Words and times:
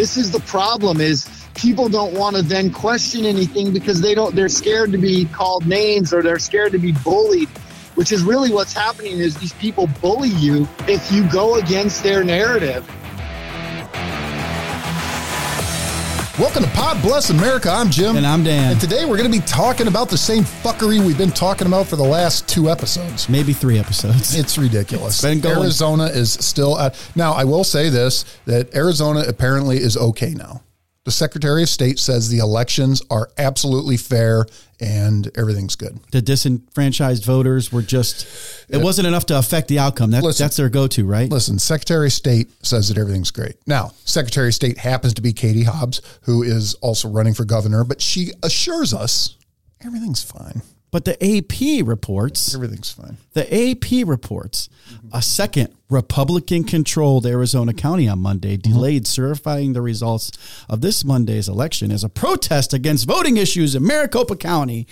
this 0.00 0.16
is 0.16 0.30
the 0.30 0.40
problem 0.40 0.98
is 0.98 1.28
people 1.54 1.90
don't 1.90 2.14
want 2.14 2.34
to 2.34 2.40
then 2.40 2.72
question 2.72 3.26
anything 3.26 3.70
because 3.70 4.00
they 4.00 4.14
don't 4.14 4.34
they're 4.34 4.48
scared 4.48 4.90
to 4.90 4.96
be 4.96 5.26
called 5.26 5.66
names 5.66 6.14
or 6.14 6.22
they're 6.22 6.38
scared 6.38 6.72
to 6.72 6.78
be 6.78 6.92
bullied 7.04 7.50
which 7.96 8.10
is 8.10 8.22
really 8.22 8.50
what's 8.50 8.72
happening 8.72 9.18
is 9.18 9.36
these 9.36 9.52
people 9.52 9.86
bully 10.00 10.30
you 10.30 10.66
if 10.88 11.12
you 11.12 11.30
go 11.30 11.56
against 11.56 12.02
their 12.02 12.24
narrative 12.24 12.88
Welcome 16.40 16.62
to 16.62 16.70
Pod 16.70 17.02
Bless 17.02 17.28
America. 17.28 17.70
I'm 17.70 17.90
Jim. 17.90 18.16
And 18.16 18.26
I'm 18.26 18.42
Dan. 18.42 18.72
And 18.72 18.80
today 18.80 19.04
we're 19.04 19.18
going 19.18 19.30
to 19.30 19.38
be 19.38 19.44
talking 19.44 19.88
about 19.88 20.08
the 20.08 20.16
same 20.16 20.42
fuckery 20.42 20.98
we've 20.98 21.18
been 21.18 21.32
talking 21.32 21.66
about 21.66 21.86
for 21.86 21.96
the 21.96 22.02
last 22.02 22.48
two 22.48 22.70
episodes. 22.70 23.28
Maybe 23.28 23.52
three 23.52 23.78
episodes. 23.78 24.34
It's 24.38 24.56
ridiculous. 24.56 25.16
It's 25.16 25.22
been 25.22 25.40
going. 25.40 25.58
Arizona 25.58 26.04
is 26.04 26.32
still 26.32 26.78
at. 26.78 26.96
Now, 27.14 27.34
I 27.34 27.44
will 27.44 27.62
say 27.62 27.90
this 27.90 28.24
that 28.46 28.74
Arizona 28.74 29.24
apparently 29.28 29.76
is 29.76 29.98
okay 29.98 30.30
now. 30.30 30.62
The 31.04 31.10
Secretary 31.10 31.62
of 31.62 31.68
State 31.70 31.98
says 31.98 32.28
the 32.28 32.40
elections 32.40 33.02
are 33.10 33.30
absolutely 33.38 33.96
fair 33.96 34.44
and 34.80 35.30
everything's 35.36 35.74
good. 35.74 35.98
The 36.12 36.20
disenfranchised 36.20 37.24
voters 37.24 37.72
were 37.72 37.80
just, 37.80 38.26
it 38.68 38.82
wasn't 38.82 39.08
enough 39.08 39.24
to 39.26 39.38
affect 39.38 39.68
the 39.68 39.78
outcome. 39.78 40.10
That, 40.10 40.22
Listen. 40.22 40.44
that's 40.44 40.56
their 40.56 40.68
go 40.68 40.86
to, 40.88 41.06
right? 41.06 41.30
Listen, 41.30 41.58
Secretary 41.58 42.08
of 42.08 42.12
State 42.12 42.50
says 42.64 42.88
that 42.88 42.98
everything's 42.98 43.30
great. 43.30 43.56
Now, 43.66 43.92
Secretary 44.04 44.48
of 44.48 44.54
State 44.54 44.76
happens 44.76 45.14
to 45.14 45.22
be 45.22 45.32
Katie 45.32 45.64
Hobbs, 45.64 46.02
who 46.22 46.42
is 46.42 46.74
also 46.74 47.08
running 47.08 47.32
for 47.32 47.46
governor, 47.46 47.82
but 47.82 48.02
she 48.02 48.32
assures 48.42 48.92
us 48.92 49.36
everything's 49.82 50.22
fine. 50.22 50.60
But 50.90 51.04
the 51.04 51.14
AP 51.22 51.86
reports, 51.86 52.54
Everything's 52.54 52.90
fine. 52.90 53.16
the 53.32 53.46
AP 53.52 54.06
reports, 54.06 54.68
a 55.12 55.22
second 55.22 55.74
Republican 55.88 56.64
controlled 56.64 57.26
Arizona 57.26 57.72
county 57.72 58.08
on 58.08 58.18
Monday 58.18 58.56
mm-hmm. 58.56 58.72
delayed 58.72 59.06
certifying 59.06 59.72
the 59.72 59.82
results 59.82 60.32
of 60.68 60.80
this 60.80 61.04
Monday's 61.04 61.48
election 61.48 61.92
as 61.92 62.02
a 62.02 62.08
protest 62.08 62.72
against 62.72 63.06
voting 63.06 63.36
issues 63.36 63.74
in 63.74 63.86
Maricopa 63.86 64.36
County 64.36 64.86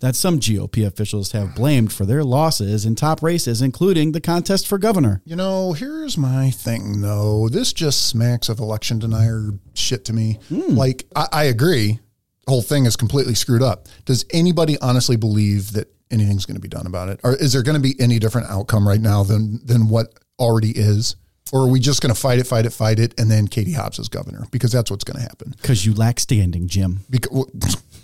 that 0.00 0.16
some 0.16 0.38
GOP 0.38 0.86
officials 0.86 1.32
have 1.32 1.54
blamed 1.54 1.92
for 1.92 2.04
their 2.04 2.24
losses 2.24 2.84
in 2.84 2.94
top 2.94 3.22
races, 3.22 3.62
including 3.62 4.12
the 4.12 4.20
contest 4.20 4.66
for 4.66 4.76
governor. 4.76 5.22
You 5.24 5.36
know, 5.36 5.72
here's 5.72 6.18
my 6.18 6.50
thing 6.50 7.00
though. 7.00 7.48
This 7.48 7.72
just 7.72 8.06
smacks 8.06 8.48
of 8.48 8.58
election 8.58 8.98
denier 8.98 9.52
shit 9.74 10.04
to 10.06 10.12
me. 10.12 10.38
Hmm. 10.48 10.74
Like, 10.74 11.06
I, 11.16 11.28
I 11.32 11.44
agree. 11.44 12.00
Whole 12.46 12.62
thing 12.62 12.86
is 12.86 12.96
completely 12.96 13.34
screwed 13.34 13.62
up. 13.62 13.86
Does 14.04 14.24
anybody 14.32 14.78
honestly 14.80 15.16
believe 15.16 15.72
that 15.72 15.88
anything's 16.10 16.46
going 16.46 16.56
to 16.56 16.60
be 16.60 16.68
done 16.68 16.86
about 16.86 17.08
it? 17.08 17.20
Or 17.22 17.34
is 17.34 17.52
there 17.52 17.62
going 17.62 17.76
to 17.76 17.82
be 17.82 17.98
any 18.00 18.18
different 18.18 18.50
outcome 18.50 18.86
right 18.86 19.00
now 19.00 19.24
than 19.24 19.64
than 19.64 19.88
what 19.88 20.08
already 20.38 20.70
is? 20.70 21.16
Or 21.52 21.62
are 21.62 21.68
we 21.68 21.78
just 21.78 22.00
going 22.00 22.12
to 22.12 22.20
fight 22.20 22.38
it, 22.38 22.46
fight 22.46 22.66
it, 22.66 22.72
fight 22.72 22.98
it, 22.98 23.18
and 23.20 23.30
then 23.30 23.48
Katie 23.48 23.72
Hobbs 23.72 23.98
is 23.98 24.08
governor? 24.08 24.46
Because 24.50 24.72
that's 24.72 24.90
what's 24.90 25.04
going 25.04 25.18
to 25.18 25.22
happen. 25.22 25.54
Because 25.60 25.84
you 25.84 25.94
lack 25.94 26.18
standing, 26.18 26.68
Jim. 26.68 27.00
Because, 27.10 27.46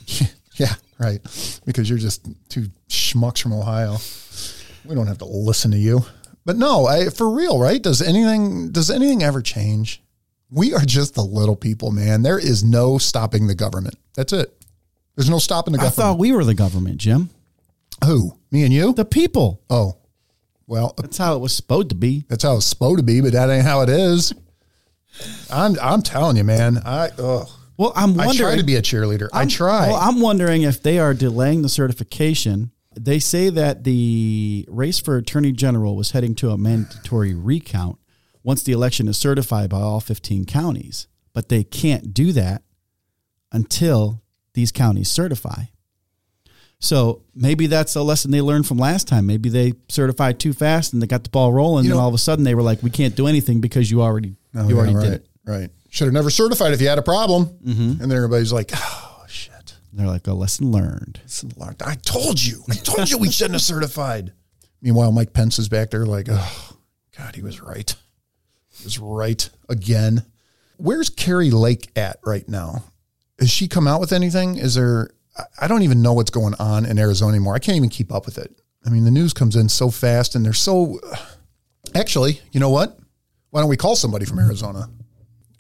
yeah, 0.57 0.75
right. 0.99 1.21
Because 1.65 1.89
you're 1.89 1.99
just 1.99 2.29
two 2.49 2.67
schmucks 2.89 3.43
from 3.43 3.53
Ohio. 3.53 3.97
We 4.85 4.95
don't 4.95 5.07
have 5.07 5.19
to 5.19 5.25
listen 5.25 5.71
to 5.71 5.79
you. 5.79 6.05
But 6.45 6.57
no, 6.57 6.87
I, 6.87 7.09
for 7.09 7.31
real, 7.31 7.59
right? 7.59 7.83
Does 7.83 8.01
anything 8.03 8.73
does 8.73 8.91
anything 8.91 9.23
ever 9.23 9.43
change? 9.43 10.03
We 10.51 10.75
are 10.75 10.85
just 10.85 11.15
the 11.15 11.23
little 11.23 11.57
people, 11.57 11.91
man. 11.93 12.23
There 12.23 12.39
is 12.39 12.65
no 12.65 12.99
stopping 12.99 13.47
the 13.47 13.55
government. 13.55 13.97
That's 14.15 14.33
it. 14.33 14.53
There's 15.17 15.31
no 15.31 15.39
stopping 15.39 15.73
the 15.73 15.79
government. 15.79 15.99
I 15.99 16.03
thought 16.03 16.19
we 16.19 16.33
were 16.33 16.45
the 16.45 16.55
government, 16.55 16.99
Jim. 16.99 17.31
Who? 18.05 18.37
Me 18.51 18.65
and 18.65 18.73
you? 18.73 18.93
The 18.93 19.05
people. 19.05 19.63
oh, 19.71 19.97
well, 20.67 20.95
uh, 20.99 21.03
That's 21.03 21.19
how 21.19 21.35
it 21.35 21.41
was 21.41 21.55
supposed 21.55 21.89
to 21.91 21.95
be. 21.95 22.25
that's 22.29 22.45
how 22.45 22.57
it's 22.57 22.67
supposed 22.67 22.99
to 22.99 23.03
be, 23.03 23.21
but 23.21 23.33
that 23.33 23.51
ain't 23.51 23.65
how 23.65 23.83
it 23.83 23.89
is. 23.89 24.33
I'm 25.51 25.77
I'm 25.81 26.03
telling 26.03 26.37
you, 26.37 26.45
man. 26.45 26.79
I 26.85 27.11
ugh. 27.19 27.49
Well, 27.77 27.93
I'm 27.97 28.19
I 28.21 28.33
try 28.35 28.57
to 28.57 28.63
be 28.63 28.77
a 28.77 28.83
cheerleader. 28.83 29.29
i 29.33 29.41
I'm- 29.41 29.49
try. 29.49 29.89
Well, 29.89 29.97
I'm 29.97 30.21
wondering 30.21 30.63
if 30.63 30.83
they 30.83 30.99
are 30.99 31.15
delaying 31.15 31.63
the 31.63 31.69
certification. 31.69 32.73
They 32.99 33.19
say 33.21 33.51
that 33.51 33.85
the 33.85 34.67
race 34.69 34.99
for 34.99 35.17
attorney 35.17 35.53
general 35.53 35.97
was 35.97 36.11
heading 36.11 36.35
to 36.37 36.51
a 36.51 36.59
mandatory 36.59 37.35
recount 37.35 38.00
once 38.43 38.63
the 38.63 38.73
election 38.73 39.09
is 39.09 39.17
certified 39.19 39.71
by 39.71 39.81
all 39.81 40.01
15 40.01 40.45
counties, 40.47 41.07
but 41.33 41.49
they 41.49 41.63
can't 41.65 42.15
do 42.15 42.33
that 42.33 42.63
until 43.53 44.23
these 44.55 44.73
counties 44.73 45.11
certify. 45.11 45.65
So 46.79 47.23
maybe 47.35 47.67
that's 47.67 47.95
a 47.95 48.03
lesson 48.03 48.31
they 48.31 48.41
learned 48.41 48.67
from 48.67 48.79
last 48.79 49.07
time. 49.07 49.27
Maybe 49.27 49.51
they 49.51 49.75
certified 49.89 50.41
too 50.41 50.55
fast 50.55 50.93
and 50.95 51.03
they 51.03 51.07
got 51.07 51.25
the 51.25 51.31
ball 51.31 51.53
rolling, 51.53 51.85
You 51.85 51.91
and 51.91 51.99
know- 51.99 52.03
all 52.03 52.09
of 52.09 52.15
a 52.15 52.19
sudden 52.19 52.45
they 52.45 52.55
were 52.55 52.63
like, 52.63 52.83
"We 52.83 52.91
can't 52.91 53.15
do 53.15 53.27
anything 53.27 53.61
because 53.61 53.91
you 53.91 54.01
already 54.03 54.37
Oh, 54.55 54.67
you 54.67 54.75
yeah, 54.75 54.81
already 54.81 54.95
right, 54.95 55.05
did 55.05 55.13
it." 55.15 55.27
Right. 55.45 55.71
Should 55.91 56.07
have 56.07 56.15
never 56.15 56.31
certified 56.31 56.73
if 56.73 56.81
you 56.81 56.89
had 56.89 56.99
a 56.99 57.03
problem. 57.03 57.47
Mm-hmm. 57.65 57.83
And 58.03 58.11
then 58.11 58.13
everybody's 58.13 58.53
like, 58.53 58.71
oh, 58.75 59.25
shit. 59.29 59.75
They're 59.93 60.07
like, 60.07 60.27
"A 60.27 60.33
lesson 60.33 60.71
learned." 60.71 61.21
I 61.85 61.97
told 61.97 62.43
you. 62.43 62.63
I 62.71 62.77
told 62.77 63.11
you 63.11 63.19
we 63.19 63.31
shouldn't 63.31 63.55
have 63.55 63.63
certified. 63.63 64.33
Meanwhile, 64.81 65.13
Mike 65.13 65.33
Pence 65.35 65.59
is 65.59 65.69
back 65.69 65.91
there 65.91 66.07
like, 66.07 66.29
oh, 66.31 66.77
God, 67.19 67.35
he 67.35 67.43
was 67.43 67.61
right. 67.61 67.95
Was 68.85 68.99
right 68.99 69.49
again. 69.69 70.25
Where's 70.77 71.11
Kari 71.11 71.51
Lake 71.51 71.91
at 71.97 72.19
right 72.25 72.49
now? 72.49 72.85
Has 73.39 73.51
she 73.51 73.69
come 73.69 73.87
out 73.87 74.01
with 74.01 74.13
anything? 74.13 74.57
Is 74.57 74.75
there, 74.75 75.11
I- 75.61 75.67
don't 75.69 75.83
even 75.83 76.03
know 76.03 76.13
what's 76.15 76.31
going 76.31 76.55
on 76.59 76.87
in 76.87 76.99
Arizona 76.99 77.31
anymore. 77.33 77.55
I 77.55 77.59
can't 77.59 77.77
even 77.77 77.89
keep 77.91 78.13
up 78.13 78.25
with 78.27 78.39
it. 78.39 78.61
I 78.87 78.91
mean, 78.91 79.05
the 79.05 79.11
news 79.11 79.33
comes 79.35 79.57
in 79.57 79.69
so 79.69 79.91
fast 79.91 80.35
and 80.35 80.45
they're 80.45 80.53
so, 80.55 80.99
actually, 81.95 82.41
you 82.53 82.61
know 82.61 82.71
what? 82.71 82.99
Why 83.51 83.61
don't 83.61 83.69
we 83.69 83.77
call 83.77 83.97
somebody 83.97 84.25
from 84.25 84.39
Arizona? 84.39 84.89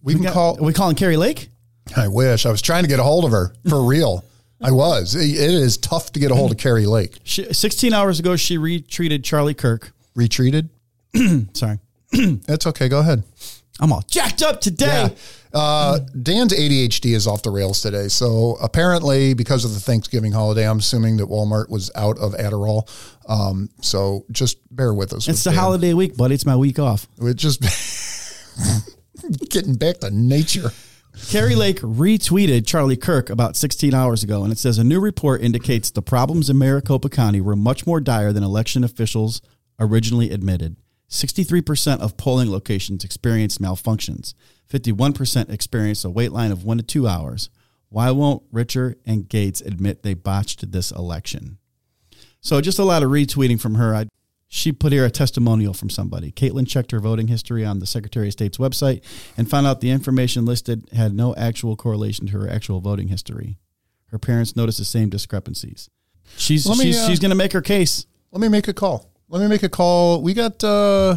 We, 0.02 0.14
can 0.14 0.22
Got- 0.22 0.32
call, 0.32 0.58
Are 0.58 0.64
we 0.64 0.72
calling 0.72 0.97
Kari 0.97 1.16
Lake? 1.16 1.48
I 1.97 2.08
wish. 2.08 2.47
I 2.47 2.50
was 2.50 2.62
trying 2.62 2.84
to 2.84 2.88
get 2.88 3.00
a 3.00 3.02
hold 3.02 3.25
of 3.25 3.32
her 3.32 3.52
for 3.69 3.82
real. 3.82 4.25
I 4.62 4.70
was. 4.70 5.14
It 5.14 5.22
it 5.31 5.50
is 5.50 5.76
tough 5.78 6.12
to 6.12 6.20
get 6.20 6.31
a 6.31 6.34
hold 6.34 6.52
of 6.52 6.58
Kari 6.58 6.84
Lake. 6.87 7.16
She, 7.25 7.50
16 7.52 7.92
hours 7.94 8.20
ago, 8.20 8.37
she 8.37 8.58
retreated 8.58 9.25
Charlie 9.25 9.54
Kirk. 9.54 9.92
Retreated? 10.14 10.69
Sorry. 11.54 11.78
That's 12.47 12.66
okay. 12.66 12.88
Go 12.88 13.00
ahead. 13.00 13.22
I'm 13.81 13.93
all 13.93 14.03
jacked 14.06 14.43
up 14.43 14.60
today. 14.60 15.15
Uh, 15.54 15.98
Dan's 16.22 16.53
ADHD 16.53 17.15
is 17.15 17.26
off 17.26 17.43
the 17.43 17.50
rails 17.50 17.81
today. 17.81 18.09
So 18.09 18.56
apparently, 18.60 19.32
because 19.34 19.65
of 19.65 19.72
the 19.72 19.81
Thanksgiving 19.81 20.32
holiday, 20.32 20.69
I'm 20.69 20.78
assuming 20.78 21.16
that 21.16 21.26
Walmart 21.26 21.70
was 21.70 21.91
out 21.94 22.19
of 22.19 22.34
Adderall. 22.34 22.88
Um, 23.26 23.70
so 23.81 24.26
just 24.31 24.59
bear 24.75 24.93
with 24.93 25.12
us. 25.12 25.28
It's 25.28 25.38
with 25.38 25.44
the 25.44 25.50
Dan. 25.50 25.59
holiday 25.59 25.94
week, 25.94 26.16
buddy. 26.16 26.34
It's 26.34 26.47
my 26.47 26.56
week 26.56 26.78
off. 26.78 27.09
We're 27.19 27.32
just 27.32 27.62
getting 29.49 29.75
back 29.75 29.99
to 30.00 30.10
nature. 30.10 30.70
Kari 31.28 31.54
Lake 31.54 31.81
retweeted 31.81 32.66
Charlie 32.66 32.97
Kirk 32.97 33.31
about 33.31 33.56
16 33.56 33.94
hours 33.94 34.22
ago, 34.22 34.43
and 34.43 34.53
it 34.53 34.59
says 34.59 34.78
a 34.78 34.84
new 34.84 35.00
report 35.00 35.43
indicates 35.43 35.91
the 35.91 36.03
problems 36.03 36.49
in 36.49 36.59
Maricopa 36.59 37.09
County 37.09 37.41
were 37.41 37.56
much 37.56 37.87
more 37.87 38.00
dire 38.00 38.32
than 38.32 38.43
election 38.43 38.84
officials 38.84 39.41
originally 39.78 40.31
admitted. 40.31 40.76
63% 41.10 42.00
of 42.00 42.16
polling 42.16 42.50
locations 42.50 43.04
experienced 43.04 43.60
malfunctions. 43.60 44.34
51% 44.69 45.50
experienced 45.50 46.04
a 46.04 46.10
wait 46.10 46.32
line 46.32 46.53
of 46.53 46.65
one 46.65 46.76
to 46.76 46.82
two 46.82 47.09
hours. 47.09 47.50
Why 47.88 48.12
won't 48.12 48.44
Richer 48.53 48.97
and 49.04 49.28
Gates 49.28 49.60
admit 49.60 50.03
they 50.03 50.15
botched 50.15 50.70
this 50.70 50.93
election? 50.93 51.59
So 52.41 52.60
just 52.60 52.78
a 52.78 52.84
lot 52.84 53.03
of 53.03 53.10
retweeting 53.10 53.60
from 53.60 53.75
her. 53.75 53.94
I, 53.94 54.06
she 54.47 54.70
put 54.70 54.93
here 54.93 55.04
a 55.04 55.10
testimonial 55.10 55.75
from 55.75 55.91
somebody. 55.91 56.31
Caitlin 56.31 56.69
checked 56.69 56.93
her 56.93 57.00
voting 57.00 57.26
history 57.26 57.65
on 57.65 57.81
the 57.81 57.87
Secretary 57.87 58.28
of 58.28 58.32
State's 58.32 58.59
website 58.59 59.03
and 59.37 59.50
found 59.50 59.66
out 59.66 59.81
the 59.81 59.91
information 59.91 60.44
listed 60.44 60.88
had 60.93 61.12
no 61.12 61.34
actual 61.34 61.75
correlation 61.75 62.26
to 62.28 62.32
her 62.38 62.49
actual 62.49 62.81
voting 62.81 63.09
history. 63.09 63.59
Her 64.06 64.19
parents 64.19 64.54
noticed 64.54 64.78
the 64.78 64.84
same 64.84 65.09
discrepancies. 65.09 65.91
She's 66.37 66.69
me, 66.69 66.76
she's, 66.76 66.99
uh, 66.99 67.09
she's 67.09 67.19
going 67.19 67.31
to 67.31 67.37
make 67.37 67.53
her 67.53 67.60
case. 67.60 68.06
Let 68.31 68.41
me 68.41 68.49
make 68.49 68.69
a 68.69 68.72
call. 68.72 69.09
Let 69.31 69.41
me 69.43 69.47
make 69.49 69.63
a 69.63 69.69
call. 69.69 70.23
We 70.23 70.35
got, 70.35 70.63
uh, 70.65 71.15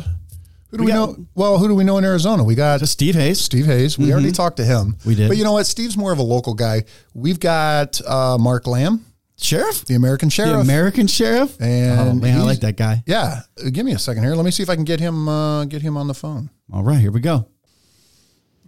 who 0.70 0.78
do 0.78 0.84
we, 0.84 0.86
We 0.86 0.92
got- 0.92 1.18
know? 1.18 1.26
Well, 1.34 1.58
who 1.58 1.68
do 1.68 1.74
we 1.76 1.84
know 1.84 1.98
in 1.98 2.06
Arizona? 2.06 2.44
We 2.44 2.54
got 2.56 2.80
Steve 2.88 3.16
Hayes. 3.16 3.42
Steve 3.42 3.66
Hayes. 3.66 3.98
We 3.98 4.12
already 4.14 4.32
talked 4.32 4.58
to 4.58 4.66
him. 4.66 4.98
We 5.06 5.16
did. 5.16 5.30
But 5.30 5.38
you 5.38 5.44
know 5.44 5.54
what? 5.54 5.66
Steve's 5.66 5.98
more 5.98 6.12
of 6.12 6.20
a 6.20 6.24
local 6.24 6.54
guy. 6.54 6.84
We've 7.16 7.40
got 7.40 8.00
uh, 8.06 8.38
Mark 8.38 8.68
Lamb, 8.68 9.04
Sheriff? 9.38 9.86
the 9.86 9.96
American 9.96 10.28
The 10.28 10.32
sheriff. 10.34 10.62
American 10.62 11.08
sheriff? 11.08 11.60
And 11.60 12.00
oh, 12.00 12.14
man, 12.14 12.40
I 12.40 12.44
like 12.44 12.60
that 12.60 12.78
guy. 12.78 13.04
yeah. 13.08 13.42
Uh, 13.60 13.70
Give 13.72 13.84
me 13.86 13.94
a 13.94 14.00
second 14.00 14.24
here. 14.24 14.36
Let 14.36 14.46
me 14.46 14.52
see 14.52 14.62
if 14.62 14.70
I 14.70 14.76
can 14.76 14.84
get 14.86 15.00
him 15.00 15.28
uh, 15.28 15.66
get 15.66 15.82
him 15.82 15.98
on 15.98 16.08
the 16.08 16.14
phone. 16.14 16.52
All 16.72 16.84
right, 16.84 17.00
here 17.00 17.12
we 17.12 17.20
go. 17.20 17.48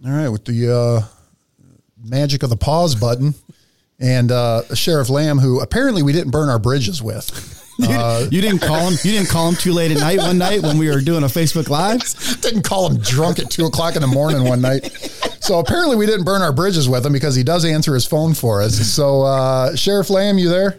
All 0.04 0.10
right, 0.12 0.28
with 0.28 0.44
the 0.44 0.74
uh, 0.74 1.02
magic 2.02 2.42
of 2.42 2.50
the 2.50 2.56
pause 2.56 2.94
button. 2.96 3.34
And 3.98 4.30
uh, 4.30 4.62
Sheriff 4.74 5.08
Lamb, 5.08 5.38
who 5.38 5.60
apparently 5.60 6.02
we 6.02 6.12
didn't 6.12 6.30
burn 6.32 6.48
our 6.50 6.58
bridges 6.58 7.00
with. 7.02 7.62
You, 7.86 8.28
you 8.30 8.40
didn't 8.40 8.60
call 8.60 8.88
him. 8.88 8.94
You 9.04 9.12
didn't 9.12 9.28
call 9.28 9.48
him 9.50 9.54
too 9.54 9.72
late 9.72 9.90
at 9.90 9.98
night 9.98 10.18
one 10.18 10.38
night 10.38 10.62
when 10.62 10.78
we 10.78 10.88
were 10.88 11.00
doing 11.02 11.24
a 11.24 11.26
Facebook 11.26 11.68
Live. 11.68 12.00
didn't 12.40 12.62
call 12.62 12.88
him 12.90 12.98
drunk 12.98 13.38
at 13.38 13.50
two 13.50 13.66
o'clock 13.66 13.96
in 13.96 14.00
the 14.00 14.06
morning 14.08 14.44
one 14.44 14.62
night. 14.62 14.84
So 15.40 15.58
apparently 15.58 15.94
we 15.96 16.06
didn't 16.06 16.24
burn 16.24 16.40
our 16.40 16.52
bridges 16.52 16.88
with 16.88 17.04
him 17.04 17.12
because 17.12 17.34
he 17.36 17.42
does 17.42 17.64
answer 17.66 17.92
his 17.92 18.06
phone 18.06 18.32
for 18.32 18.62
us. 18.62 18.78
So 18.94 19.22
uh, 19.22 19.76
Sheriff 19.76 20.08
Lamb, 20.08 20.38
you 20.38 20.48
there? 20.48 20.78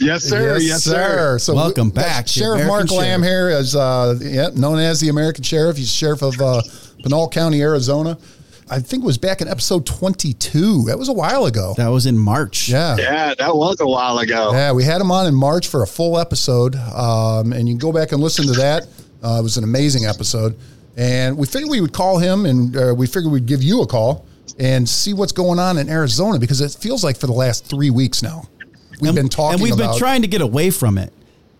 Yes, 0.00 0.24
sir. 0.24 0.58
Yes, 0.58 0.82
sir. 0.84 1.38
So 1.38 1.54
Welcome 1.54 1.88
we- 1.88 1.94
back 1.94 2.26
Sheriff 2.28 2.62
American 2.62 2.96
Mark 2.96 3.04
Lamb 3.06 3.22
here 3.22 3.48
is 3.48 3.74
uh, 3.76 4.18
yeah, 4.20 4.48
known 4.54 4.78
as 4.78 5.00
the 5.00 5.08
American 5.08 5.44
Sheriff. 5.44 5.76
He's 5.76 5.90
sheriff 5.92 6.22
of 6.22 6.40
uh, 6.40 6.62
Pinal 7.02 7.28
County, 7.28 7.62
Arizona. 7.62 8.18
I 8.68 8.80
think 8.80 9.04
it 9.04 9.06
was 9.06 9.16
back 9.16 9.40
in 9.40 9.46
episode 9.46 9.86
22. 9.86 10.84
That 10.86 10.98
was 10.98 11.08
a 11.08 11.12
while 11.12 11.46
ago. 11.46 11.74
That 11.76 11.88
was 11.88 12.06
in 12.06 12.18
March. 12.18 12.68
Yeah. 12.68 12.96
Yeah, 12.98 13.34
that 13.34 13.54
was 13.54 13.80
a 13.80 13.86
while 13.86 14.18
ago. 14.18 14.50
Yeah, 14.52 14.72
we 14.72 14.82
had 14.82 15.00
him 15.00 15.12
on 15.12 15.26
in 15.26 15.34
March 15.34 15.68
for 15.68 15.82
a 15.82 15.86
full 15.86 16.18
episode, 16.18 16.74
um, 16.74 17.52
and 17.52 17.68
you 17.68 17.74
can 17.74 17.78
go 17.78 17.92
back 17.92 18.10
and 18.10 18.20
listen 18.20 18.46
to 18.46 18.52
that. 18.54 18.88
Uh, 19.22 19.38
it 19.38 19.42
was 19.42 19.56
an 19.56 19.64
amazing 19.64 20.04
episode, 20.04 20.58
and 20.96 21.38
we 21.38 21.46
figured 21.46 21.70
we 21.70 21.80
would 21.80 21.92
call 21.92 22.18
him, 22.18 22.44
and 22.44 22.76
uh, 22.76 22.94
we 22.96 23.06
figured 23.06 23.32
we'd 23.32 23.46
give 23.46 23.62
you 23.62 23.82
a 23.82 23.86
call 23.86 24.26
and 24.58 24.88
see 24.88 25.14
what's 25.14 25.32
going 25.32 25.58
on 25.58 25.78
in 25.78 25.88
Arizona 25.88 26.38
because 26.38 26.60
it 26.60 26.72
feels 26.72 27.04
like 27.04 27.16
for 27.16 27.26
the 27.26 27.32
last 27.32 27.66
three 27.66 27.90
weeks 27.90 28.22
now 28.22 28.48
we've 29.00 29.10
and, 29.10 29.16
been 29.16 29.28
talking 29.28 29.54
and 29.54 29.62
we've 29.62 29.74
about, 29.74 29.92
been 29.92 29.98
trying 29.98 30.22
to 30.22 30.28
get 30.28 30.40
away 30.40 30.70
from 30.70 30.98
it. 30.98 31.12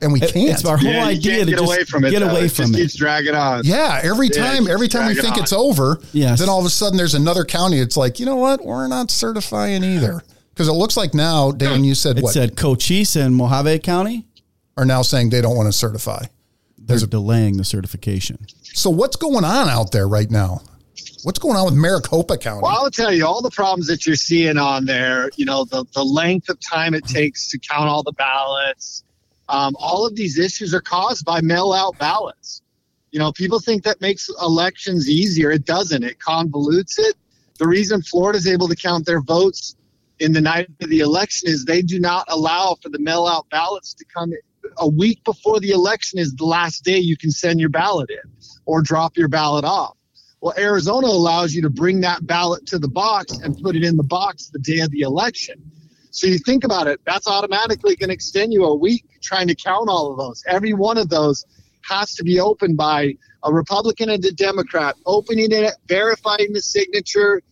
And 0.02 0.12
we 0.12 0.20
can't. 0.20 0.34
It's 0.50 0.64
our 0.66 0.76
whole 0.76 0.90
Yeah, 0.92 1.06
idea 1.06 1.44
to 1.44 1.50
get 1.50 1.58
just 1.58 1.64
away 1.64 1.84
from 1.84 2.04
it. 2.04 2.10
get 2.10 2.20
though. 2.20 2.28
away 2.30 2.44
it 2.46 2.52
from 2.52 2.66
just 2.66 2.74
it. 2.74 2.82
keeps 2.82 2.94
dragging 2.96 3.34
on. 3.34 3.62
yeah, 3.64 4.00
every 4.02 4.28
Yeah, 4.28 4.42
time, 4.42 4.56
just 4.64 4.70
every 4.70 4.88
time 4.88 5.06
we 5.08 5.14
think 5.14 5.36
on. 5.36 5.42
it's 5.42 5.52
over, 5.54 6.00
Yes. 6.12 6.38
then 6.40 6.48
all 6.50 6.60
of 6.60 6.66
a 6.66 6.70
sudden 6.70 6.98
there's 6.98 7.14
another 7.14 7.44
county. 7.44 7.78
It's 7.78 7.96
like, 7.96 8.20
you 8.20 8.26
know 8.26 8.36
what? 8.36 8.64
We're 8.64 8.88
not 8.88 9.10
certifying 9.10 9.82
either 9.84 10.22
because 10.54 10.68
it 10.68 10.72
looks 10.72 10.96
like 10.98 11.14
now, 11.14 11.50
Dan, 11.50 11.82
you 11.84 11.94
said 11.94 12.18
It 12.18 12.24
what 12.24 12.34
said 12.34 12.56
Cochise 12.56 13.16
and 13.16 13.34
Mohave 13.34 13.82
County. 13.82 14.26
are 14.76 14.84
now 14.84 15.00
saying 15.00 15.30
they 15.30 15.40
don't 15.40 15.56
want 15.56 15.68
to 15.68 15.72
certify. 15.72 16.24
They're 16.78 16.98
delaying 16.98 17.56
the 17.56 17.64
certification. 17.64 18.38
So 18.74 18.90
what's 18.90 19.16
going 19.16 19.44
on 19.44 19.68
out 19.70 19.92
there 19.92 20.06
right 20.06 20.30
now? 20.30 20.60
What's 21.24 21.38
going 21.40 21.56
on 21.56 21.64
with 21.64 21.74
Maricopa 21.74 22.36
County? 22.36 22.60
Well, 22.62 22.70
I'll 22.84 22.90
tell 22.90 23.12
you 23.12 23.26
all 23.26 23.40
the 23.42 23.50
problems 23.50 23.88
that 23.88 24.06
you're 24.06 24.14
seeing 24.14 24.58
on 24.58 24.84
there. 24.84 25.30
You 25.36 25.46
know, 25.46 25.64
the, 25.64 25.84
the 25.94 26.04
length 26.04 26.48
of 26.50 26.60
time 26.60 26.94
it 26.94 27.04
takes 27.06 27.48
to 27.50 27.58
count 27.58 27.88
all 27.88 28.02
the 28.04 28.12
ballots. 28.12 29.02
Um, 29.48 29.76
all 29.78 30.06
of 30.06 30.16
these 30.16 30.38
issues 30.38 30.74
are 30.74 30.80
caused 30.80 31.24
by 31.24 31.40
mail 31.40 31.72
out 31.72 31.98
ballots. 31.98 32.62
You 33.12 33.18
know, 33.18 33.32
people 33.32 33.60
think 33.60 33.84
that 33.84 34.00
makes 34.00 34.28
elections 34.42 35.08
easier. 35.08 35.50
It 35.50 35.64
doesn't, 35.64 36.02
it 36.02 36.18
convolutes 36.18 36.98
it. 36.98 37.14
The 37.58 37.66
reason 37.66 38.02
Florida's 38.02 38.46
able 38.46 38.68
to 38.68 38.76
count 38.76 39.06
their 39.06 39.20
votes 39.20 39.76
in 40.18 40.32
the 40.32 40.40
night 40.40 40.68
of 40.80 40.88
the 40.88 41.00
election 41.00 41.48
is 41.48 41.64
they 41.64 41.82
do 41.82 42.00
not 42.00 42.26
allow 42.28 42.76
for 42.82 42.88
the 42.88 42.98
mail 42.98 43.26
out 43.26 43.48
ballots 43.50 43.94
to 43.94 44.04
come 44.04 44.32
a 44.78 44.88
week 44.88 45.22
before 45.24 45.60
the 45.60 45.70
election 45.70 46.18
is 46.18 46.34
the 46.34 46.44
last 46.44 46.84
day 46.84 46.98
you 46.98 47.16
can 47.16 47.30
send 47.30 47.60
your 47.60 47.68
ballot 47.68 48.10
in 48.10 48.30
or 48.64 48.82
drop 48.82 49.16
your 49.16 49.28
ballot 49.28 49.64
off. 49.64 49.96
Well, 50.40 50.54
Arizona 50.58 51.06
allows 51.06 51.54
you 51.54 51.62
to 51.62 51.70
bring 51.70 52.00
that 52.02 52.26
ballot 52.26 52.66
to 52.66 52.78
the 52.78 52.88
box 52.88 53.38
and 53.38 53.56
put 53.62 53.74
it 53.74 53.84
in 53.84 53.96
the 53.96 54.02
box 54.02 54.48
the 54.48 54.58
day 54.58 54.80
of 54.80 54.90
the 54.90 55.00
election. 55.00 55.70
So 56.16 56.26
you 56.26 56.38
think 56.38 56.64
about 56.64 56.86
it, 56.86 56.98
that's 57.04 57.28
automatically 57.28 57.94
going 57.94 58.08
to 58.08 58.14
extend 58.14 58.50
you 58.50 58.64
a 58.64 58.74
week 58.74 59.04
trying 59.22 59.48
to 59.48 59.54
count 59.54 59.90
all 59.90 60.10
of 60.10 60.16
those. 60.16 60.42
Every 60.48 60.72
one 60.72 60.96
of 60.96 61.10
those 61.10 61.44
has 61.86 62.14
to 62.14 62.24
be 62.24 62.40
opened 62.40 62.78
by 62.78 63.16
a 63.44 63.52
Republican 63.52 64.08
and 64.08 64.24
a 64.24 64.32
Democrat, 64.32 64.94
opening 65.04 65.52
it, 65.52 65.74
verifying 65.86 66.54
the 66.54 66.62
signature, 66.62 67.42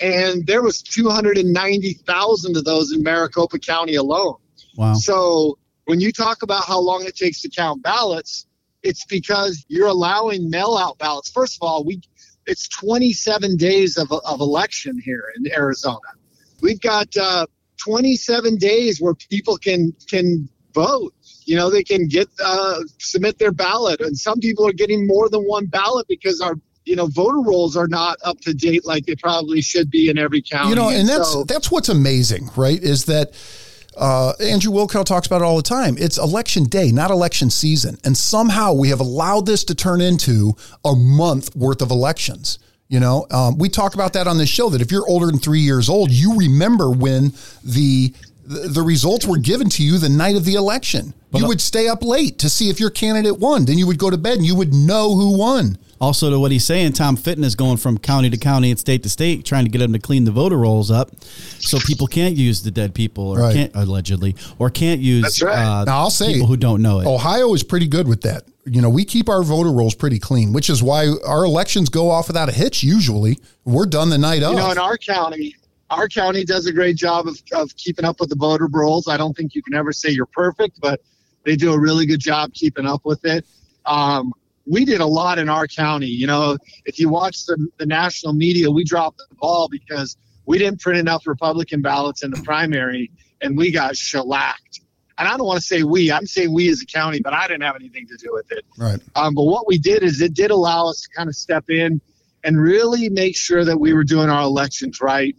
and 0.00 0.46
there 0.46 0.62
was 0.62 0.80
290,000 0.80 2.56
of 2.56 2.64
those 2.64 2.90
in 2.90 3.02
Maricopa 3.02 3.58
County 3.58 3.96
alone. 3.96 4.36
Wow. 4.76 4.94
So 4.94 5.58
when 5.84 6.00
you 6.00 6.10
talk 6.10 6.42
about 6.42 6.64
how 6.64 6.80
long 6.80 7.04
it 7.04 7.16
takes 7.16 7.42
to 7.42 7.50
count 7.50 7.82
ballots, 7.82 8.46
it's 8.82 9.04
because 9.04 9.62
you're 9.68 9.88
allowing 9.88 10.48
mail 10.48 10.78
out 10.78 10.96
ballots. 10.96 11.30
First 11.30 11.58
of 11.60 11.68
all, 11.68 11.84
we 11.84 12.00
it's 12.46 12.66
27 12.68 13.56
days 13.56 13.98
of, 13.98 14.10
of 14.10 14.40
election 14.40 14.98
here 15.04 15.24
in 15.36 15.52
Arizona. 15.52 15.98
We've 16.62 16.80
got 16.80 17.14
uh, 17.16 17.46
27 17.78 18.56
days 18.56 19.00
where 19.00 19.14
people 19.14 19.56
can 19.56 19.92
can 20.08 20.48
vote. 20.74 21.14
You 21.44 21.56
know, 21.56 21.70
they 21.70 21.84
can 21.84 22.08
get 22.08 22.28
uh, 22.44 22.80
submit 22.98 23.38
their 23.38 23.52
ballot, 23.52 24.00
and 24.00 24.16
some 24.18 24.40
people 24.40 24.66
are 24.66 24.72
getting 24.72 25.06
more 25.06 25.28
than 25.28 25.42
one 25.42 25.66
ballot 25.66 26.06
because 26.08 26.40
our 26.40 26.54
you 26.84 26.96
know 26.96 27.06
voter 27.06 27.40
rolls 27.40 27.76
are 27.76 27.88
not 27.88 28.18
up 28.24 28.40
to 28.42 28.54
date 28.54 28.84
like 28.84 29.06
they 29.06 29.16
probably 29.16 29.60
should 29.60 29.90
be 29.90 30.08
in 30.08 30.18
every 30.18 30.42
county. 30.42 30.70
you 30.70 30.76
know, 30.76 30.88
and 30.90 31.08
that's 31.08 31.32
so- 31.32 31.44
that's 31.44 31.70
what's 31.70 31.88
amazing, 31.88 32.50
right? 32.56 32.82
Is 32.82 33.04
that 33.06 33.32
uh, 33.96 34.32
Andrew 34.40 34.72
Wilkow 34.72 35.04
talks 35.04 35.26
about 35.26 35.40
it 35.40 35.44
all 35.44 35.56
the 35.56 35.62
time. 35.62 35.96
It's 35.98 36.18
election 36.18 36.64
day, 36.64 36.92
not 36.92 37.10
election 37.10 37.48
season, 37.48 37.98
and 38.04 38.16
somehow 38.16 38.72
we 38.74 38.90
have 38.90 39.00
allowed 39.00 39.46
this 39.46 39.64
to 39.64 39.74
turn 39.74 40.00
into 40.00 40.54
a 40.84 40.94
month 40.94 41.54
worth 41.56 41.80
of 41.80 41.90
elections. 41.90 42.58
You 42.88 43.00
know, 43.00 43.26
um, 43.32 43.58
we 43.58 43.68
talk 43.68 43.94
about 43.94 44.12
that 44.12 44.28
on 44.28 44.38
this 44.38 44.48
show. 44.48 44.68
That 44.70 44.80
if 44.80 44.92
you're 44.92 45.06
older 45.08 45.26
than 45.26 45.38
three 45.38 45.60
years 45.60 45.88
old, 45.88 46.10
you 46.12 46.36
remember 46.36 46.90
when 46.90 47.32
the 47.64 48.12
the 48.44 48.68
the 48.68 48.82
results 48.82 49.26
were 49.26 49.38
given 49.38 49.68
to 49.70 49.82
you 49.82 49.98
the 49.98 50.08
night 50.08 50.36
of 50.36 50.44
the 50.44 50.54
election. 50.54 51.12
you 51.34 51.46
would 51.48 51.60
stay 51.60 51.88
up 51.88 52.02
late 52.04 52.38
to 52.38 52.48
see 52.48 52.70
if 52.70 52.78
your 52.80 52.88
candidate 52.90 53.38
won. 53.40 53.64
Then 53.66 53.76
you 53.76 53.86
would 53.88 53.98
go 53.98 54.08
to 54.08 54.16
bed 54.16 54.38
and 54.38 54.46
you 54.46 54.54
would 54.54 54.72
know 54.72 55.14
who 55.16 55.36
won. 55.36 55.76
Also, 56.00 56.30
to 56.30 56.38
what 56.38 56.50
he's 56.52 56.64
saying, 56.64 56.92
Tom 56.92 57.16
Fitton 57.16 57.42
is 57.44 57.54
going 57.56 57.76
from 57.78 57.98
county 57.98 58.30
to 58.30 58.36
county 58.36 58.70
and 58.70 58.78
state 58.78 59.02
to 59.02 59.08
state, 59.10 59.44
trying 59.44 59.64
to 59.64 59.70
get 59.70 59.78
them 59.78 59.92
to 59.94 59.98
clean 59.98 60.24
the 60.24 60.30
voter 60.30 60.56
rolls 60.58 60.90
up, 60.90 61.10
so 61.58 61.78
people 61.86 62.06
can't 62.06 62.36
use 62.36 62.62
the 62.62 62.70
dead 62.70 62.94
people, 62.94 63.28
or 63.28 63.38
Right. 63.40 63.54
can't 63.54 63.72
allegedly, 63.74 64.36
or 64.58 64.68
can't 64.70 65.00
use 65.00 65.22
That's 65.22 65.42
right. 65.42 65.58
uh, 65.58 65.84
Now, 65.84 65.98
I'll 66.00 66.10
say- 66.10 66.34
people 66.34 66.46
who 66.48 66.56
don't 66.58 66.82
know 66.82 67.00
it. 67.00 67.06
Ohio 67.06 67.52
is 67.54 67.62
pretty 67.62 67.86
good 67.88 68.06
with 68.08 68.20
that. 68.22 68.44
You 68.66 68.82
know, 68.82 68.90
we 68.90 69.04
keep 69.04 69.28
our 69.28 69.42
voter 69.42 69.70
rolls 69.70 69.94
pretty 69.94 70.18
clean, 70.18 70.52
which 70.52 70.68
is 70.68 70.82
why 70.82 71.08
our 71.24 71.44
elections 71.44 71.88
go 71.88 72.10
off 72.10 72.26
without 72.26 72.48
a 72.48 72.52
hitch. 72.52 72.82
Usually, 72.82 73.38
we're 73.64 73.86
done 73.86 74.10
the 74.10 74.18
night 74.18 74.42
of. 74.42 74.52
You 74.52 74.58
know, 74.58 74.70
in 74.72 74.78
our 74.78 74.98
county, 74.98 75.54
our 75.90 76.08
county 76.08 76.44
does 76.44 76.66
a 76.66 76.72
great 76.72 76.96
job 76.96 77.28
of, 77.28 77.40
of 77.52 77.74
keeping 77.76 78.04
up 78.04 78.18
with 78.18 78.30
the 78.30 78.36
voter 78.36 78.68
rolls. 78.70 79.06
I 79.06 79.16
don't 79.16 79.36
think 79.36 79.54
you 79.54 79.62
can 79.62 79.74
ever 79.74 79.92
say 79.92 80.10
you're 80.10 80.26
perfect, 80.26 80.80
but 80.80 81.00
they 81.44 81.54
do 81.54 81.72
a 81.72 81.78
really 81.78 82.06
good 82.06 82.20
job 82.20 82.52
keeping 82.54 82.86
up 82.86 83.04
with 83.04 83.24
it. 83.24 83.46
Um, 83.84 84.32
we 84.66 84.84
did 84.84 85.00
a 85.00 85.06
lot 85.06 85.38
in 85.38 85.48
our 85.48 85.68
county. 85.68 86.08
You 86.08 86.26
know, 86.26 86.58
if 86.84 86.98
you 86.98 87.08
watch 87.08 87.46
the, 87.46 87.68
the 87.78 87.86
national 87.86 88.32
media, 88.32 88.68
we 88.68 88.82
dropped 88.82 89.18
the 89.18 89.34
ball 89.36 89.68
because 89.68 90.16
we 90.44 90.58
didn't 90.58 90.80
print 90.80 90.98
enough 90.98 91.26
Republican 91.26 91.82
ballots 91.82 92.24
in 92.24 92.32
the 92.32 92.42
primary 92.42 93.12
and 93.40 93.56
we 93.56 93.70
got 93.70 93.96
shellacked. 93.96 94.80
And 95.18 95.26
I 95.26 95.36
don't 95.36 95.46
want 95.46 95.60
to 95.60 95.66
say 95.66 95.82
we, 95.82 96.12
I'm 96.12 96.26
saying 96.26 96.52
we 96.52 96.68
as 96.68 96.82
a 96.82 96.86
county, 96.86 97.20
but 97.20 97.32
I 97.32 97.46
didn't 97.46 97.62
have 97.62 97.76
anything 97.76 98.06
to 98.08 98.16
do 98.16 98.30
with 98.32 98.50
it. 98.52 98.64
right. 98.78 99.00
Um, 99.14 99.34
but 99.34 99.44
what 99.44 99.66
we 99.66 99.78
did 99.78 100.02
is 100.02 100.20
it 100.20 100.34
did 100.34 100.50
allow 100.50 100.88
us 100.88 101.00
to 101.02 101.08
kind 101.16 101.28
of 101.28 101.34
step 101.34 101.64
in 101.68 102.00
and 102.44 102.60
really 102.60 103.08
make 103.08 103.36
sure 103.36 103.64
that 103.64 103.78
we 103.80 103.92
were 103.94 104.04
doing 104.04 104.28
our 104.28 104.42
elections 104.42 105.00
right. 105.00 105.34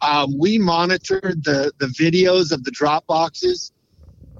Um, 0.00 0.38
we 0.38 0.58
monitored 0.58 1.42
the, 1.44 1.72
the 1.78 1.86
videos 1.86 2.52
of 2.52 2.62
the 2.64 2.70
drop 2.70 3.06
boxes 3.06 3.72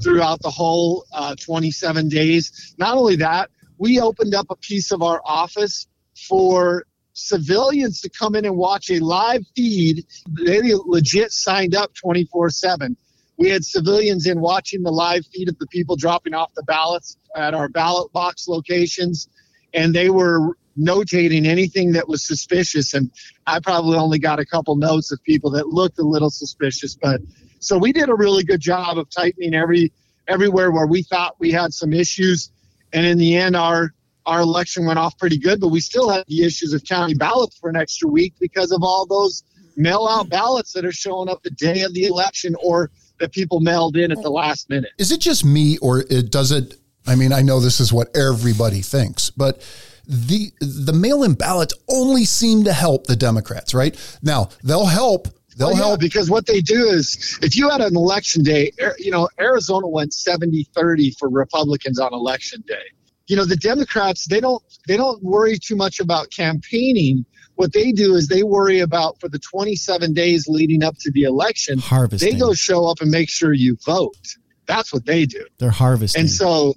throughout 0.03 0.41
the 0.43 0.51
whole 0.51 1.05
uh, 1.13 1.35
27 1.41 2.09
days. 2.09 2.75
Not 2.79 2.97
only 2.97 3.17
that, 3.17 3.51
we 3.79 4.01
opened 4.01 4.35
up 4.35 4.47
a 4.51 4.57
piece 4.57 4.93
of 4.93 5.03
our 5.03 5.21
office 5.25 5.87
for 6.29 6.85
civilians 7.15 8.01
to 8.03 8.11
come 8.11 8.35
in 8.35 8.45
and 8.45 8.57
watch 8.57 8.91
a 8.91 8.99
live 9.01 9.43
feed. 9.57 10.05
They 10.45 10.61
legit 10.75 11.33
signed 11.33 11.75
up 11.75 11.93
24 11.95 12.51
7. 12.51 12.97
We 13.39 13.51
had 13.51 13.65
civilians 13.65 14.27
in 14.27 14.41
watching 14.41 14.83
the 14.83 14.91
live 14.91 15.27
feed 15.27 15.49
of 15.49 15.59
the 15.59 15.67
people 15.67 15.97
dropping 15.97 16.35
off 16.35 16.53
the 16.55 16.63
ballots 16.63 17.17
at 17.35 17.55
our 17.55 17.69
ballot 17.69 18.13
box 18.13 18.49
locations, 18.49 19.29
and 19.75 19.95
they 19.95 20.09
were 20.11 20.57
notating 20.79 21.47
anything 21.47 21.93
that 21.93 22.09
was 22.09 22.27
suspicious. 22.27 22.95
And 22.95 23.11
I 23.47 23.61
probably 23.61 23.99
only 23.99 24.19
got 24.19 24.39
a 24.39 24.47
couple 24.47 24.77
notes 24.77 25.13
of 25.13 25.23
people 25.23 25.51
that 25.53 25.69
looked 25.69 25.99
a 25.99 26.03
little 26.03 26.31
suspicious, 26.31 26.95
but 26.95 27.21
so 27.59 27.79
we 27.79 27.93
did 27.93 28.09
a 28.09 28.15
really 28.15 28.45
good 28.45 28.61
job 28.61 28.99
of 28.99 29.09
tightening 29.11 29.55
every 29.55 29.93
everywhere 30.29 30.71
where 30.71 30.87
we 30.87 31.03
thought 31.03 31.37
we 31.39 31.51
had 31.51 31.73
some 31.73 31.93
issues. 31.93 32.51
And 32.93 33.07
in 33.07 33.19
the 33.19 33.37
end, 33.37 33.57
our 33.57 33.93
our 34.25 34.41
election 34.41 34.87
went 34.87 34.99
off 34.99 35.17
pretty 35.19 35.39
good, 35.39 35.61
but 35.61 35.69
we 35.69 35.81
still 35.81 36.09
had 36.11 36.25
the 36.27 36.45
issues 36.45 36.73
of 36.73 36.85
county 36.85 37.15
ballots 37.15 37.57
for 37.59 37.71
an 37.71 37.77
extra 37.77 38.09
week 38.09 38.35
because 38.41 38.73
of 38.73 38.83
all 38.83 39.07
those 39.07 39.45
mail 39.77 40.09
out 40.09 40.29
ballots 40.29 40.73
that 40.73 40.85
are 40.85 40.93
showing 40.93 41.29
up 41.29 41.43
the 41.43 41.51
day 41.51 41.83
of 41.83 41.95
the 41.95 42.07
election 42.07 42.57
or 42.63 42.91
that 43.21 43.33
people 43.33 43.61
mailed 43.61 43.97
in 43.97 44.13
at 44.13 44.23
the 44.23 44.31
last 44.31 44.69
minute. 44.71 44.91
Is 44.99 45.13
it 45.13 45.21
just 45.21 45.45
me, 45.45 45.79
or 45.79 46.01
it 46.11 46.31
does 46.31 46.53
it? 46.53 46.75
I 47.07 47.15
mean, 47.15 47.33
I 47.33 47.43
know 47.43 47.61
this 47.61 47.81
is 47.81 47.93
what 47.93 48.15
everybody 48.17 48.83
thinks, 48.83 49.31
but 49.31 49.63
the 50.07 50.53
the 50.61 50.93
mail-in 50.93 51.35
ballots 51.35 51.75
only 51.89 52.25
seem 52.25 52.65
to 52.65 52.73
help 52.73 53.07
the 53.07 53.17
Democrats. 53.17 53.75
Right 53.75 53.97
now, 54.23 54.49
they'll 54.63 54.87
help. 54.87 55.29
They'll 55.57 55.69
Well, 55.69 55.77
yeah, 55.77 55.85
help. 55.85 56.01
because 56.01 56.29
what 56.31 56.47
they 56.47 56.61
do 56.61 56.87
is 56.89 57.39
if 57.43 57.57
you 57.57 57.71
had 57.71 57.81
an 57.81 57.97
election 57.97 58.43
day, 58.43 58.73
you 58.99 59.11
know, 59.11 59.27
Arizona 59.41 59.89
went 59.89 60.13
70-30 60.13 61.17
for 61.19 61.31
Republicans 61.31 61.99
on 61.99 62.13
election 62.13 62.63
day. 62.69 62.83
You 63.27 63.37
know, 63.37 63.45
the 63.47 63.57
Democrats, 63.57 64.27
they 64.27 64.39
don't 64.39 64.63
they 64.87 64.97
don't 64.97 65.23
worry 65.23 65.59
too 65.59 65.75
much 65.75 65.99
about 65.99 66.31
campaigning. 66.31 67.25
What 67.57 67.73
they 67.73 67.93
do 67.93 68.15
is 68.15 68.29
they 68.29 68.43
worry 68.43 68.81
about 68.81 69.19
for 69.19 69.29
the 69.29 69.39
27 69.39 70.13
days 70.13 70.47
leading 70.47 70.83
up 70.83 70.97
to 71.01 71.11
the 71.11 71.25
election, 71.25 71.79
harvesting. 71.79 72.33
they 72.33 72.39
go 72.39 72.53
show 72.55 72.87
up 72.87 73.01
and 73.01 73.11
make 73.11 73.31
sure 73.31 73.53
you 73.53 73.77
vote. 73.85 74.37
That's 74.67 74.93
what 74.93 75.07
they 75.07 75.27
do. 75.27 75.45
They're 75.59 75.71
harvesting. 75.71 76.21
And 76.21 76.31
so, 76.31 76.75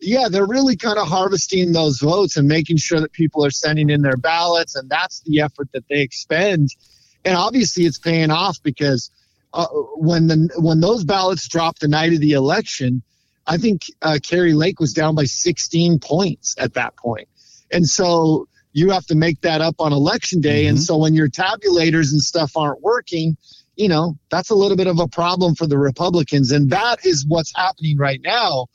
yeah, 0.00 0.28
they're 0.30 0.46
really 0.46 0.76
kind 0.76 0.98
of 0.98 1.08
harvesting 1.08 1.72
those 1.72 1.98
votes 1.98 2.36
and 2.36 2.46
making 2.46 2.76
sure 2.76 3.00
that 3.00 3.12
people 3.12 3.44
are 3.44 3.50
sending 3.50 3.90
in 3.90 4.02
their 4.02 4.16
ballots. 4.16 4.76
And 4.76 4.88
that's 4.88 5.20
the 5.22 5.40
effort 5.40 5.70
that 5.72 5.84
they 5.88 6.02
expend. 6.02 6.68
And 7.24 7.36
obviously, 7.36 7.84
it's 7.84 7.98
paying 7.98 8.30
off 8.30 8.62
because 8.62 9.10
uh, 9.52 9.66
when 9.96 10.28
the 10.28 10.50
when 10.58 10.80
those 10.80 11.02
ballots 11.02 11.48
dropped 11.48 11.80
the 11.80 11.88
night 11.88 12.12
of 12.12 12.20
the 12.20 12.32
election, 12.32 13.02
I 13.46 13.56
think 13.56 13.82
uh, 14.02 14.18
Kari 14.22 14.52
Lake 14.52 14.78
was 14.78 14.92
down 14.92 15.16
by 15.16 15.24
16 15.24 15.98
points 15.98 16.54
at 16.58 16.74
that 16.74 16.96
point. 16.96 17.28
And 17.72 17.88
so 17.88 18.46
you 18.76 18.90
have 18.90 19.06
to 19.06 19.14
make 19.14 19.40
that 19.40 19.62
up 19.62 19.76
on 19.78 19.94
election 19.94 20.42
day. 20.42 20.64
Mm-hmm. 20.64 20.68
And 20.68 20.82
so 20.82 20.98
when 20.98 21.14
your 21.14 21.28
tabulators 21.28 22.12
and 22.12 22.20
stuff 22.20 22.58
aren't 22.58 22.82
working, 22.82 23.38
you 23.74 23.88
know, 23.88 24.18
that's 24.30 24.50
a 24.50 24.54
little 24.54 24.76
bit 24.76 24.86
of 24.86 25.00
a 25.00 25.08
problem 25.08 25.54
for 25.54 25.66
the 25.66 25.78
Republicans. 25.78 26.52
And 26.52 26.68
that 26.68 27.06
is 27.06 27.24
what's 27.26 27.56
happening 27.56 27.96
right 27.96 28.20
now 28.22 28.66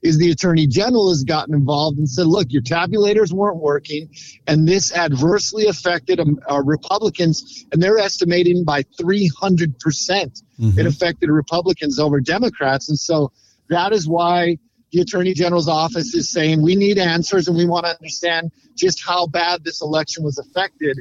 is 0.00 0.16
the 0.16 0.30
attorney 0.30 0.68
general 0.68 1.08
has 1.08 1.24
gotten 1.24 1.54
involved 1.54 1.98
and 1.98 2.08
said, 2.08 2.26
look, 2.28 2.46
your 2.50 2.62
tabulators 2.62 3.32
weren't 3.32 3.56
working, 3.56 4.08
and 4.46 4.68
this 4.68 4.94
adversely 4.94 5.66
affected 5.66 6.20
um, 6.20 6.38
uh, 6.48 6.62
Republicans, 6.62 7.66
and 7.72 7.82
they're 7.82 7.98
estimating 7.98 8.62
by 8.64 8.84
300 9.00 9.78
percent 9.80 10.40
Mm-hmm. 10.60 10.76
it 10.76 10.86
affected 10.86 11.30
Republicans 11.30 12.00
over 12.00 12.20
Democrats, 12.20 12.88
and 12.88 12.98
so 12.98 13.30
that 13.68 13.92
is 13.92 14.08
why 14.08 14.58
the 14.92 15.00
attorney 15.00 15.34
general's 15.34 15.68
office 15.68 16.14
is 16.14 16.30
saying 16.30 16.62
we 16.62 16.76
need 16.76 16.98
answers 16.98 17.48
and 17.48 17.56
we 17.56 17.66
want 17.66 17.84
to 17.86 17.92
understand 17.92 18.50
just 18.76 19.04
how 19.04 19.26
bad 19.26 19.64
this 19.64 19.82
election 19.82 20.24
was 20.24 20.38
affected 20.38 20.98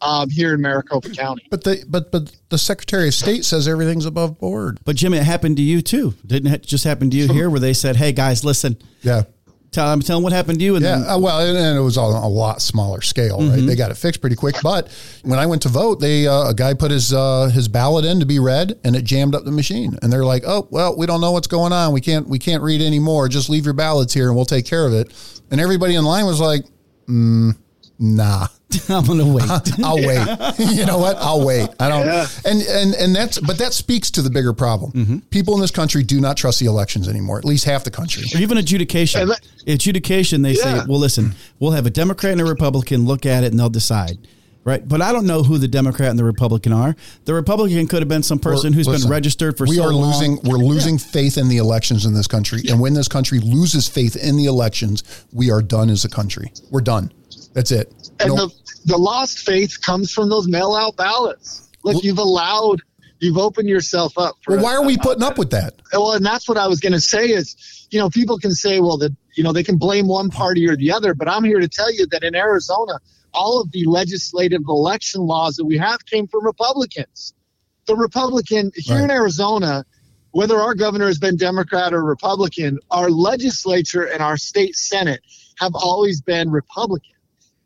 um, 0.00 0.30
here 0.30 0.54
in 0.54 0.60
Maricopa 0.60 1.10
County. 1.10 1.46
But 1.50 1.64
the 1.64 1.84
but 1.88 2.12
but 2.12 2.32
the 2.48 2.58
Secretary 2.58 3.08
of 3.08 3.14
State 3.14 3.44
says 3.44 3.66
everything's 3.66 4.06
above 4.06 4.38
board. 4.38 4.78
But 4.84 4.96
Jim, 4.96 5.12
it 5.14 5.24
happened 5.24 5.56
to 5.56 5.62
you 5.62 5.82
too. 5.82 6.14
Didn't 6.26 6.52
it 6.52 6.62
just 6.62 6.84
happen 6.84 7.10
to 7.10 7.16
you 7.16 7.32
here 7.32 7.50
where 7.50 7.60
they 7.60 7.74
said, 7.74 7.96
"Hey 7.96 8.12
guys, 8.12 8.44
listen, 8.44 8.76
Yeah. 9.02 9.24
Tell 9.70 9.88
I'm 9.88 10.00
telling 10.00 10.22
what 10.22 10.32
happened 10.32 10.58
to 10.58 10.64
you." 10.64 10.76
And 10.76 10.84
Yeah, 10.84 10.98
then 10.98 11.08
uh, 11.08 11.18
well, 11.18 11.40
and, 11.40 11.56
and 11.56 11.78
it 11.78 11.80
was 11.80 11.96
on 11.98 12.14
a 12.14 12.28
lot 12.28 12.60
smaller 12.62 13.00
scale, 13.00 13.38
right? 13.38 13.60
They 13.64 13.76
got 13.76 13.90
it 13.90 13.96
fixed 13.96 14.20
pretty 14.20 14.36
quick. 14.36 14.56
But 14.62 14.88
when 15.22 15.38
I 15.38 15.46
went 15.46 15.62
to 15.62 15.68
vote, 15.68 16.00
they 16.00 16.26
uh, 16.26 16.48
a 16.48 16.54
guy 16.54 16.74
put 16.74 16.90
his 16.90 17.12
uh, 17.12 17.50
his 17.52 17.68
ballot 17.68 18.04
in 18.04 18.20
to 18.20 18.26
be 18.26 18.38
read, 18.38 18.78
and 18.84 18.96
it 18.96 19.04
jammed 19.04 19.34
up 19.34 19.44
the 19.44 19.50
machine. 19.52 19.98
And 20.02 20.12
they're 20.12 20.24
like, 20.24 20.44
"Oh, 20.46 20.66
well, 20.70 20.96
we 20.96 21.06
don't 21.06 21.20
know 21.20 21.32
what's 21.32 21.48
going 21.48 21.72
on. 21.72 21.92
We 21.92 22.00
can't 22.00 22.28
we 22.28 22.38
can't 22.38 22.62
read 22.62 22.80
anymore. 22.80 23.28
Just 23.28 23.50
leave 23.50 23.64
your 23.64 23.74
ballots 23.74 24.12
here, 24.14 24.28
and 24.28 24.36
we'll 24.36 24.44
take 24.44 24.66
care 24.66 24.86
of 24.86 24.92
it." 24.92 25.12
And 25.50 25.60
everybody 25.60 25.94
in 25.94 26.04
line 26.04 26.26
was 26.26 26.40
like, 26.40 26.64
mm, 27.08 27.56
"Nah." 27.98 28.48
I'm 28.90 29.04
gonna 29.06 29.26
wait. 29.26 29.44
I'll 29.84 29.96
wait. 29.96 30.58
you 30.58 30.84
know 30.84 30.98
what? 30.98 31.16
I'll 31.18 31.44
wait. 31.44 31.68
I 31.80 31.88
don't. 31.88 32.06
And 32.44 32.62
and 32.62 32.94
and 32.94 33.14
that's 33.14 33.38
but 33.38 33.56
that 33.58 33.72
speaks 33.72 34.10
to 34.12 34.22
the 34.22 34.28
bigger 34.30 34.52
problem. 34.52 34.92
Mm-hmm. 34.92 35.18
People 35.30 35.54
in 35.54 35.60
this 35.60 35.70
country 35.70 36.02
do 36.02 36.20
not 36.20 36.36
trust 36.36 36.60
the 36.60 36.66
elections 36.66 37.08
anymore. 37.08 37.38
At 37.38 37.44
least 37.46 37.64
half 37.64 37.84
the 37.84 37.90
country. 37.90 38.24
or 38.34 38.40
even 38.40 38.58
adjudication. 38.58 39.22
And 39.22 39.38
adjudication, 39.66 40.42
they 40.42 40.54
say, 40.54 40.80
well, 40.86 40.98
listen, 40.98 41.34
we'll 41.58 41.72
have 41.72 41.86
a 41.86 41.90
Democrat 41.90 42.32
and 42.32 42.40
a 42.42 42.44
Republican 42.44 43.06
look 43.06 43.24
at 43.24 43.42
it 43.42 43.50
and 43.52 43.58
they'll 43.58 43.70
decide. 43.70 44.18
Right. 44.64 44.86
But 44.86 45.00
I 45.00 45.12
don't 45.12 45.26
know 45.26 45.42
who 45.42 45.56
the 45.56 45.68
Democrat 45.68 46.10
and 46.10 46.18
the 46.18 46.24
Republican 46.24 46.74
are. 46.74 46.94
The 47.24 47.32
Republican 47.32 47.86
could 47.86 48.02
have 48.02 48.08
been 48.08 48.22
some 48.22 48.38
person 48.38 48.74
who's 48.74 48.86
Listen, 48.86 49.08
been 49.08 49.10
registered 49.12 49.56
for 49.56 49.66
we 49.66 49.76
so 49.76 49.84
are 49.84 49.92
long. 49.94 50.10
losing 50.12 50.38
we're 50.44 50.58
losing 50.58 50.98
faith 50.98 51.38
in 51.38 51.48
the 51.48 51.56
elections 51.56 52.04
in 52.04 52.12
this 52.12 52.26
country 52.26 52.60
and 52.68 52.78
when 52.78 52.92
this 52.92 53.08
country 53.08 53.38
loses 53.38 53.88
faith 53.88 54.14
in 54.16 54.36
the 54.36 54.44
elections 54.44 55.24
we 55.32 55.50
are 55.50 55.62
done 55.62 55.88
as 55.88 56.04
a 56.04 56.08
country 56.10 56.52
we're 56.70 56.82
done 56.82 57.10
that's 57.54 57.70
it 57.70 57.94
And 58.20 58.34
No- 58.34 58.46
the, 58.46 58.54
the 58.86 58.98
lost 58.98 59.38
faith 59.40 59.80
comes 59.80 60.12
from 60.12 60.28
those 60.28 60.48
mail 60.48 60.74
out 60.74 60.96
ballots. 60.96 61.68
Look, 61.84 61.94
Well- 61.94 62.02
you've 62.04 62.18
allowed, 62.18 62.82
you've 63.20 63.38
opened 63.38 63.68
yourself 63.68 64.18
up 64.18 64.36
for 64.42 64.56
well, 64.56 64.64
why 64.64 64.74
are 64.74 64.84
we 64.84 64.96
putting 64.96 65.22
up 65.22 65.38
with 65.38 65.50
that 65.50 65.74
well, 65.92 66.12
and 66.12 66.24
that's 66.24 66.48
what 66.48 66.58
I 66.58 66.66
was 66.66 66.80
going 66.80 66.92
to 66.92 67.00
say 67.00 67.30
is, 67.30 67.86
you 67.90 67.98
know, 67.98 68.10
people 68.10 68.38
can 68.38 68.52
say, 68.52 68.80
well, 68.80 68.98
that 68.98 69.14
you 69.34 69.42
know 69.42 69.52
they 69.52 69.62
can 69.62 69.76
blame 69.76 70.06
one 70.06 70.30
party 70.30 70.68
or 70.68 70.76
the 70.76 70.92
other, 70.92 71.14
but 71.14 71.28
I'm 71.28 71.44
here 71.44 71.60
to 71.60 71.68
tell 71.68 71.92
you 71.92 72.06
that 72.08 72.22
in 72.22 72.34
Arizona, 72.34 72.98
all 73.32 73.60
of 73.60 73.70
the 73.72 73.84
legislative 73.86 74.62
election 74.68 75.22
laws 75.22 75.56
that 75.56 75.64
we 75.64 75.78
have 75.78 76.04
came 76.06 76.26
from 76.26 76.44
Republicans. 76.44 77.34
The 77.86 77.96
Republican 77.96 78.70
here 78.74 78.98
in 78.98 79.10
Arizona, 79.10 79.84
whether 80.32 80.58
our 80.58 80.74
governor 80.74 81.06
has 81.06 81.18
been 81.18 81.36
Democrat 81.36 81.94
or 81.94 82.04
Republican, 82.04 82.78
our 82.90 83.10
legislature 83.10 84.02
and 84.02 84.22
our 84.22 84.36
state 84.36 84.76
senate 84.76 85.22
have 85.58 85.74
always 85.74 86.20
been 86.20 86.50
Republican, 86.50 87.14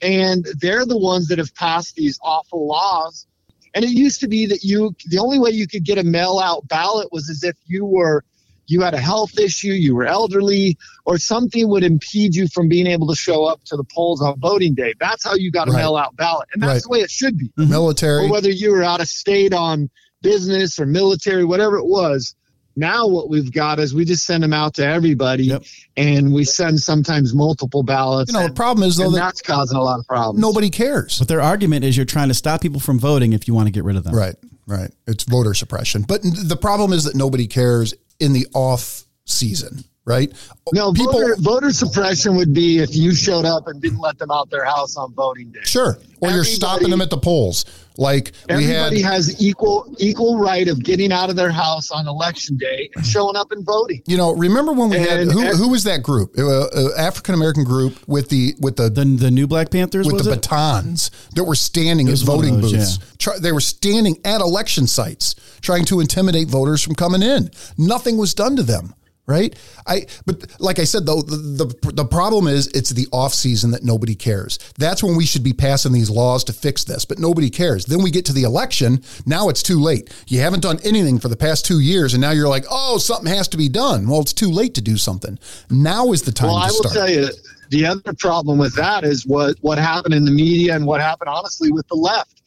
and 0.02 0.46
they're 0.60 0.84
the 0.84 0.98
ones 0.98 1.28
that 1.28 1.38
have 1.38 1.54
passed 1.54 1.94
these 1.94 2.18
awful 2.22 2.66
laws. 2.66 3.26
And 3.74 3.84
it 3.84 3.92
used 3.92 4.20
to 4.20 4.28
be 4.28 4.44
that 4.46 4.62
you 4.62 4.94
the 5.06 5.18
only 5.18 5.38
way 5.38 5.50
you 5.50 5.66
could 5.66 5.84
get 5.84 5.96
a 5.96 6.02
mail 6.04 6.40
out 6.42 6.68
ballot 6.68 7.08
was 7.12 7.30
as 7.30 7.42
if 7.42 7.56
you 7.66 7.84
were 7.84 8.24
you 8.66 8.80
had 8.80 8.94
a 8.94 9.00
health 9.00 9.38
issue, 9.38 9.72
you 9.72 9.94
were 9.94 10.06
elderly, 10.06 10.78
or 11.04 11.18
something 11.18 11.68
would 11.68 11.82
impede 11.82 12.34
you 12.34 12.46
from 12.48 12.68
being 12.68 12.86
able 12.86 13.06
to 13.08 13.14
show 13.14 13.44
up 13.44 13.60
to 13.64 13.76
the 13.76 13.84
polls 13.92 14.22
on 14.22 14.38
voting 14.38 14.72
day. 14.72 14.94
That's 15.00 15.24
how 15.24 15.34
you 15.34 15.50
got 15.50 15.68
a 15.68 15.72
Right. 15.72 15.80
mail 15.80 15.96
out 15.96 16.16
ballot. 16.16 16.48
And 16.54 16.62
that's 16.62 16.74
Right. 16.74 16.82
the 16.82 16.88
way 16.88 17.00
it 17.00 17.10
should 17.10 17.36
be. 17.36 17.50
military 17.56 18.26
Or 18.26 18.30
whether 18.30 18.50
you 18.50 18.70
were 18.70 18.82
out 18.84 19.00
of 19.00 19.08
state 19.08 19.52
on 19.52 19.90
business 20.22 20.78
or 20.78 20.86
military, 20.86 21.44
whatever 21.44 21.76
it 21.76 21.86
was. 21.86 22.34
Now 22.76 23.06
what 23.06 23.28
we've 23.28 23.52
got 23.52 23.78
is 23.78 23.94
we 23.94 24.04
just 24.04 24.24
send 24.24 24.42
them 24.42 24.52
out 24.52 24.74
to 24.74 24.86
everybody 24.86 25.44
Yep. 25.44 25.64
and 25.96 26.32
we 26.32 26.44
send 26.44 26.80
sometimes 26.80 27.34
multiple 27.34 27.82
ballots. 27.82 28.32
you 28.32 28.38
know 28.38 28.46
the 28.46 28.54
problem 28.54 28.86
is 28.88 28.96
though 28.96 29.10
that 29.10 29.18
that's 29.18 29.42
causing 29.42 29.76
a 29.76 29.82
lot 29.82 30.00
of 30.00 30.06
problems. 30.06 30.40
nobody 30.40 30.70
cares 30.70 31.18
But 31.18 31.28
their 31.28 31.40
argument 31.40 31.84
is 31.84 31.96
you're 31.96 32.06
trying 32.06 32.28
to 32.28 32.34
stop 32.34 32.60
people 32.62 32.80
from 32.80 32.98
voting 32.98 33.32
if 33.32 33.46
you 33.46 33.54
want 33.54 33.66
to 33.66 33.72
get 33.72 33.84
rid 33.84 33.96
of 33.96 34.04
them. 34.04 34.14
right 34.14 34.34
right 34.66 34.90
it's 35.06 35.24
voter 35.24 35.54
suppression 35.54 36.02
but 36.02 36.22
the 36.22 36.56
problem 36.56 36.92
is 36.92 37.04
that 37.04 37.14
nobody 37.14 37.46
cares 37.46 37.94
in 38.20 38.32
the 38.32 38.46
off 38.54 39.04
season 39.26 39.84
right 40.04 40.32
No, 40.72 40.92
people 40.92 41.12
voter, 41.12 41.36
voter 41.38 41.70
suppression 41.72 42.36
would 42.36 42.52
be 42.52 42.78
if 42.78 42.94
you 42.96 43.14
showed 43.14 43.44
up 43.44 43.68
and 43.68 43.80
didn't 43.80 44.00
let 44.00 44.18
them 44.18 44.30
out 44.30 44.50
their 44.50 44.64
house 44.64 44.96
on 44.96 45.12
voting 45.14 45.50
day. 45.52 45.60
sure 45.64 45.98
or 46.20 46.30
you're 46.30 46.44
stopping 46.44 46.90
them 46.90 47.00
at 47.00 47.10
the 47.10 47.18
polls 47.18 47.64
like 47.98 48.32
we 48.48 48.64
had 48.64 48.86
Everybody 48.86 49.02
has 49.02 49.40
equal 49.42 49.94
equal 49.98 50.38
right 50.38 50.66
of 50.66 50.82
getting 50.82 51.12
out 51.12 51.28
of 51.28 51.36
their 51.36 51.50
house 51.50 51.90
on 51.90 52.08
election 52.08 52.56
day 52.56 52.88
and 52.96 53.04
showing 53.04 53.36
up 53.36 53.52
and 53.52 53.66
voting. 53.66 54.02
You 54.06 54.16
know, 54.16 54.32
remember 54.32 54.72
when 54.72 54.88
we 54.88 54.96
had 54.98 55.26
who, 55.28 55.42
and- 55.46 55.58
who 55.58 55.68
was 55.68 55.84
that 55.84 56.02
group? 56.02 56.32
Uh, 56.38 56.42
uh, 56.68 56.88
African 56.96 57.34
American 57.34 57.64
group 57.64 57.98
with 58.08 58.30
the 58.30 58.54
with 58.60 58.76
the, 58.76 58.88
The 58.88 59.04
the 59.04 59.30
new 59.30 59.46
Black 59.46 59.70
Panthers 59.70 60.06
with 60.06 60.14
was 60.14 60.24
the 60.24 60.32
it? 60.32 60.36
batons 60.36 61.10
that 61.34 61.44
were 61.44 61.54
standing 61.54 62.08
at 62.08 62.12
was 62.12 62.24
one 62.24 62.36
of 62.36 62.40
voting 62.44 62.60
those, 62.62 62.72
booths. 62.72 62.98
Try, 63.18 63.38
they 63.38 63.52
were 63.52 63.60
standing 63.60 64.16
at 64.24 64.40
election 64.40 64.86
sites 64.86 65.34
trying 65.60 65.84
to 65.86 66.00
intimidate 66.00 66.48
voters 66.48 66.82
from 66.82 66.94
coming 66.94 67.20
in. 67.22 67.50
Nothing 67.76 68.16
was 68.16 68.32
done 68.32 68.56
to 68.56 68.62
them. 68.62 68.94
Right. 69.24 69.54
I 69.86 70.06
but 70.26 70.44
like 70.60 70.80
I 70.80 70.84
said 70.84 71.06
though 71.06 71.22
the, 71.22 71.36
the 71.36 71.92
the 71.92 72.04
problem 72.04 72.48
is 72.48 72.66
it's 72.68 72.90
the 72.90 73.06
off 73.12 73.32
season 73.32 73.70
that 73.70 73.84
nobody 73.84 74.16
cares. 74.16 74.58
That's 74.78 75.00
when 75.00 75.14
we 75.16 75.26
should 75.26 75.44
be 75.44 75.52
passing 75.52 75.92
these 75.92 76.10
laws 76.10 76.42
to 76.44 76.52
fix 76.52 76.82
this, 76.82 77.04
but 77.04 77.20
nobody 77.20 77.48
cares. 77.48 77.86
Then 77.86 78.02
we 78.02 78.10
get 78.10 78.24
to 78.26 78.32
the 78.32 78.42
election. 78.42 79.00
Now 79.24 79.48
it's 79.48 79.62
too 79.62 79.78
late. 79.78 80.12
You 80.26 80.40
haven't 80.40 80.60
done 80.60 80.80
anything 80.82 81.20
for 81.20 81.28
the 81.28 81.36
past 81.36 81.64
two 81.64 81.78
years, 81.78 82.14
and 82.14 82.20
now 82.20 82.32
you're 82.32 82.48
like, 82.48 82.64
oh, 82.68 82.98
something 82.98 83.32
has 83.32 83.46
to 83.48 83.56
be 83.56 83.68
done. 83.68 84.08
Well, 84.08 84.20
it's 84.20 84.32
too 84.32 84.50
late 84.50 84.74
to 84.74 84.80
do 84.80 84.96
something. 84.96 85.38
Now 85.70 86.10
is 86.10 86.22
the 86.22 86.32
time 86.32 86.48
Well, 86.48 86.56
I 86.56 86.66
will 86.66 86.72
start. 86.82 86.92
tell 86.94 87.08
you, 87.10 87.28
the 87.70 87.86
other 87.86 88.12
problem 88.18 88.58
with 88.58 88.74
that 88.74 89.04
is 89.04 89.24
what 89.24 89.56
what 89.60 89.78
happened 89.78 90.14
in 90.14 90.24
the 90.24 90.32
media 90.32 90.74
and 90.74 90.84
what 90.84 91.00
happened 91.00 91.28
honestly 91.28 91.70
with 91.70 91.86
the 91.86 91.94
left, 91.96 92.42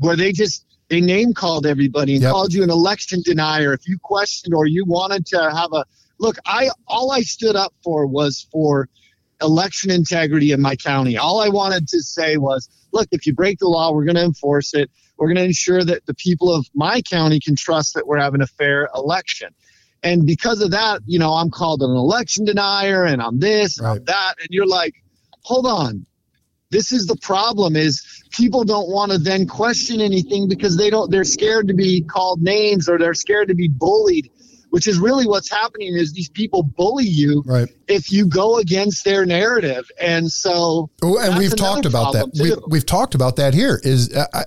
where 0.00 0.16
they 0.16 0.32
just 0.32 0.64
they 0.88 1.00
name 1.00 1.32
called 1.32 1.64
everybody 1.64 2.14
and 2.14 2.22
Yep. 2.22 2.32
called 2.32 2.52
you 2.52 2.64
an 2.64 2.70
election 2.70 3.22
denier 3.24 3.72
if 3.72 3.86
you 3.86 3.98
questioned 4.00 4.52
or 4.52 4.66
you 4.66 4.84
wanted 4.84 5.24
to 5.26 5.38
have 5.54 5.72
a 5.72 5.84
look. 6.18 6.36
I 6.46 6.70
all 6.86 7.12
I 7.12 7.20
stood 7.20 7.56
up 7.56 7.74
for 7.82 8.06
was 8.06 8.46
for 8.52 8.88
election 9.40 9.90
integrity 9.90 10.52
in 10.52 10.60
my 10.60 10.76
county. 10.76 11.16
All 11.16 11.40
I 11.40 11.48
wanted 11.48 11.88
to 11.88 12.02
say 12.02 12.36
was, 12.36 12.68
look, 12.92 13.08
if 13.12 13.26
you 13.26 13.34
break 13.34 13.58
the 13.58 13.68
law, 13.68 13.92
we're 13.92 14.04
going 14.04 14.16
to 14.16 14.24
enforce 14.24 14.74
it. 14.74 14.90
We're 15.16 15.28
going 15.28 15.36
to 15.36 15.44
ensure 15.44 15.84
that 15.84 16.06
the 16.06 16.14
people 16.14 16.54
of 16.54 16.66
my 16.74 17.00
county 17.02 17.40
can 17.40 17.56
trust 17.56 17.94
that 17.94 18.06
we're 18.06 18.18
having 18.18 18.40
a 18.40 18.46
fair 18.46 18.88
election. 18.94 19.54
And 20.02 20.26
because 20.26 20.60
of 20.60 20.70
that, 20.70 21.00
you 21.06 21.18
know, 21.18 21.32
I'm 21.32 21.50
called 21.50 21.82
an 21.82 21.90
election 21.90 22.44
denier 22.44 23.04
and 23.04 23.20
I'm 23.20 23.40
this 23.40 23.78
and 23.78 23.86
I'm 23.86 24.04
that. 24.04 24.34
And 24.40 24.48
you're 24.50 24.66
like, 24.66 24.94
hold 25.42 25.66
on. 25.66 26.06
This 26.70 26.92
is 26.92 27.06
the 27.06 27.16
problem 27.16 27.76
is 27.76 28.22
people 28.30 28.62
don't 28.62 28.90
want 28.90 29.10
to 29.10 29.18
then 29.18 29.46
question 29.46 30.00
anything 30.00 30.48
because 30.48 30.76
they 30.76 30.90
don't 30.90 31.10
they're 31.10 31.24
scared 31.24 31.68
to 31.68 31.74
be 31.74 32.02
called 32.02 32.42
names 32.42 32.88
or 32.88 32.98
they're 32.98 33.14
scared 33.14 33.48
to 33.48 33.54
be 33.54 33.68
bullied, 33.68 34.30
which 34.70 34.86
is 34.86 34.98
really 34.98 35.26
what's 35.26 35.50
happening 35.50 35.94
is 35.94 36.12
these 36.12 36.28
people 36.28 36.62
bully 36.62 37.04
you 37.06 37.42
Right. 37.46 37.68
if 37.88 38.12
you 38.12 38.26
go 38.26 38.58
against 38.58 39.04
their 39.04 39.24
narrative. 39.24 39.90
And 40.00 40.30
so 40.30 40.90
Oh, 41.02 41.18
and 41.18 41.38
we've 41.38 41.56
talked 41.56 41.86
about 41.86 42.12
that. 42.12 42.30
We, 42.40 42.50
too. 42.50 42.62
we've 42.68 42.86
talked 42.86 43.14
about 43.14 43.36
that 43.36 43.54
here. 43.54 43.80
Is 43.82 44.14
uh, 44.14 44.26
I, 44.34 44.44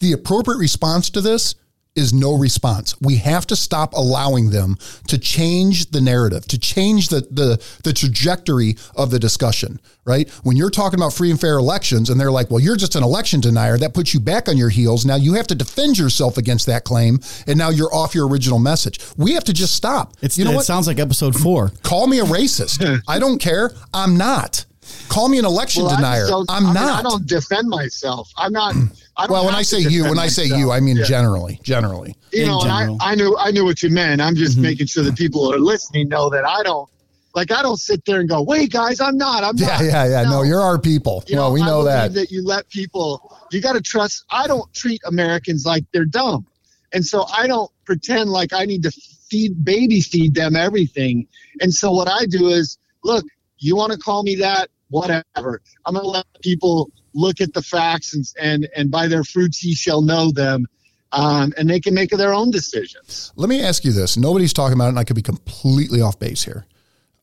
the 0.00 0.12
appropriate 0.12 0.58
response 0.58 1.10
to 1.10 1.20
this 1.20 1.54
is 1.96 2.12
no 2.12 2.36
response. 2.36 3.00
We 3.00 3.16
have 3.16 3.46
to 3.48 3.56
stop 3.56 3.94
allowing 3.94 4.50
them 4.50 4.76
to 5.08 5.18
change 5.18 5.90
the 5.90 6.00
narrative, 6.00 6.46
to 6.48 6.58
change 6.58 7.08
the 7.08 7.20
the 7.30 7.62
the 7.84 7.92
trajectory 7.92 8.76
of 8.96 9.10
the 9.10 9.18
discussion. 9.18 9.80
Right? 10.04 10.28
When 10.42 10.56
you're 10.56 10.70
talking 10.70 10.98
about 10.98 11.12
free 11.12 11.30
and 11.30 11.40
fair 11.40 11.58
elections, 11.58 12.10
and 12.10 12.18
they're 12.18 12.30
like, 12.30 12.50
"Well, 12.50 12.60
you're 12.60 12.76
just 12.76 12.94
an 12.94 13.02
election 13.02 13.40
denier," 13.40 13.78
that 13.78 13.94
puts 13.94 14.14
you 14.14 14.20
back 14.20 14.48
on 14.48 14.56
your 14.56 14.70
heels. 14.70 15.04
Now 15.04 15.16
you 15.16 15.34
have 15.34 15.46
to 15.48 15.54
defend 15.54 15.98
yourself 15.98 16.36
against 16.36 16.66
that 16.66 16.84
claim, 16.84 17.20
and 17.46 17.58
now 17.58 17.70
you're 17.70 17.94
off 17.94 18.14
your 18.14 18.26
original 18.28 18.58
message. 18.58 19.00
We 19.16 19.34
have 19.34 19.44
to 19.44 19.52
just 19.52 19.74
stop. 19.74 20.14
It's, 20.22 20.38
you 20.38 20.44
know 20.44 20.52
it 20.52 20.56
what? 20.56 20.64
sounds 20.64 20.86
like 20.86 20.98
episode 20.98 21.36
four. 21.36 21.70
Call 21.82 22.06
me 22.06 22.18
a 22.18 22.24
racist. 22.24 23.02
I 23.08 23.18
don't 23.18 23.38
care. 23.38 23.72
I'm 23.92 24.16
not. 24.16 24.64
Call 25.08 25.28
me 25.28 25.38
an 25.38 25.44
election 25.44 25.84
Well, 25.84 25.96
denier. 25.96 26.20
just 26.20 26.30
don't- 26.30 26.50
I'm 26.50 26.64
I 26.64 26.66
mean, 26.66 26.74
not. 26.74 27.00
I 27.00 27.02
don't 27.08 27.26
defend 27.26 27.68
myself. 27.68 28.30
I'm 28.36 28.52
not. 28.52 28.74
I 29.16 29.26
don't 29.26 29.30
well, 29.32 29.44
when 29.44 29.54
I 29.54 29.62
say 29.62 29.78
you, 29.80 29.88
defend 30.04 30.08
when 30.10 30.18
I 30.18 30.28
say 30.28 30.44
you, 30.44 30.70
I 30.70 30.80
mean 30.80 30.96
Yeah. 30.98 31.04
generally, 31.04 31.60
generally. 31.62 32.14
you 32.32 32.42
in 32.42 32.48
know, 32.48 32.60
and 32.60 32.68
general. 32.68 32.98
I, 33.00 33.12
I 33.12 33.14
knew 33.16 33.36
I 33.38 33.50
knew 33.50 33.64
what 33.64 33.82
you 33.82 33.90
meant. 33.90 34.20
I'm 34.20 34.36
just 34.36 34.54
mm-hmm. 34.54 34.62
making 34.62 34.86
sure 34.86 35.02
that 35.04 35.16
people 35.16 35.44
who 35.44 35.54
are 35.54 35.58
listening 35.58 36.08
know 36.08 36.30
that 36.30 36.44
I 36.44 36.62
don't 36.62 36.88
Like 37.34 37.52
I 37.52 37.62
don't 37.62 37.76
sit 37.78 38.04
there 38.06 38.18
and 38.20 38.28
go, 38.28 38.42
"Wait, 38.42 38.72
guys, 38.72 39.00
I'm 39.00 39.16
not. 39.16 39.44
I'm 39.44 39.56
Yeah, 39.56 39.66
not." 39.66 39.80
yeah, 39.84 40.04
yeah. 40.04 40.22
yeah. 40.22 40.30
No, 40.30 40.42
you're 40.42 40.60
our 40.60 40.78
people. 40.78 41.22
You 41.28 41.36
well, 41.38 41.52
we 41.52 41.62
I 41.62 41.66
know 41.66 41.84
believe 41.84 42.14
that. 42.14 42.30
you 42.32 42.44
let 42.44 42.68
people. 42.70 43.36
You 43.52 43.60
got 43.60 43.74
to 43.74 43.80
trust. 43.80 44.24
I 44.30 44.46
don't 44.48 44.72
treat 44.74 45.00
Americans 45.06 45.64
like 45.64 45.84
they're 45.92 46.04
dumb, 46.06 46.44
and 46.92 47.04
so 47.04 47.26
I 47.32 47.46
don't 47.46 47.70
pretend 47.84 48.30
like 48.30 48.52
I 48.52 48.64
need 48.64 48.82
to 48.82 48.90
feed 49.28 49.64
baby 49.64 50.00
feed 50.00 50.34
them 50.34 50.56
everything. 50.56 51.26
And 51.60 51.72
so 51.72 51.92
what 51.92 52.08
I 52.08 52.26
do 52.26 52.48
is, 52.48 52.78
look, 53.04 53.24
you 53.58 53.76
want 53.76 53.92
to 53.92 53.98
call 53.98 54.24
me 54.24 54.34
that, 54.36 54.68
whatever. 54.90 55.62
I'm 55.86 55.94
gonna 55.94 56.06
let 56.06 56.26
people 56.42 56.90
look 57.14 57.40
at 57.40 57.54
the 57.54 57.62
facts 57.62 58.14
and 58.14 58.24
and 58.40 58.68
and 58.76 58.90
by 58.90 59.08
their 59.08 59.24
fruits 59.24 59.64
ye 59.64 59.74
shall 59.74 60.02
know 60.02 60.30
them. 60.30 60.66
Um, 61.12 61.52
and 61.56 61.68
they 61.68 61.80
can 61.80 61.92
make 61.92 62.10
their 62.10 62.32
own 62.32 62.52
decisions. 62.52 63.32
Let 63.34 63.48
me 63.48 63.60
ask 63.60 63.84
you 63.84 63.90
this. 63.90 64.16
Nobody's 64.16 64.52
talking 64.52 64.74
about 64.74 64.86
it, 64.86 64.88
and 64.90 64.98
I 65.00 65.02
could 65.02 65.16
be 65.16 65.22
completely 65.22 66.00
off 66.00 66.20
base 66.20 66.44
here. 66.44 66.66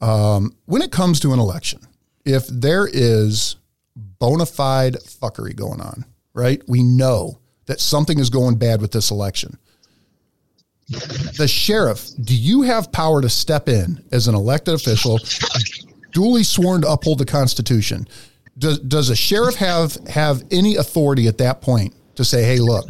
Um, 0.01 0.57
when 0.65 0.81
it 0.81 0.91
comes 0.91 1.21
to 1.21 1.31
an 1.31 1.39
election, 1.39 1.79
if 2.25 2.45
there 2.47 2.85
is 2.91 3.55
bona 3.95 4.45
fide 4.45 4.95
fuckery 4.95 5.55
going 5.55 5.79
on, 5.79 6.05
right? 6.33 6.61
We 6.67 6.83
know 6.83 7.39
that 7.65 7.79
something 7.79 8.19
is 8.19 8.29
going 8.29 8.55
bad 8.57 8.81
with 8.81 8.91
this 8.91 9.11
election. 9.11 9.57
The 10.89 11.47
sheriff, 11.49 12.09
do 12.21 12.35
you 12.35 12.61
have 12.61 12.91
power 12.93 13.21
to 13.21 13.29
step 13.29 13.67
in 13.67 14.03
as 14.11 14.27
an 14.29 14.35
elected 14.35 14.73
official, 14.73 15.19
duly 16.11 16.43
sworn 16.43 16.81
to 16.81 16.91
uphold 16.91 17.19
the 17.19 17.25
Constitution? 17.25 18.07
Does, 18.57 18.79
does 18.79 19.09
a 19.09 19.15
sheriff 19.15 19.55
have 19.55 19.95
have 20.07 20.43
any 20.51 20.75
authority 20.75 21.27
at 21.27 21.37
that 21.37 21.61
point 21.61 21.93
to 22.15 22.25
say, 22.25 22.43
"Hey, 22.43 22.59
look, 22.59 22.89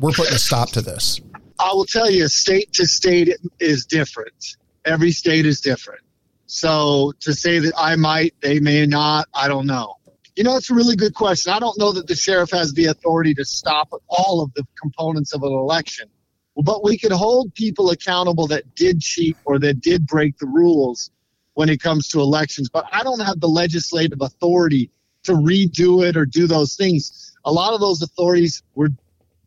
we're 0.00 0.12
putting 0.12 0.34
a 0.34 0.38
stop 0.38 0.70
to 0.72 0.82
this"? 0.82 1.20
I 1.58 1.72
will 1.72 1.86
tell 1.86 2.10
you, 2.10 2.28
state 2.28 2.72
to 2.74 2.86
state 2.86 3.30
is 3.60 3.86
different. 3.86 4.56
Every 4.84 5.12
state 5.12 5.46
is 5.46 5.60
different. 5.60 6.00
So 6.46 7.12
to 7.20 7.32
say 7.32 7.60
that 7.60 7.72
I 7.78 7.96
might, 7.96 8.34
they 8.42 8.60
may 8.60 8.84
not, 8.84 9.28
I 9.32 9.48
don't 9.48 9.66
know. 9.66 9.94
You 10.36 10.44
know, 10.44 10.56
it's 10.56 10.70
a 10.70 10.74
really 10.74 10.96
good 10.96 11.14
question. 11.14 11.52
I 11.52 11.58
don't 11.58 11.78
know 11.78 11.92
that 11.92 12.08
the 12.08 12.16
sheriff 12.16 12.50
has 12.50 12.72
the 12.72 12.86
authority 12.86 13.32
to 13.34 13.44
stop 13.44 13.90
all 14.08 14.42
of 14.42 14.52
the 14.54 14.66
components 14.78 15.32
of 15.32 15.42
an 15.44 15.52
election, 15.52 16.08
but 16.56 16.82
we 16.82 16.98
could 16.98 17.12
hold 17.12 17.54
people 17.54 17.90
accountable 17.90 18.46
that 18.48 18.74
did 18.74 19.00
cheat 19.00 19.36
or 19.44 19.58
that 19.60 19.80
did 19.80 20.06
break 20.06 20.36
the 20.38 20.46
rules 20.46 21.10
when 21.54 21.68
it 21.68 21.80
comes 21.80 22.08
to 22.08 22.20
elections. 22.20 22.68
But 22.68 22.86
I 22.92 23.02
don't 23.02 23.20
have 23.20 23.40
the 23.40 23.48
legislative 23.48 24.20
authority 24.20 24.90
to 25.24 25.32
redo 25.32 26.06
it 26.06 26.16
or 26.16 26.26
do 26.26 26.46
those 26.46 26.74
things. 26.74 27.34
A 27.44 27.52
lot 27.52 27.74
of 27.74 27.80
those 27.80 28.02
authorities 28.02 28.62
were 28.74 28.88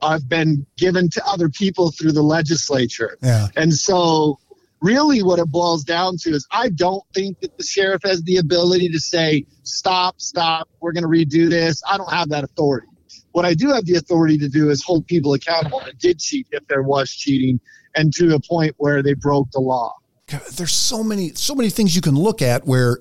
I've 0.01 0.27
been 0.27 0.65
given 0.77 1.09
to 1.11 1.25
other 1.25 1.49
people 1.49 1.91
through 1.91 2.11
the 2.11 2.21
legislature. 2.21 3.17
Yeah. 3.21 3.47
And 3.55 3.73
so, 3.73 4.39
really, 4.81 5.23
what 5.23 5.39
it 5.39 5.49
boils 5.49 5.83
down 5.83 6.17
to 6.21 6.31
is 6.31 6.47
I 6.51 6.69
don't 6.69 7.03
think 7.13 7.39
that 7.39 7.57
the 7.57 7.63
sheriff 7.63 8.01
has 8.03 8.21
the 8.23 8.37
ability 8.37 8.89
to 8.89 8.99
say, 8.99 9.45
stop, 9.63 10.21
stop, 10.21 10.69
we're 10.79 10.91
going 10.91 11.03
to 11.03 11.09
redo 11.09 11.49
this. 11.49 11.81
I 11.89 11.97
don't 11.97 12.11
have 12.11 12.29
that 12.29 12.43
authority. 12.43 12.87
What 13.31 13.45
I 13.45 13.53
do 13.53 13.69
have 13.69 13.85
the 13.85 13.95
authority 13.95 14.37
to 14.39 14.47
do 14.47 14.69
is 14.69 14.83
hold 14.83 15.07
people 15.07 15.33
accountable 15.33 15.81
that 15.81 15.97
did 15.99 16.19
cheat 16.19 16.47
if 16.51 16.65
there 16.67 16.83
was 16.83 17.11
cheating 17.11 17.59
and 17.95 18.13
to 18.13 18.35
a 18.35 18.39
point 18.39 18.75
where 18.77 19.01
they 19.01 19.13
broke 19.13 19.51
the 19.51 19.59
law. 19.59 19.93
God, 20.39 20.51
there's 20.53 20.73
so 20.73 21.03
many 21.03 21.33
so 21.33 21.55
many 21.55 21.69
things 21.69 21.95
you 21.95 22.01
can 22.01 22.15
look 22.15 22.41
at 22.41 22.65
where 22.65 22.99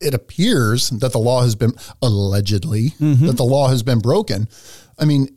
it 0.00 0.14
appears 0.14 0.90
that 0.90 1.12
the 1.12 1.18
law 1.18 1.42
has 1.42 1.54
been 1.54 1.72
allegedly 2.00 2.90
mm-hmm. 2.98 3.26
that 3.26 3.36
the 3.36 3.44
law 3.44 3.68
has 3.68 3.82
been 3.82 3.98
broken. 3.98 4.48
I 4.98 5.04
mean, 5.04 5.36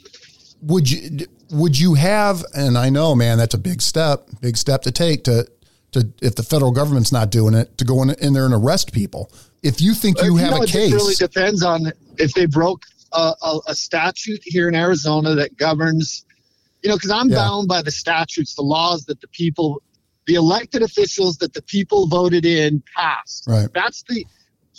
would 0.61 0.89
you 0.89 1.25
would 1.51 1.77
you 1.79 1.95
have 1.95 2.43
and 2.53 2.77
I 2.77 2.89
know 2.89 3.15
man 3.15 3.37
that's 3.37 3.53
a 3.53 3.59
big 3.59 3.81
step, 3.81 4.27
big 4.41 4.57
step 4.57 4.81
to 4.83 4.91
take 4.91 5.23
to 5.25 5.47
to 5.91 6.11
if 6.21 6.35
the 6.35 6.43
federal 6.43 6.71
government's 6.71 7.11
not 7.11 7.29
doing 7.29 7.53
it 7.53 7.77
to 7.77 7.85
go 7.85 8.01
in, 8.01 8.11
in 8.11 8.33
there 8.33 8.45
and 8.45 8.53
arrest 8.53 8.93
people. 8.93 9.31
If 9.61 9.79
you 9.81 9.93
think 9.93 10.21
you 10.21 10.35
have 10.37 10.51
know, 10.51 10.57
a 10.61 10.63
it 10.63 10.69
case 10.69 10.91
really 10.91 11.15
depends 11.15 11.63
on 11.63 11.91
if 12.17 12.33
they 12.33 12.45
broke 12.45 12.85
a, 13.13 13.33
a, 13.41 13.59
a 13.67 13.75
statute 13.75 14.41
here 14.43 14.67
in 14.67 14.75
Arizona 14.75 15.35
that 15.35 15.55
governs, 15.57 16.25
you 16.81 16.89
know, 16.89 16.95
because 16.95 17.11
I'm 17.11 17.29
Yeah. 17.29 17.37
bound 17.37 17.67
by 17.67 17.81
the 17.81 17.91
statutes, 17.91 18.55
the 18.55 18.61
laws 18.63 19.05
that 19.05 19.21
the 19.21 19.27
people, 19.27 19.81
the 20.25 20.35
elected 20.35 20.81
officials 20.81 21.37
that 21.37 21.53
the 21.53 21.61
people 21.61 22.07
voted 22.07 22.45
in 22.45 22.83
passed. 22.95 23.45
Right. 23.47 23.67
That's 23.73 24.03
the, 24.03 24.25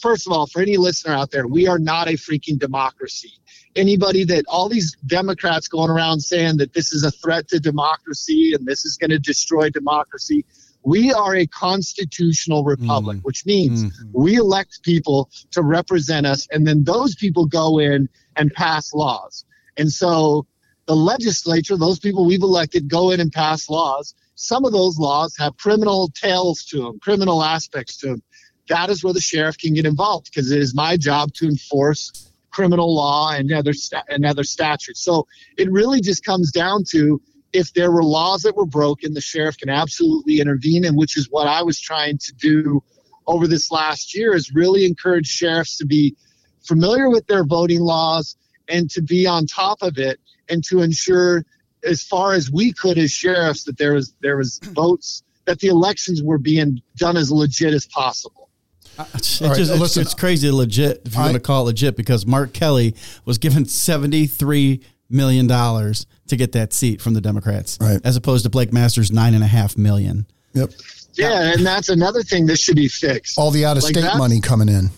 first 0.01 0.27
of 0.27 0.33
all, 0.33 0.47
for 0.47 0.63
any 0.63 0.77
listener 0.77 1.15
out 1.15 1.31
there, 1.31 1.47
we 1.47 1.67
are 1.69 1.79
not 1.79 2.09
a 2.09 2.13
freaking 2.13 2.59
democracy. 2.59 3.33
Anybody 3.77 4.25
that, 4.25 4.45
all 4.49 4.69
these 4.69 4.97
Democrats 5.07 5.69
going 5.69 5.91
around 5.91 6.21
saying 6.21 6.59
that 6.59 6.73
this 6.73 6.93
is 6.93 7.05
a 7.05 7.11
threat 7.11 7.49
to 7.49 7.61
democracy 7.61 8.53
and 8.55 8.67
this 8.67 8.85
is 8.85 8.97
going 8.97 9.11
to 9.11 9.19
destroy 9.19 9.69
democracy. 9.71 10.45
We 10.85 11.13
are 11.13 11.35
a 11.35 11.47
constitutional 11.47 12.63
republic, 12.65 13.19
mm. 13.19 13.25
which 13.25 13.47
means 13.47 13.85
mm-hmm. 13.85 14.11
we 14.13 14.37
elect 14.37 14.83
people 14.83 15.31
to 15.53 15.63
represent 15.63 16.27
us, 16.27 16.47
and 16.53 16.67
then 16.67 16.85
those 16.85 17.15
people 17.15 17.47
go 17.47 17.79
in 17.79 18.09
and 18.37 18.53
pass 18.53 18.93
laws. 18.93 19.47
And 19.77 19.91
so 19.91 20.47
the 20.87 20.95
legislature, 20.95 21.77
those 21.77 21.99
people 21.99 22.27
we've 22.27 22.43
elected, 22.43 22.89
go 22.89 23.11
in 23.11 23.21
and 23.21 23.33
pass 23.33 23.69
laws. 23.69 24.15
Some 24.35 24.65
of 24.65 24.73
those 24.73 24.99
laws 24.99 25.35
have 25.39 25.57
criminal 25.57 26.09
tails 26.09 26.65
to 26.65 26.79
them, 26.83 26.99
criminal 27.01 27.43
aspects 27.43 27.97
to 27.99 28.09
them. 28.09 28.23
That 28.69 28.91
is 28.91 29.05
where 29.05 29.13
the 29.13 29.21
sheriff 29.21 29.59
can 29.59 29.75
get 29.75 29.87
involved 29.87 30.27
because 30.27 30.51
it 30.51 30.61
is 30.61 30.75
my 30.75 30.97
job 30.97 31.33
to 31.35 31.47
enforce 31.47 32.33
criminal 32.51 32.95
law 32.95 33.33
and 33.33 33.53
other 33.53 33.73
sta- 33.73 34.05
and 34.09 34.25
other 34.25 34.45
statutes. 34.45 35.03
So 35.03 35.27
it 35.59 35.71
really 35.71 36.01
just 36.01 36.25
comes 36.25 36.51
down 36.51 36.85
to 36.91 37.21
if 37.53 37.73
there 37.73 37.93
were 37.93 38.03
laws 38.03 38.43
that 38.43 38.57
were 38.57 38.67
broken, 38.67 39.15
the 39.15 39.21
sheriff 39.21 39.57
can 39.59 39.69
absolutely 39.69 40.41
intervene, 40.41 40.85
and 40.85 40.97
which 40.97 41.17
is 41.17 41.29
what 41.31 41.47
I 41.47 41.63
was 41.63 41.79
trying 41.79 42.19
to 42.19 42.35
do 42.35 42.83
over 43.27 43.47
this 43.47 43.71
last 43.71 44.15
year 44.15 44.35
is 44.35 44.53
really 44.55 44.85
encourage 44.85 45.27
sheriffs 45.27 45.79
to 45.79 45.87
be 45.87 46.17
familiar 46.63 47.09
with 47.09 47.27
their 47.27 47.45
voting 47.45 47.81
laws 47.81 48.37
and 48.69 48.91
to 48.91 49.03
be 49.03 49.27
on 49.27 49.47
top 49.47 49.79
of 49.83 49.99
it 49.99 50.19
and 50.49 50.65
to 50.65 50.81
ensure 50.81 51.45
as 51.85 52.03
far 52.03 52.33
as 52.35 52.51
we 52.51 52.73
could 52.73 52.99
as 52.99 53.11
sheriffs 53.11 53.65
that 53.65 53.79
there 53.79 53.95
was 53.95 54.15
there 54.21 54.37
was 54.37 54.59
votes 54.63 55.23
that 55.45 55.61
the 55.61 55.69
elections 55.69 56.23
were 56.23 56.39
being 56.39 56.81
done 56.97 57.17
as 57.17 57.31
legit 57.31 57.75
as 57.75 57.87
possible. 57.87 58.49
Uh, 58.97 59.05
it's, 59.15 59.43
All 59.43 59.49
right, 59.49 59.57
just, 59.57 59.73
listen, 59.75 60.03
it's 60.03 60.15
crazy 60.15 60.51
legit 60.51 61.03
if 61.05 61.15
you 61.15 61.21
want 61.21 61.35
to 61.35 61.41
call 61.41 61.63
it 61.63 61.67
legit 61.67 61.97
because 61.97 62.25
Mark 62.27 62.53
Kelly 62.53 62.95
was 63.25 63.39
given 63.39 63.65
seventy 63.65 64.27
three 64.27 64.81
million 65.11 65.47
dollars 65.47 66.07
to 66.29 66.37
get 66.37 66.53
that 66.53 66.73
seat 66.73 67.03
from 67.03 67.15
the 67.15 67.21
Democrats, 67.21 67.77
Right. 67.81 68.01
As 68.05 68.17
opposed 68.17 68.45
to 68.45 68.51
Blake 68.51 68.73
Masters 68.73 69.11
nine 69.13 69.35
and 69.35 69.45
a 69.45 69.47
half 69.49 69.77
million. 69.77 70.27
Yep. 70.55 70.71
Yeah, 71.15 71.53
and 71.53 71.65
that's 71.67 71.89
another 71.91 72.23
thing 72.23 72.47
that 72.47 72.59
should 72.59 72.77
be 72.77 72.89
fixed. 72.89 73.39
All 73.39 73.51
the 73.51 73.65
out 73.67 73.77
of 73.77 73.83
Like 73.83 73.93
state 73.93 74.01
that's- 74.03 74.19
money 74.19 74.41
coming 74.41 74.69
in. 74.69 74.91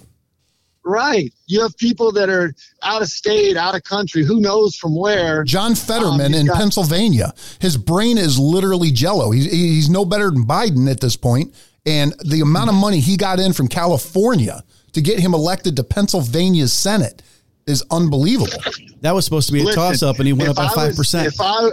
Right. 0.86 1.34
You 1.48 1.62
have 1.62 1.76
people 1.76 2.12
that 2.12 2.28
are 2.30 2.54
out 2.84 3.02
of 3.02 3.08
state, 3.08 3.56
out 3.56 3.74
of 3.74 3.82
country, 3.82 4.24
who 4.24 4.40
knows 4.40 4.76
from 4.76 4.94
where. 4.96 5.42
John 5.42 5.74
Fetterman 5.74 6.26
um, 6.26 6.32
you've 6.32 6.40
in 6.42 6.46
got- 6.46 6.56
Pennsylvania. 6.58 7.34
His 7.58 7.76
brain 7.76 8.16
is 8.18 8.38
literally 8.38 8.92
jello. 8.92 9.32
He's, 9.32 9.50
he's 9.50 9.90
no 9.90 10.04
better 10.04 10.30
than 10.30 10.44
Biden 10.46 10.88
at 10.88 11.00
this 11.00 11.16
point. 11.16 11.52
And 11.84 12.14
the 12.24 12.40
amount 12.40 12.70
of 12.70 12.76
money 12.76 13.00
he 13.00 13.16
got 13.16 13.40
in 13.40 13.52
from 13.52 13.66
California 13.66 14.62
to 14.92 15.00
get 15.00 15.18
him 15.18 15.34
elected 15.34 15.74
to 15.76 15.84
Pennsylvania's 15.84 16.72
Senate 16.72 17.20
is 17.66 17.82
unbelievable. 17.90 18.62
That 19.00 19.12
was 19.12 19.24
supposed 19.24 19.48
to 19.48 19.52
be 19.52 19.62
a 19.62 19.64
Listen, 19.64 19.82
toss 19.82 20.02
up, 20.04 20.18
and 20.18 20.26
he 20.26 20.32
went 20.32 20.50
up 20.50 20.56
by 20.56 20.66
I 20.66 20.68
five 20.74 20.86
was- 20.88 20.96
percent. 20.96 21.26
If 21.26 21.40
I 21.40 21.70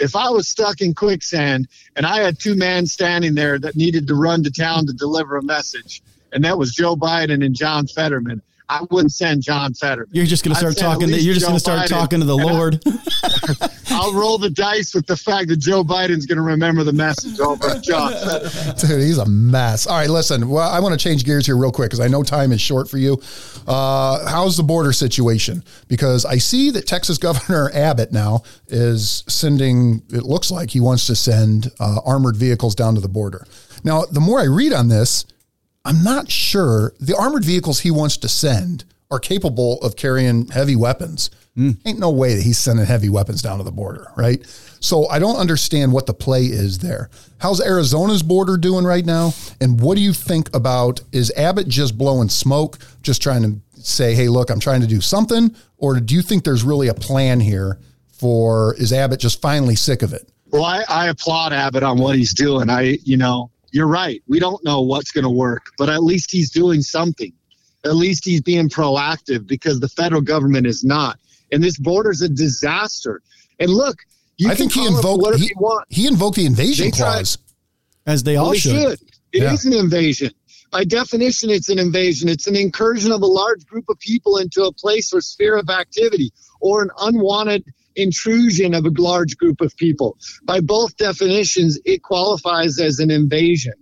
if 0.00 0.16
I 0.16 0.30
was 0.30 0.48
stuck 0.48 0.80
in 0.80 0.94
quicksand 0.94 1.68
and 1.94 2.04
I 2.06 2.18
had 2.20 2.40
two 2.40 2.56
men 2.56 2.86
standing 2.86 3.34
there 3.36 3.58
that 3.60 3.76
needed 3.76 4.08
to 4.08 4.14
run 4.16 4.42
to 4.42 4.50
town 4.50 4.86
to 4.86 4.92
deliver 4.92 5.36
a 5.36 5.42
message, 5.44 6.02
and 6.32 6.44
that 6.44 6.56
was 6.58 6.74
Joe 6.74 6.96
Biden 6.96 7.44
and 7.44 7.54
John 7.54 7.86
Fetterman, 7.86 8.42
I 8.68 8.86
wouldn't 8.90 9.12
send 9.12 9.42
John 9.42 9.74
Fetterman. 9.74 10.08
You're 10.12 10.24
just 10.24 10.44
going 10.44 10.54
to 10.54 10.58
start 10.58 10.76
talking. 10.78 11.08
To, 11.08 11.20
you're 11.20 11.34
just 11.34 11.44
going 11.46 11.56
to 11.56 11.60
start 11.60 11.80
Biden, 11.80 11.88
talking 11.88 12.20
to 12.20 12.26
the 12.26 12.36
and 12.38 12.48
I- 12.48 12.52
Lord. 12.52 12.82
I'll 13.90 14.14
roll 14.14 14.38
the 14.38 14.48
dice 14.48 14.94
with 14.94 15.06
the 15.06 15.16
fact 15.16 15.48
that 15.48 15.58
Joe 15.58 15.84
Biden's 15.84 16.24
going 16.24 16.36
to 16.36 16.42
remember 16.42 16.82
the 16.82 16.92
message 16.94 17.38
over 17.38 17.78
John 17.80 18.12
Fetterman. 18.14 18.76
Dude, 18.78 19.02
he's 19.02 19.18
a 19.18 19.26
mess. 19.26 19.86
All 19.86 19.98
right, 19.98 20.08
listen. 20.08 20.48
Well, 20.48 20.66
I 20.68 20.80
want 20.80 20.98
to 20.98 21.02
change 21.02 21.24
gears 21.26 21.44
here 21.44 21.56
real 21.56 21.70
quick 21.72 21.90
because 21.90 22.00
I 22.00 22.08
know 22.08 22.22
time 22.22 22.52
is 22.52 22.60
short 22.60 22.88
for 22.88 22.96
you. 22.96 23.20
Uh, 23.66 24.26
how's 24.26 24.56
the 24.56 24.62
border 24.62 24.92
situation? 24.94 25.62
Because 25.88 26.24
I 26.24 26.38
see 26.38 26.70
that 26.70 26.86
Texas 26.86 27.18
Governor 27.22 27.70
Abbott 27.74 28.12
now 28.12 28.42
is 28.68 29.22
sending. 29.28 30.02
It 30.08 30.22
looks 30.22 30.50
like 30.50 30.70
he 30.70 30.80
wants 30.80 31.06
to 31.08 31.14
send 31.14 31.70
uh, 31.78 32.00
armored 32.06 32.36
vehicles 32.36 32.74
down 32.74 32.94
to 32.94 33.00
the 33.02 33.08
border. 33.08 33.46
Now, 33.84 34.04
the 34.06 34.20
more 34.20 34.40
I 34.40 34.44
read 34.44 34.72
on 34.72 34.88
this, 34.88 35.26
I'm 35.84 36.02
not 36.02 36.30
sure 36.30 36.94
the 37.00 37.16
armored 37.16 37.44
vehicles 37.44 37.80
he 37.80 37.90
wants 37.90 38.16
to 38.18 38.28
send 38.28 38.84
are 39.10 39.18
capable 39.18 39.78
of 39.80 39.96
carrying 39.96 40.46
heavy 40.48 40.74
weapons. 40.74 41.30
Hmm. 41.54 41.72
Ain't 41.84 41.98
no 41.98 42.10
way 42.10 42.34
that 42.34 42.42
he's 42.42 42.56
sending 42.56 42.86
heavy 42.86 43.10
weapons 43.10 43.42
down 43.42 43.58
to 43.58 43.64
the 43.64 43.70
border, 43.70 44.10
right? 44.16 44.42
So 44.80 45.06
I 45.08 45.18
don't 45.18 45.36
understand 45.36 45.92
what 45.92 46.06
the 46.06 46.14
play 46.14 46.44
is 46.44 46.78
there. 46.78 47.10
How's 47.38 47.60
Arizona's 47.60 48.22
border 48.22 48.56
doing 48.56 48.86
right 48.86 49.04
now? 49.04 49.34
And 49.60 49.78
what 49.80 49.96
do 49.96 50.02
you 50.02 50.14
think 50.14 50.54
about 50.56 51.02
is 51.12 51.30
Abbott 51.32 51.68
just 51.68 51.98
blowing 51.98 52.30
smoke, 52.30 52.78
just 53.02 53.20
trying 53.20 53.42
to 53.42 53.60
say, 53.78 54.14
hey, 54.14 54.28
look, 54.28 54.48
I'm 54.48 54.60
trying 54.60 54.80
to 54.80 54.86
do 54.86 55.02
something? 55.02 55.54
Or 55.76 56.00
do 56.00 56.14
you 56.14 56.22
think 56.22 56.44
there's 56.44 56.64
really 56.64 56.88
a 56.88 56.94
plan 56.94 57.38
here 57.38 57.78
for 58.12 58.74
is 58.76 58.92
Abbott 58.92 59.20
just 59.20 59.42
finally 59.42 59.76
sick 59.76 60.02
of 60.02 60.14
it? 60.14 60.30
Well, 60.50 60.64
I, 60.64 60.84
I 60.88 61.08
applaud 61.08 61.52
Abbott 61.52 61.82
on 61.82 61.98
what 61.98 62.16
he's 62.16 62.32
doing. 62.32 62.70
I, 62.70 62.98
you 63.04 63.16
know, 63.18 63.50
you're 63.72 63.86
right. 63.88 64.22
We 64.28 64.38
don't 64.38 64.62
know 64.64 64.82
what's 64.82 65.10
going 65.10 65.24
to 65.24 65.30
work, 65.30 65.66
but 65.78 65.88
at 65.88 66.02
least 66.02 66.30
he's 66.30 66.50
doing 66.50 66.82
something. 66.82 67.32
At 67.84 67.96
least 67.96 68.24
he's 68.24 68.40
being 68.40 68.68
proactive 68.68 69.46
because 69.46 69.80
the 69.80 69.88
federal 69.88 70.20
government 70.20 70.66
is 70.66 70.84
not. 70.84 71.18
And 71.50 71.62
this 71.62 71.78
border's 71.78 72.22
a 72.22 72.28
disaster. 72.28 73.20
And 73.58 73.70
look, 73.70 73.96
you 74.38 74.46
I 74.48 74.50
can 74.54 74.68
think 74.68 74.72
he 74.72 74.80
call 74.80 74.86
it 74.86 74.96
invoked 74.96 75.22
whatever 75.22 75.42
he, 75.42 75.48
you 75.48 75.54
want. 75.58 75.86
he 75.90 76.06
invoked 76.06 76.36
the 76.36 76.46
invasion 76.46 76.86
They 76.86 76.90
tried- 76.92 77.12
clause. 77.14 77.38
As 78.06 78.22
they 78.22 78.36
all 78.36 78.46
Well, 78.46 78.52
they 78.52 78.58
should. 78.58 78.98
It 79.32 79.42
is 79.44 79.64
Yeah. 79.64 79.72
an 79.72 79.78
invasion. 79.78 80.30
By 80.70 80.84
definition, 80.84 81.50
it's 81.50 81.68
an 81.68 81.78
invasion. 81.78 82.28
It's 82.28 82.46
an 82.46 82.56
incursion 82.56 83.12
of 83.12 83.20
a 83.22 83.26
large 83.26 83.64
group 83.66 83.84
of 83.88 83.98
people 83.98 84.38
into 84.38 84.64
a 84.64 84.72
place 84.72 85.12
or 85.12 85.20
sphere 85.20 85.56
of 85.56 85.68
activity, 85.68 86.32
or 86.60 86.82
an 86.82 86.90
unwanted 87.00 87.64
intrusion 87.96 88.74
of 88.74 88.84
a 88.84 88.90
large 88.96 89.36
group 89.36 89.60
of 89.60 89.76
people. 89.76 90.16
By 90.44 90.60
both 90.60 90.96
definitions, 90.96 91.78
it 91.84 92.02
qualifies 92.02 92.78
as 92.78 92.98
an 92.98 93.10
invasion. 93.10 93.74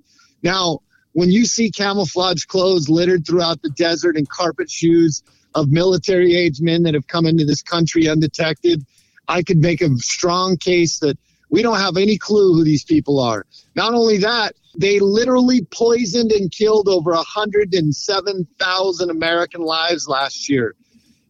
Now, 0.43 0.81
when 1.13 1.31
you 1.31 1.45
see 1.45 1.71
camouflage 1.71 2.45
clothes 2.45 2.89
littered 2.89 3.27
throughout 3.27 3.63
the 3.63 3.71
desert 3.71 4.17
and 4.17 4.29
carpet 4.29 4.71
shoes 4.71 5.23
of 5.55 5.69
military 5.69 6.37
age 6.37 6.61
men 6.61 6.85
that 6.85 6.95
have 6.95 7.09
come 7.09 7.27
into 7.27 7.45
this 7.45 7.63
country 7.63 8.09
undetected, 8.09 8.85
I 9.27 9.43
could 9.43 9.59
make 9.59 9.81
a 9.81 9.97
strong 9.97 10.57
case 10.57 10.99
that 11.01 11.19
we 11.51 11.63
don't 11.63 11.79
have 11.79 11.97
any 11.97 12.17
clue 12.17 12.55
who 12.55 12.63
these 12.65 12.85
people 12.85 13.19
are. 13.19 13.45
Not 13.75 13.93
only 13.93 14.19
that, 14.19 14.55
they 14.77 15.01
literally 15.01 15.63
poisoned 15.65 16.31
and 16.31 16.51
killed 16.51 16.89
over 16.89 17.11
107,000 17.13 19.11
American 19.11 19.63
lives 19.63 20.07
last 20.07 20.49
year. 20.49 20.77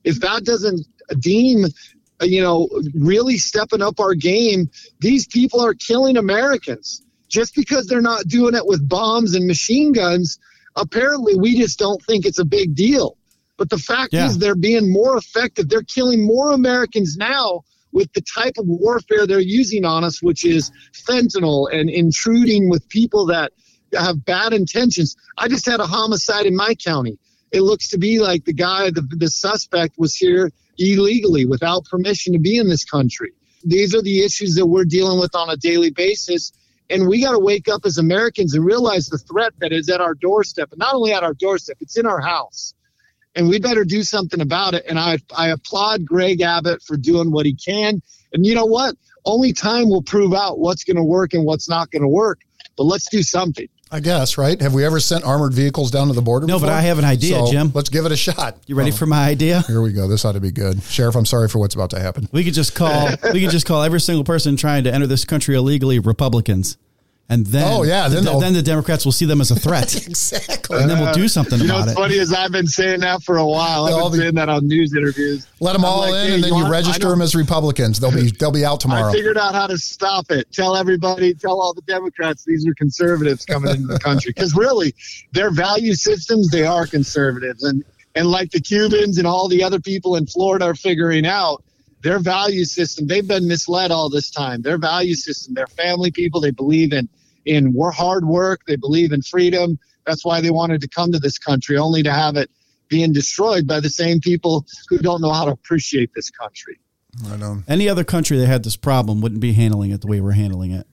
If 0.04 0.20
that 0.20 0.44
doesn't 0.44 0.86
deem, 1.18 1.64
you 2.22 2.42
know, 2.42 2.68
really 2.94 3.38
stepping 3.38 3.82
up 3.82 4.00
our 4.00 4.14
game, 4.14 4.70
these 5.00 5.26
people 5.26 5.60
are 5.60 5.74
killing 5.74 6.16
Americans. 6.16 7.02
Just 7.28 7.54
because 7.54 7.86
they're 7.86 8.00
not 8.00 8.26
doing 8.26 8.54
it 8.54 8.66
with 8.66 8.88
bombs 8.88 9.34
and 9.34 9.46
machine 9.46 9.92
guns, 9.92 10.38
apparently 10.74 11.36
we 11.36 11.56
just 11.56 11.78
don't 11.78 12.02
think 12.04 12.26
it's 12.26 12.40
a 12.40 12.44
big 12.44 12.74
deal. 12.74 13.16
But 13.56 13.70
the 13.70 13.78
fact 13.78 14.12
Yeah. 14.12 14.26
is, 14.26 14.38
they're 14.38 14.54
being 14.56 14.92
more 14.92 15.16
effective. 15.16 15.68
They're 15.68 15.82
killing 15.82 16.26
more 16.26 16.50
Americans 16.50 17.16
now 17.16 17.62
with 17.92 18.12
the 18.14 18.22
type 18.22 18.54
of 18.58 18.66
warfare 18.66 19.26
they're 19.26 19.38
using 19.40 19.84
on 19.84 20.02
us, 20.02 20.22
which 20.22 20.44
is 20.44 20.70
fentanyl 20.92 21.68
and 21.72 21.88
intruding 21.90 22.68
with 22.68 22.88
people 22.88 23.26
that 23.26 23.52
have 23.92 24.24
bad 24.24 24.52
intentions. 24.52 25.16
I 25.36 25.48
just 25.48 25.66
had 25.66 25.80
a 25.80 25.86
homicide 25.86 26.46
in 26.46 26.56
my 26.56 26.74
county. 26.74 27.18
It 27.52 27.62
looks 27.62 27.88
to 27.90 27.98
be 27.98 28.20
like 28.20 28.44
the 28.44 28.52
guy, 28.52 28.90
the, 28.90 29.02
the 29.02 29.28
suspect, 29.28 29.98
was 29.98 30.14
here 30.14 30.52
illegally 30.80 31.44
without 31.44 31.84
permission 31.84 32.32
to 32.32 32.38
be 32.38 32.56
in 32.56 32.68
this 32.68 32.84
country. 32.84 33.32
These 33.62 33.94
are 33.94 34.02
the 34.02 34.24
issues 34.24 34.54
that 34.56 34.66
we're 34.66 34.84
dealing 34.84 35.20
with 35.20 35.34
on 35.34 35.50
a 35.50 35.56
daily 35.56 35.90
basis. 35.90 36.52
And 36.88 37.06
we 37.06 37.22
got 37.22 37.32
to 37.32 37.38
wake 37.38 37.68
up 37.68 37.82
as 37.84 37.98
Americans 37.98 38.54
and 38.54 38.64
realize 38.64 39.06
the 39.06 39.18
threat 39.18 39.52
that 39.60 39.72
is 39.72 39.88
at 39.88 40.00
our 40.00 40.14
doorstep. 40.14 40.72
And 40.72 40.78
not 40.78 40.94
only 40.94 41.12
at 41.12 41.22
our 41.22 41.34
doorstep, 41.34 41.76
it's 41.80 41.96
in 41.96 42.06
our 42.06 42.20
house 42.20 42.74
and 43.34 43.48
we 43.48 43.58
better 43.58 43.84
do 43.84 44.02
something 44.02 44.40
about 44.40 44.74
it. 44.74 44.84
And 44.88 44.98
I, 44.98 45.18
I 45.36 45.48
applaud 45.48 46.04
Greg 46.04 46.40
Abbott 46.40 46.82
for 46.82 46.96
doing 46.96 47.30
what 47.30 47.46
he 47.46 47.54
can. 47.54 48.02
And 48.32 48.44
you 48.44 48.54
know 48.54 48.66
what? 48.66 48.96
Only 49.24 49.52
time 49.52 49.88
will 49.88 50.02
prove 50.02 50.34
out 50.34 50.58
what's 50.58 50.84
going 50.84 50.96
to 50.96 51.04
work 51.04 51.34
and 51.34 51.44
what's 51.44 51.68
not 51.68 51.90
going 51.90 52.02
to 52.02 52.08
work. 52.08 52.40
But 52.76 52.84
let's 52.84 53.08
do 53.08 53.22
something. 53.22 53.68
I 53.92 53.98
guess, 54.00 54.38
right? 54.38 54.60
Have 54.62 54.72
we 54.72 54.84
ever 54.84 55.00
sent 55.00 55.24
armored 55.24 55.52
vehicles 55.52 55.90
down 55.90 56.06
to 56.08 56.12
the 56.12 56.22
border? 56.22 56.46
No, 56.46 56.60
but? 56.60 56.68
I 56.68 56.80
have 56.82 56.98
an 57.00 57.04
idea, 57.04 57.38
So, 57.40 57.50
Jim. 57.50 57.72
Let's 57.74 57.88
give 57.88 58.06
it 58.06 58.12
a 58.12 58.16
shot. 58.16 58.56
You 58.66 58.76
ready 58.76 58.92
Oh, 58.92 58.94
for 58.94 59.06
my 59.06 59.26
idea? 59.28 59.62
Here 59.62 59.82
we 59.82 59.92
go. 59.92 60.06
This 60.06 60.24
ought 60.24 60.32
to 60.32 60.40
be 60.40 60.52
good. 60.52 60.80
Sheriff, 60.84 61.16
I'm 61.16 61.26
sorry 61.26 61.48
for 61.48 61.58
what's 61.58 61.74
about 61.74 61.90
to 61.90 62.00
happen. 62.00 62.28
We 62.30 62.44
could 62.44 62.54
just 62.54 62.74
call 62.76 63.08
we 63.32 63.40
could 63.40 63.50
just 63.50 63.66
call 63.66 63.82
every 63.82 64.00
single 64.00 64.22
person 64.24 64.56
trying 64.56 64.84
to 64.84 64.94
enter 64.94 65.08
this 65.08 65.24
country 65.24 65.56
illegally 65.56 65.98
Republicans. 65.98 66.78
And 67.32 67.46
then 67.46 67.64
Oh, 67.66 67.84
yeah, 67.84 68.08
then 68.08 68.16
then, 68.16 68.24
they'll- 68.24 68.40
then 68.40 68.52
the 68.54 68.62
Democrats 68.62 69.04
will 69.04 69.12
see 69.12 69.24
them 69.24 69.40
as 69.40 69.52
a 69.52 69.54
threat. 69.54 69.94
Exactly. 70.10 70.78
and 70.80 70.90
then 70.90 70.98
we'll 71.00 71.14
do 71.14 71.28
something 71.28 71.60
You 71.60 71.68
know 71.68 71.74
about 71.76 71.80
what's 71.86 71.92
it. 71.92 71.94
funny 72.02 72.18
as 72.18 72.32
I've 72.32 72.50
been 72.50 72.66
saying 72.66 73.00
that 73.00 73.22
for 73.22 73.36
a 73.36 73.46
while. 73.46 73.84
I've 73.86 74.02
been 74.10 74.12
the- 74.12 74.18
saying 74.24 74.34
that 74.34 74.48
on 74.48 74.66
news 74.66 74.92
interviews. 74.94 75.46
Let 75.60 75.74
them 75.74 75.84
I'm 75.84 75.90
all 75.90 76.00
like, 76.00 76.10
in, 76.10 76.14
hey, 76.28 76.34
and 76.34 76.42
then 76.44 76.48
you 76.48 76.54
want- 76.56 76.66
I 76.66 76.70
register 76.70 77.08
them 77.08 77.22
as 77.22 77.34
Republicans. 77.36 78.00
They'll 78.00 78.10
be 78.12 78.30
they'll 78.32 78.50
be 78.50 78.64
out 78.64 78.80
tomorrow. 78.80 79.08
I 79.08 79.12
figured 79.12 79.38
out 79.38 79.54
how 79.54 79.68
to 79.68 79.78
stop 79.78 80.30
it. 80.32 80.50
Tell 80.52 80.76
everybody, 80.76 81.32
tell 81.34 81.60
all 81.60 81.72
the 81.72 81.82
Democrats 81.82 82.44
these 82.44 82.66
are 82.66 82.74
conservatives 82.74 83.44
coming 83.46 83.76
into 83.76 83.86
the 83.86 83.98
country. 84.00 84.32
Because 84.34 84.54
really, 84.56 84.92
their 85.32 85.52
value 85.52 85.94
systems, 85.94 86.50
they 86.50 86.64
are 86.66 86.84
conservatives. 86.86 87.62
And 87.62 87.84
and 88.16 88.26
like 88.26 88.50
the 88.50 88.60
Cubans 88.60 89.18
and 89.18 89.26
all 89.26 89.46
the 89.46 89.62
other 89.62 89.78
people 89.78 90.16
in 90.16 90.26
Florida 90.26 90.64
are 90.64 90.74
figuring 90.74 91.26
out, 91.26 91.62
their 92.02 92.18
value 92.18 92.64
system, 92.64 93.06
they've 93.06 93.28
been 93.28 93.46
misled 93.46 93.92
all 93.92 94.10
this 94.10 94.30
time. 94.32 94.62
Their 94.62 94.78
value 94.78 95.14
system, 95.14 95.54
they're 95.54 95.68
family 95.68 96.10
people, 96.10 96.40
they 96.40 96.50
believe 96.50 96.92
in 96.92 97.08
in 97.50 97.72
war, 97.72 97.90
hard 97.90 98.24
work, 98.24 98.60
they 98.66 98.76
believe 98.76 99.12
in 99.12 99.22
freedom. 99.22 99.78
That's 100.06 100.24
why 100.24 100.40
they 100.40 100.50
wanted 100.50 100.80
to 100.82 100.88
come 100.88 101.10
to 101.12 101.18
this 101.18 101.36
country, 101.38 101.76
only 101.76 102.02
to 102.04 102.12
have 102.12 102.36
it 102.36 102.48
being 102.88 103.12
destroyed 103.12 103.66
by 103.66 103.80
the 103.80 103.90
same 103.90 104.20
people 104.20 104.64
who 104.88 104.98
don't 104.98 105.20
know 105.20 105.32
how 105.32 105.44
to 105.44 105.50
appreciate 105.50 106.10
this 106.14 106.30
country. 106.30 106.78
I 107.28 107.36
know. 107.36 107.62
Any 107.66 107.88
other 107.88 108.04
country 108.04 108.38
that 108.38 108.46
had 108.46 108.62
this 108.62 108.76
problem 108.76 109.20
wouldn't 109.20 109.40
be 109.40 109.52
handling 109.52 109.90
it 109.90 110.00
the 110.00 110.06
way 110.06 110.20
we're 110.20 110.30
handling 110.32 110.70
it. 110.70 110.86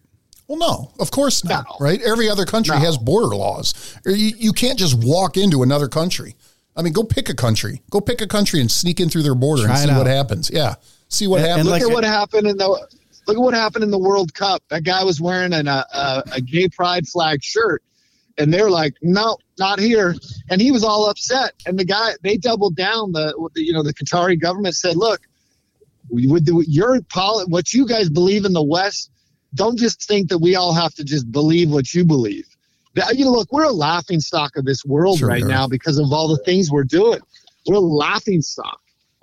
Well, 0.48 0.58
no, 0.58 0.92
of 1.00 1.12
course 1.12 1.44
not. 1.44 1.66
No. 1.70 1.76
Right? 1.86 2.02
Every 2.02 2.28
other 2.30 2.46
country 2.46 2.76
No. 2.76 2.82
has 2.82 2.98
border 2.98 3.36
laws. 3.36 3.74
Er, 4.08 4.12
you, 4.12 4.32
you 4.38 4.52
can't 4.54 4.80
just 4.80 4.96
walk 5.04 5.38
into 5.38 5.62
another 5.62 5.88
country. 5.88 6.36
I 6.76 6.82
mean, 6.82 6.94
go 6.94 7.04
pick 7.04 7.30
a 7.30 7.36
country. 7.36 7.82
Go 7.92 8.02
pick 8.02 8.22
a 8.22 8.28
country 8.28 8.62
and 8.62 8.72
sneak 8.72 9.00
in 9.00 9.10
through 9.10 9.24
their 9.24 9.36
border 9.36 9.64
Try 9.64 9.82
and 9.82 9.90
it 9.92 9.94
see 9.94 9.98
what 9.98 10.08
happens. 10.08 10.50
Yeah, 10.52 10.76
see 11.10 11.28
what 11.28 11.38
And- 11.42 11.46
and 11.46 11.52
happens. 11.52 11.70
like- 11.70 11.82
look 11.82 11.92
at 11.92 11.94
what 11.94 12.04
happened 12.04 12.48
in 12.48 12.58
the 12.58 12.88
look 13.28 13.38
at 13.38 13.42
what 13.42 13.54
happened 13.54 13.84
in 13.84 13.92
the 13.92 14.00
World 14.00 14.34
Cup. 14.34 14.64
That 14.70 14.84
guy 14.84 15.04
was 15.04 15.20
wearing 15.20 15.54
an, 15.54 15.68
a, 15.68 15.86
a 15.94 16.24
a 16.34 16.42
gay 16.42 16.70
pride 16.70 17.08
flag 17.08 17.44
shirt, 17.44 17.84
and 18.38 18.54
they're 18.54 18.70
like, 18.70 18.94
"No, 19.02 19.38
not 19.60 19.80
here." 19.80 20.16
And 20.50 20.62
he 20.62 20.72
was 20.72 20.84
all 20.84 21.10
upset. 21.10 21.54
And 21.66 21.78
the 21.78 21.86
guy 21.86 22.12
they 22.24 22.38
doubled 22.38 22.76
down. 22.76 23.12
The, 23.12 23.34
the 23.54 23.64
you 23.64 23.74
know 23.74 23.84
the 23.84 23.94
Qatari 23.94 24.40
government 24.40 24.76
said, 24.76 24.96
"Look, 24.96 25.22
with 26.10 26.46
do 26.46 26.64
your 26.68 27.02
poli- 27.02 27.46
what 27.46 27.74
you 27.74 27.88
guys 27.88 28.10
believe 28.10 28.46
in 28.46 28.54
the 28.54 28.64
West. 28.64 29.12
Don't 29.54 29.78
just 29.78 30.08
think 30.08 30.30
that 30.30 30.40
we 30.40 30.56
all 30.56 30.74
have 30.74 30.94
to 30.96 31.04
just 31.04 31.32
believe 31.32 31.70
what 31.70 31.94
you 31.94 32.06
believe." 32.06 32.46
That, 32.96 33.16
you 33.16 33.26
know, 33.26 33.32
look, 33.32 33.52
we're 33.52 33.66
a 33.66 33.72
laughing 33.72 34.20
stock 34.20 34.56
of 34.56 34.66
this 34.66 34.84
world 34.84 35.20
Sure 35.20 35.28
right 35.28 35.44
now 35.44 35.68
because 35.68 36.00
of 36.00 36.12
all 36.12 36.28
the 36.28 36.44
things 36.44 36.72
we're 36.72 36.84
doing. 36.84 37.20
We're 37.68 37.76
a 37.76 37.80
laughing 37.80 38.42
stock, 38.42 38.80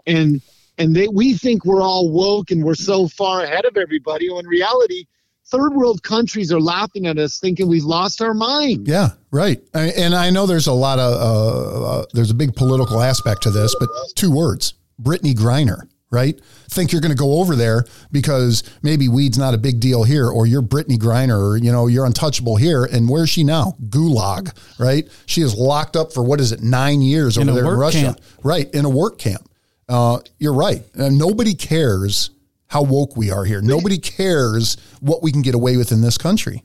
and 0.06 0.40
and 0.78 0.94
they, 0.94 1.08
we 1.08 1.34
think 1.34 1.64
we're 1.64 1.82
all 1.82 2.10
woke 2.10 2.50
and 2.50 2.64
we're 2.64 2.74
so 2.74 3.08
far 3.08 3.42
ahead 3.44 3.64
of 3.64 3.76
everybody. 3.76 4.28
When 4.30 4.40
in 4.44 4.46
reality, 4.48 5.04
third 5.46 5.74
world 5.74 6.02
countries 6.02 6.52
are 6.52 6.60
laughing 6.60 7.06
at 7.06 7.18
us, 7.18 7.38
thinking 7.38 7.68
we've 7.68 7.84
lost 7.84 8.20
our 8.22 8.34
mind. 8.34 8.88
Yeah, 8.88 9.10
right. 9.30 9.60
I- 9.74 9.92
And 9.96 10.14
I 10.14 10.30
know 10.30 10.46
there's 10.46 10.66
a 10.66 10.72
lot 10.72 10.98
of 10.98 11.12
uh, 11.12 11.84
uh, 12.00 12.04
there's 12.12 12.30
a 12.30 12.34
big 12.34 12.54
political 12.54 13.00
aspect 13.00 13.42
to 13.42 13.50
this, 13.50 13.74
but 13.78 13.88
two 14.16 14.30
words: 14.30 14.74
Brittney 15.02 15.34
Griner. 15.34 15.88
Right? 16.10 16.40
Think 16.70 16.92
you're 16.92 17.00
going 17.00 17.10
to 17.10 17.18
go 17.18 17.40
over 17.40 17.56
there 17.56 17.84
because 18.12 18.62
maybe 18.84 19.08
weed's 19.08 19.36
not 19.36 19.52
a 19.52 19.58
big 19.58 19.80
deal 19.80 20.04
here, 20.04 20.28
or 20.28 20.46
you're 20.46 20.62
Brittney 20.62 20.96
Griner, 20.96 21.36
or 21.36 21.56
you 21.56 21.72
know 21.72 21.88
you're 21.88 22.04
untouchable 22.06 22.54
here. 22.54 22.84
And 22.84 23.08
where's 23.08 23.30
she 23.30 23.42
now? 23.42 23.74
Gulag. 23.88 24.56
Right? 24.78 25.08
She 25.26 25.40
is 25.42 25.56
locked 25.56 25.96
up 25.96 26.12
for 26.12 26.22
what 26.22 26.40
is 26.40 26.52
it? 26.52 26.62
Nine 26.62 27.02
years 27.02 27.36
In 27.36 27.48
over 27.48 27.60
there 27.62 27.72
in 27.72 27.78
Russia. 27.80 27.98
camp. 27.98 28.20
Right? 28.44 28.72
In 28.72 28.84
a 28.84 28.88
work 28.88 29.18
camp. 29.18 29.48
Uh, 29.88 30.18
you're 30.38 30.54
right. 30.54 30.82
And 30.94 31.18
nobody 31.18 31.54
cares 31.54 32.30
how 32.68 32.82
woke 32.82 33.16
we 33.16 33.30
are 33.30 33.44
here. 33.44 33.60
Nobody 33.60 33.98
cares 33.98 34.76
what 35.00 35.22
we 35.22 35.30
can 35.30 35.42
get 35.42 35.54
away 35.54 35.76
with 35.76 35.92
in 35.92 36.00
this 36.00 36.18
country. 36.18 36.64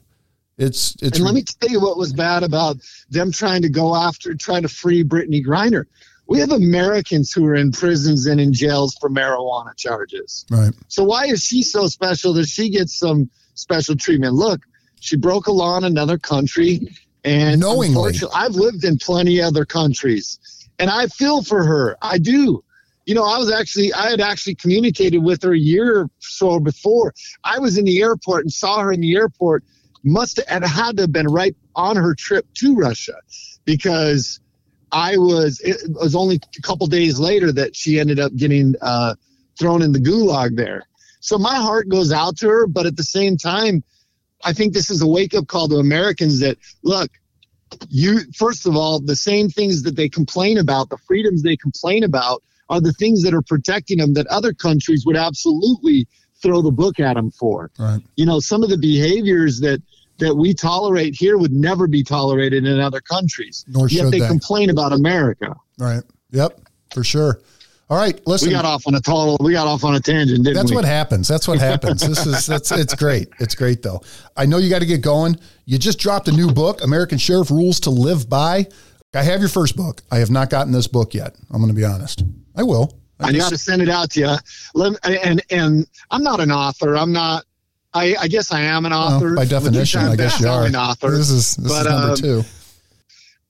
It's 0.58 0.94
it's 1.00 1.18
And 1.18 1.24
let 1.24 1.34
me 1.34 1.42
tell 1.42 1.70
you 1.70 1.80
what 1.80 1.96
was 1.96 2.12
bad 2.12 2.42
about 2.42 2.76
them 3.08 3.32
trying 3.32 3.62
to 3.62 3.68
go 3.70 3.94
after, 3.96 4.34
trying 4.34 4.62
to 4.62 4.68
free 4.68 5.02
Brittney 5.02 5.44
Griner. 5.44 5.86
We 6.26 6.38
have 6.38 6.52
Americans 6.52 7.32
who 7.32 7.44
are 7.46 7.56
in 7.56 7.72
prisons 7.72 8.26
and 8.26 8.40
in 8.40 8.52
jails 8.52 8.96
for 9.00 9.10
marijuana 9.10 9.76
charges. 9.76 10.46
right. 10.48 10.72
So 10.86 11.02
why 11.02 11.24
is 11.24 11.42
she 11.42 11.62
so 11.62 11.88
special 11.88 12.32
that 12.34 12.46
she 12.46 12.70
gets 12.70 12.96
some 12.96 13.28
special 13.54 13.96
treatment? 13.96 14.34
Look, 14.34 14.60
she 15.00 15.16
broke 15.16 15.48
a 15.48 15.52
law 15.52 15.76
in 15.78 15.84
another 15.84 16.18
country, 16.18 16.88
and 17.24 17.60
Knowingly. 17.60 18.14
I've 18.32 18.54
lived 18.54 18.84
in 18.84 18.98
plenty 18.98 19.40
other 19.40 19.64
countries, 19.64 20.38
and 20.78 20.88
I 20.88 21.06
feel 21.08 21.42
for 21.42 21.64
her. 21.64 21.96
I 22.00 22.18
do. 22.18 22.62
You 23.06 23.14
know, 23.14 23.24
I 23.24 23.38
was 23.38 23.50
actually 23.50 23.92
I 23.92 24.10
had 24.10 24.20
actually 24.20 24.54
communicated 24.54 25.18
with 25.18 25.42
her 25.42 25.52
a 25.52 25.58
year 25.58 26.00
or 26.00 26.10
so 26.18 26.60
before. 26.60 27.12
I 27.42 27.58
was 27.58 27.78
in 27.78 27.84
the 27.84 28.00
airport 28.00 28.44
and 28.44 28.52
saw 28.52 28.80
her 28.80 28.92
in 28.92 29.00
the 29.00 29.16
airport. 29.16 29.64
Must 30.04 30.40
have 30.46 30.62
had 30.62 30.96
to 30.96 31.02
have 31.02 31.12
been 31.12 31.26
right 31.26 31.54
on 31.76 31.96
her 31.96 32.14
trip 32.14 32.46
to 32.54 32.74
Russia, 32.74 33.16
because 33.64 34.40
I 34.92 35.16
was. 35.18 35.60
It 35.60 35.76
was 35.88 36.14
only 36.14 36.40
a 36.58 36.62
couple 36.62 36.86
days 36.86 37.18
later 37.18 37.52
that 37.52 37.76
she 37.76 38.00
ended 38.00 38.18
up 38.20 38.34
getting. 38.36 38.74
Uh, 38.80 39.14
thrown 39.60 39.82
in 39.82 39.92
the 39.92 39.98
gulag 40.00 40.56
there. 40.56 40.82
So 41.20 41.38
my 41.38 41.56
heart 41.56 41.88
goes 41.88 42.10
out 42.10 42.38
to 42.38 42.48
her, 42.48 42.66
but 42.66 42.86
at 42.86 42.96
the 42.96 43.04
same 43.04 43.36
time, 43.36 43.84
I 44.42 44.54
think 44.54 44.72
this 44.72 44.90
is 44.90 45.02
a 45.02 45.06
wake 45.06 45.34
up 45.34 45.46
call 45.46 45.68
to 45.68 45.76
Americans 45.76 46.40
that 46.40 46.56
look, 46.82 47.10
you 47.90 48.20
first 48.34 48.66
of 48.66 48.74
all, 48.74 49.00
the 49.00 49.14
same 49.14 49.50
things 49.50 49.82
that 49.82 49.96
they 49.96 50.08
complain 50.08 50.56
about, 50.56 50.88
the 50.88 50.96
freedoms 50.96 51.42
they 51.42 51.58
complain 51.58 52.04
about, 52.04 52.42
are 52.70 52.80
the 52.80 52.92
things 52.94 53.22
that 53.22 53.34
are 53.34 53.42
protecting 53.42 53.98
them 53.98 54.14
that 54.14 54.26
other 54.28 54.54
countries 54.54 55.04
would 55.04 55.16
absolutely 55.16 56.06
throw 56.40 56.62
the 56.62 56.70
book 56.70 56.98
at 56.98 57.14
them 57.14 57.30
for. 57.32 57.70
Right. 57.78 58.00
You 58.16 58.24
know, 58.24 58.40
some 58.40 58.62
of 58.62 58.70
the 58.70 58.78
behaviors 58.78 59.60
that 59.60 59.82
that 60.18 60.34
we 60.34 60.54
tolerate 60.54 61.14
here 61.14 61.38
would 61.38 61.52
never 61.52 61.86
be 61.86 62.02
tolerated 62.02 62.66
in 62.66 62.78
other 62.78 63.00
countries. 63.00 63.64
Nor 63.68 63.88
Yet 63.88 64.04
should 64.04 64.12
they 64.12 64.20
they. 64.20 64.28
complain 64.28 64.70
about 64.70 64.92
America. 64.92 65.54
Right. 65.78 66.02
Yep. 66.30 66.60
For 66.92 67.02
sure. 67.02 67.40
All 67.88 67.96
right. 67.96 68.20
Listen. 68.26 68.48
We 68.48 68.54
got 68.54 68.66
off 68.66 68.86
on 68.86 68.94
a 68.94 69.00
total. 69.00 69.38
We 69.40 69.52
got 69.52 69.66
off 69.66 69.82
on 69.82 69.94
a 69.94 70.00
tangent, 70.00 70.44
didn't 70.44 70.54
That's 70.54 70.70
we? 70.70 70.76
what 70.76 70.84
happens. 70.84 71.26
That's 71.26 71.48
what 71.48 71.58
happens. 71.58 72.06
This 72.06 72.24
is 72.26 72.46
that's 72.46 72.70
it's 72.70 72.94
great. 72.94 73.28
It's 73.40 73.54
great 73.54 73.82
though. 73.82 74.02
I 74.36 74.46
know 74.46 74.58
you 74.58 74.70
got 74.70 74.80
to 74.80 74.86
get 74.86 75.00
going. 75.00 75.36
You 75.64 75.78
just 75.78 75.98
dropped 75.98 76.28
a 76.28 76.32
new 76.32 76.52
book, 76.52 76.84
American 76.84 77.18
Sheriff 77.18 77.50
Rules 77.50 77.80
to 77.80 77.90
Live 77.90 78.28
By. 78.28 78.66
I 79.12 79.22
have 79.24 79.40
your 79.40 79.48
first 79.48 79.74
book. 79.74 80.02
I 80.10 80.18
have 80.18 80.30
not 80.30 80.50
gotten 80.50 80.72
this 80.72 80.86
book 80.86 81.14
yet. 81.14 81.34
I'm 81.50 81.60
going 81.60 81.68
to 81.68 81.74
be 81.74 81.84
honest. 81.84 82.22
I 82.60 82.62
will. 82.62 82.92
I 83.18 83.32
got 83.32 83.48
to 83.48 83.58
send 83.58 83.80
it 83.80 83.88
out 83.88 84.10
to 84.12 84.20
you. 84.20 84.36
Let, 84.74 84.98
and 85.06 85.42
and 85.50 85.86
I'm 86.10 86.22
not 86.22 86.40
an 86.40 86.52
author. 86.52 86.94
I'm 86.94 87.12
not. 87.12 87.44
I, 87.94 88.14
I 88.20 88.28
guess 88.28 88.52
I 88.52 88.60
am 88.60 88.84
an 88.84 88.92
author. 88.92 89.28
Well, 89.28 89.36
by 89.36 89.44
definition, 89.46 90.00
I 90.02 90.14
guess 90.14 90.40
you 90.40 90.48
are. 90.48 90.66
An 90.66 90.76
author. 90.76 91.10
This 91.10 91.30
is 91.30 91.56
this 91.56 91.72
But, 91.72 91.86
is 91.86 91.92
number 91.92 92.10
um, 92.10 92.16
two. 92.16 92.42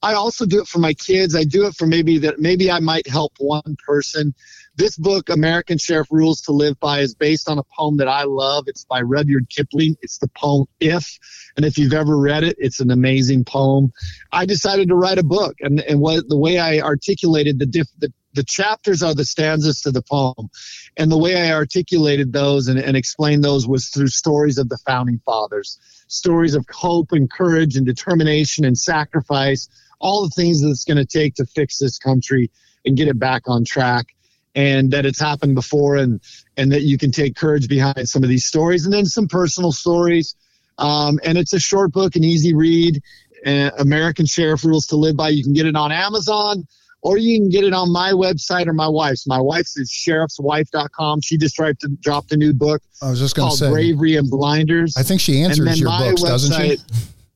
I 0.01 0.13
also 0.13 0.45
do 0.45 0.61
it 0.61 0.67
for 0.67 0.79
my 0.79 0.93
kids. 0.93 1.35
I 1.35 1.43
do 1.43 1.67
it 1.67 1.75
for 1.75 1.85
maybe 1.85 2.17
that 2.19 2.39
maybe 2.39 2.71
I 2.71 2.79
might 2.79 3.07
help 3.07 3.33
one 3.37 3.75
person. 3.85 4.33
This 4.77 4.95
book, 4.95 5.29
American 5.29 5.77
Sheriff 5.77 6.07
Rules 6.09 6.41
to 6.43 6.53
Live 6.53 6.79
By, 6.79 7.01
is 7.01 7.13
based 7.13 7.49
on 7.49 7.59
a 7.59 7.63
poem 7.77 7.97
that 7.97 8.07
I 8.07 8.23
love. 8.23 8.63
It's 8.67 8.85
by 8.85 9.01
Rudyard 9.01 9.49
Kipling. 9.49 9.97
It's 10.01 10.17
the 10.19 10.29
poem 10.29 10.65
If. 10.79 11.19
And 11.57 11.65
if 11.65 11.77
you've 11.77 11.93
ever 11.93 12.17
read 12.17 12.45
it, 12.45 12.55
it's 12.57 12.79
an 12.79 12.89
amazing 12.89 13.43
poem. 13.43 13.91
I 14.31 14.45
decided 14.45 14.87
to 14.87 14.95
write 14.95 15.19
a 15.19 15.23
book. 15.23 15.55
And, 15.59 15.81
and 15.81 15.99
what 15.99 16.29
the 16.29 16.37
way 16.37 16.57
I 16.57 16.79
articulated 16.79 17.59
the, 17.59 17.65
diff, 17.65 17.87
the 17.99 18.11
the 18.33 18.43
chapters 18.43 19.03
are 19.03 19.13
the 19.13 19.25
stanzas 19.25 19.81
to 19.81 19.91
the 19.91 20.01
poem. 20.01 20.49
And 20.97 21.11
the 21.11 21.17
way 21.17 21.49
I 21.49 21.53
articulated 21.53 22.33
those 22.33 22.67
and, 22.67 22.79
and 22.79 22.95
explained 22.95 23.43
those 23.43 23.67
was 23.67 23.89
through 23.89 24.07
stories 24.07 24.57
of 24.57 24.69
the 24.69 24.77
founding 24.85 25.21
fathers, 25.25 25.79
stories 26.07 26.55
of 26.55 26.65
hope 26.69 27.11
and 27.11 27.29
courage 27.29 27.75
and 27.75 27.85
determination 27.85 28.65
and 28.65 28.77
sacrifice, 28.77 29.69
all 29.99 30.23
the 30.23 30.29
things 30.29 30.61
that 30.61 30.69
it's 30.69 30.85
going 30.85 30.97
to 30.97 31.05
take 31.05 31.35
to 31.35 31.45
fix 31.45 31.77
this 31.77 31.97
country 31.97 32.49
and 32.85 32.97
get 32.97 33.07
it 33.07 33.19
back 33.19 33.43
on 33.47 33.63
track. 33.65 34.07
And 34.53 34.91
that 34.91 35.05
it's 35.05 35.19
happened 35.19 35.55
before, 35.55 35.95
and 35.95 36.19
and 36.57 36.73
that 36.73 36.81
you 36.81 36.97
can 36.97 37.11
take 37.11 37.37
courage 37.37 37.69
behind 37.69 38.09
some 38.09 38.21
of 38.21 38.27
these 38.27 38.43
stories, 38.43 38.83
and 38.83 38.93
then 38.93 39.05
some 39.05 39.29
personal 39.29 39.71
stories. 39.71 40.35
Um, 40.77 41.21
and 41.23 41.37
it's 41.37 41.53
a 41.53 41.59
short 41.59 41.93
book, 41.93 42.17
an 42.17 42.25
easy 42.25 42.53
read. 42.53 43.01
Uh, 43.45 43.71
American 43.79 44.25
Sheriff 44.25 44.65
Rules 44.65 44.87
to 44.87 44.97
Live 44.97 45.15
By. 45.15 45.29
You 45.29 45.41
can 45.41 45.53
get 45.53 45.65
it 45.65 45.75
on 45.77 45.93
Amazon 45.93 46.67
or 47.01 47.17
you 47.17 47.39
can 47.39 47.49
get 47.49 47.63
it 47.63 47.73
on 47.73 47.91
my 47.91 48.11
website 48.11 48.67
or 48.67 48.73
my 48.73 48.87
wife's. 48.87 49.27
My 49.27 49.39
wife's 49.39 49.77
is 49.77 49.89
sheriffswife.com. 49.89 51.21
She 51.21 51.37
just 51.37 51.55
tried 51.55 51.79
to 51.79 51.89
dropped 52.01 52.31
a 52.31 52.37
new 52.37 52.53
book 52.53 52.81
I 53.01 53.09
was 53.09 53.19
just 53.19 53.35
going 53.35 53.47
to 53.47 53.49
called 53.49 53.59
say. 53.59 53.71
Bravery 53.71 54.17
and 54.17 54.29
Blinders. 54.29 54.95
I 54.97 55.03
think 55.03 55.21
she 55.21 55.41
answers 55.41 55.79
your 55.79 55.89
books, 55.89 56.21
doesn't 56.21 56.61
she? 56.61 56.77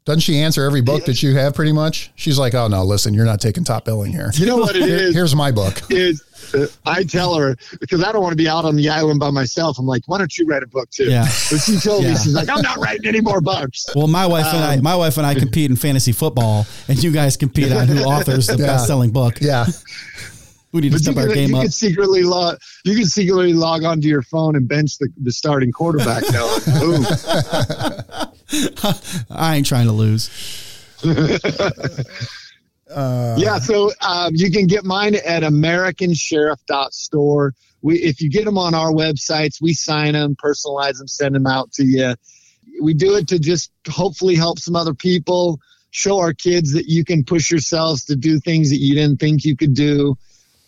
Website- 0.06 0.16
Doesn't 0.16 0.20
she 0.22 0.38
answer 0.40 0.64
every 0.64 0.82
book 0.82 1.06
that 1.06 1.22
you 1.24 1.36
have 1.36 1.54
pretty 1.56 1.72
much? 1.72 2.12
She's 2.16 2.38
like, 2.38 2.54
oh, 2.54 2.68
no, 2.68 2.84
listen, 2.84 3.14
you're 3.14 3.26
not 3.26 3.42
taking 3.42 3.64
top 3.64 3.86
billing 3.86 4.12
here. 4.12 4.32
You 4.36 4.46
know 4.46 4.58
what 4.58 4.76
it 4.76 4.84
Here- 4.88 4.98
is? 4.98 5.16
Here's 5.16 5.36
my 5.36 5.52
book. 5.52 5.82
is 5.90 6.24
uh, 6.54 6.68
I 6.86 7.04
tell 7.04 7.34
her 7.36 7.56
because 7.80 8.04
I 8.04 8.12
don't 8.12 8.22
want 8.22 8.34
to 8.34 8.38
be 8.38 8.48
out 8.48 8.66
on 8.66 8.76
the 8.76 8.88
island 8.90 9.20
by 9.20 9.32
myself. 9.32 9.80
I'm 9.80 9.88
like, 9.88 10.04
why 10.06 10.18
don't 10.20 10.38
you 10.38 10.46
write 10.46 10.62
a 10.64 10.68
book 10.68 10.90
too? 10.92 11.06
Yeah. 11.06 11.24
But 11.50 11.58
she 11.60 11.78
told 11.80 12.04
me 12.04 12.12
she's 12.12 12.34
like, 12.36 12.50
I'm 12.50 12.62
not 12.62 12.78
writing 12.78 13.08
any 13.08 13.20
more 13.22 13.42
books. 13.42 13.88
Well, 13.96 14.08
my 14.08 14.28
wife 14.28 14.46
and 14.48 14.64
I, 14.64 14.76
Um, 14.78 14.84
my 14.84 14.96
wife 14.96 15.18
and 15.18 15.26
I 15.26 15.34
compete 15.34 15.70
in 15.72 15.76
fantasy 15.76 16.12
football, 16.12 16.68
and 16.88 17.02
you 17.04 17.12
guys 17.12 17.36
compete 17.36 17.72
on 17.72 17.88
who 17.88 18.00
authors 18.04 18.48
the 18.48 18.58
Yeah. 18.60 18.68
best-selling 18.68 19.10
book. 19.12 19.40
Yeah. 19.42 19.66
We 20.72 20.82
need 20.82 20.92
to 20.92 20.98
But 20.98 21.06
you 21.08 21.14
step 21.14 21.18
our 21.18 21.28
can, 21.28 21.34
game 21.36 21.50
you 21.52 21.56
up. 21.56 21.62
can 21.64 21.72
secretly 21.72 22.24
log 22.24 22.58
you 22.84 22.96
can 22.96 23.06
secretly 23.06 23.54
log 23.54 23.84
onto 23.86 24.08
your 24.10 24.22
phone 24.24 24.56
and 24.58 24.68
bench 24.68 24.98
the, 24.98 25.08
the 25.24 25.32
starting 25.32 25.72
quarterback 25.72 26.24
now. 26.32 26.46
Boom. 28.52 28.94
I 29.30 29.58
ain't 29.58 29.66
trying 29.66 29.88
to 29.88 29.92
lose. 29.92 30.30
yeah, 32.90 33.60
so 33.60 33.92
um, 34.02 34.34
you 34.36 34.52
can 34.52 34.68
get 34.68 34.86
mine 34.86 35.16
at 35.16 35.44
AmericanSheriff.store. 35.44 37.54
We, 37.82 38.00
if 38.00 38.22
you 38.22 38.30
get 38.30 38.46
them 38.46 38.58
on 38.58 38.74
our 38.74 38.92
websites, 38.92 39.62
we 39.62 39.74
sign 39.74 40.14
them, 40.14 40.36
personalize 40.36 40.98
them, 40.98 41.08
send 41.08 41.36
them 41.36 41.48
out 41.48 41.72
to 41.74 41.84
you. 41.84 42.16
We 42.82 42.94
do 42.94 43.16
it 43.16 43.28
to 43.30 43.40
just 43.40 43.72
hopefully 43.88 44.36
help 44.36 44.60
some 44.60 44.76
other 44.76 44.94
people, 44.94 45.60
show 45.92 46.20
our 46.20 46.34
kids 46.34 46.74
that 46.74 46.88
you 46.88 47.06
can 47.06 47.24
push 47.24 47.52
yourselves 47.52 48.06
to 48.06 48.16
do 48.16 48.40
things 48.40 48.70
that 48.70 48.78
you 48.78 48.96
didn't 48.96 49.20
think 49.20 49.46
you 49.46 49.56
could 49.56 49.74
do. 49.74 50.18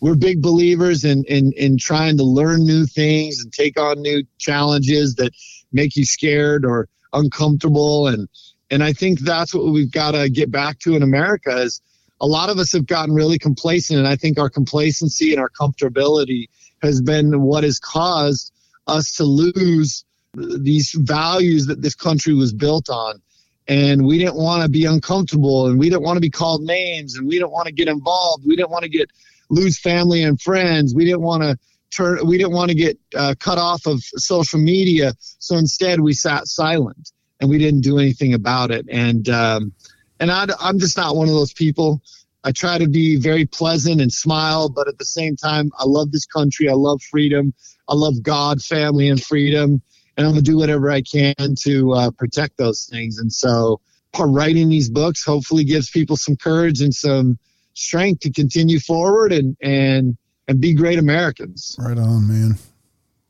We're 0.00 0.14
big 0.14 0.40
believers 0.40 1.04
in, 1.04 1.24
in, 1.24 1.52
in 1.52 1.76
trying 1.76 2.16
to 2.18 2.24
learn 2.24 2.64
new 2.64 2.86
things 2.86 3.42
and 3.42 3.52
take 3.52 3.80
on 3.80 4.00
new 4.00 4.22
challenges 4.38 5.16
that 5.16 5.32
make 5.72 5.96
you 5.96 6.04
scared 6.04 6.64
or 6.64 6.88
uncomfortable. 7.12 8.08
And, 8.08 8.28
and 8.70 8.82
I 8.82 8.92
think 8.92 9.20
that's 9.20 9.54
what 9.54 9.66
we've 9.72 9.90
got 9.90 10.12
to 10.12 10.28
get 10.28 10.50
back 10.50 10.78
to 10.80 10.96
in 10.96 11.02
America 11.02 11.56
is 11.56 11.80
a 12.20 12.26
lot 12.26 12.50
of 12.50 12.58
us 12.58 12.72
have 12.72 12.86
gotten 12.86 13.14
really 13.14 13.38
complacent. 13.38 13.98
And 13.98 14.08
I 14.08 14.16
think 14.16 14.38
our 14.38 14.50
complacency 14.50 15.32
and 15.32 15.40
our 15.40 15.50
comfortability 15.50 16.48
has 16.82 17.00
been 17.00 17.42
what 17.42 17.64
has 17.64 17.78
caused 17.78 18.52
us 18.86 19.12
to 19.16 19.24
lose 19.24 20.04
these 20.34 20.92
values 20.92 21.66
that 21.66 21.82
this 21.82 21.94
country 21.94 22.34
was 22.34 22.52
built 22.52 22.88
on. 22.90 23.20
And 23.66 24.06
we 24.06 24.18
didn't 24.18 24.36
want 24.36 24.62
to 24.62 24.68
be 24.68 24.86
uncomfortable 24.86 25.66
and 25.66 25.78
we 25.78 25.90
didn't 25.90 26.02
want 26.02 26.16
to 26.16 26.22
be 26.22 26.30
called 26.30 26.62
names 26.62 27.16
and 27.16 27.28
we 27.28 27.34
didn't 27.34 27.50
want 27.50 27.66
to 27.66 27.72
get 27.72 27.86
involved. 27.86 28.44
We 28.46 28.56
didn't 28.56 28.70
want 28.70 28.84
to 28.84 28.88
get 28.88 29.10
lose 29.50 29.78
family 29.78 30.22
and 30.22 30.40
friends. 30.40 30.94
We 30.94 31.04
didn't 31.04 31.22
want 31.22 31.42
to 31.42 31.58
turn, 31.90 32.26
we 32.26 32.38
didn't 32.38 32.52
want 32.52 32.70
to 32.70 32.74
get 32.74 32.98
uh, 33.14 33.34
cut 33.38 33.58
off 33.58 33.86
of 33.86 34.02
social 34.02 34.58
media. 34.58 35.12
So 35.38 35.56
instead 35.56 36.00
we 36.00 36.12
sat 36.12 36.46
silent 36.46 37.10
and 37.40 37.48
we 37.48 37.58
didn't 37.58 37.82
do 37.82 37.98
anything 37.98 38.34
about 38.34 38.70
it. 38.70 38.86
And, 38.90 39.28
um, 39.28 39.72
and 40.20 40.30
I, 40.30 40.46
I'm 40.60 40.78
just 40.78 40.96
not 40.96 41.16
one 41.16 41.28
of 41.28 41.34
those 41.34 41.52
people. 41.52 42.02
I 42.44 42.52
try 42.52 42.78
to 42.78 42.88
be 42.88 43.16
very 43.16 43.46
pleasant 43.46 44.00
and 44.00 44.12
smile, 44.12 44.68
but 44.68 44.88
at 44.88 44.98
the 44.98 45.04
same 45.04 45.36
time, 45.36 45.70
I 45.78 45.84
love 45.86 46.12
this 46.12 46.26
country. 46.26 46.68
I 46.68 46.74
love 46.74 47.02
freedom. 47.02 47.52
I 47.88 47.94
love 47.94 48.22
God, 48.22 48.62
family, 48.62 49.08
and 49.08 49.22
freedom. 49.22 49.82
And 50.16 50.26
I'm 50.26 50.32
going 50.32 50.44
to 50.44 50.50
do 50.50 50.58
whatever 50.58 50.90
I 50.90 51.02
can 51.02 51.34
to 51.60 51.92
uh, 51.92 52.10
protect 52.12 52.56
those 52.56 52.88
things. 52.90 53.18
And 53.18 53.32
so, 53.32 53.80
writing 54.18 54.68
these 54.68 54.90
books 54.90 55.24
hopefully 55.24 55.62
gives 55.62 55.90
people 55.90 56.16
some 56.16 56.36
courage 56.36 56.80
and 56.80 56.92
some 56.92 57.38
strength 57.74 58.20
to 58.20 58.32
continue 58.32 58.80
forward 58.80 59.32
and 59.32 59.56
and 59.60 60.16
and 60.48 60.60
be 60.60 60.74
great 60.74 60.98
Americans. 60.98 61.76
Right 61.78 61.98
on, 61.98 62.26
man. 62.26 62.58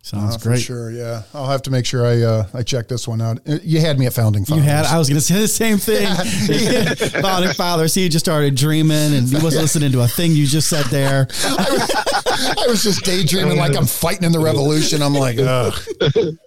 Sounds 0.03 0.37
Uh, 0.37 0.39
For 0.39 0.49
great. 0.51 0.61
sure. 0.63 0.91
Yeah. 0.91 1.23
I'll 1.35 1.49
have 1.49 1.61
to 1.63 1.71
make 1.71 1.85
sure 1.85 2.07
I 2.07 2.23
uh, 2.23 2.47
I 2.55 2.63
check 2.63 2.89
this 2.89 3.07
one 3.07 3.21
out. 3.21 3.41
Uh, 3.47 3.59
You 3.63 3.81
had 3.81 3.99
me 3.99 4.07
at 4.07 4.15
Founding 4.15 4.43
You 4.43 4.47
Fathers. 4.47 4.65
had. 4.65 4.85
I 4.87 4.97
was 4.97 5.09
going 5.09 5.19
to 5.21 5.25
say 5.27 5.39
the 5.39 5.49
same 5.49 5.77
thing. 5.77 6.07
Founding 7.23 7.53
fathers. 7.53 7.95
He 7.95 8.09
just 8.09 8.25
started 8.25 8.55
dreaming, 8.55 9.13
and 9.15 9.29
he 9.29 9.35
wasn't 9.35 9.63
listening 9.63 9.93
to 9.93 10.01
a 10.01 10.09
thing 10.09 10.33
you 10.33 10.47
just 10.47 10.69
said 10.71 10.87
there. 10.87 11.27
I 11.45 12.65
was 12.69 12.83
just 12.85 13.05
daydreaming 13.05 13.59
like 13.59 13.77
I'm 13.77 13.87
fighting 13.87 14.25
in 14.25 14.33
the 14.33 14.39
revolution. 14.39 15.03
I'm 15.03 15.15
like, 15.15 15.39
ugh, 15.41 15.75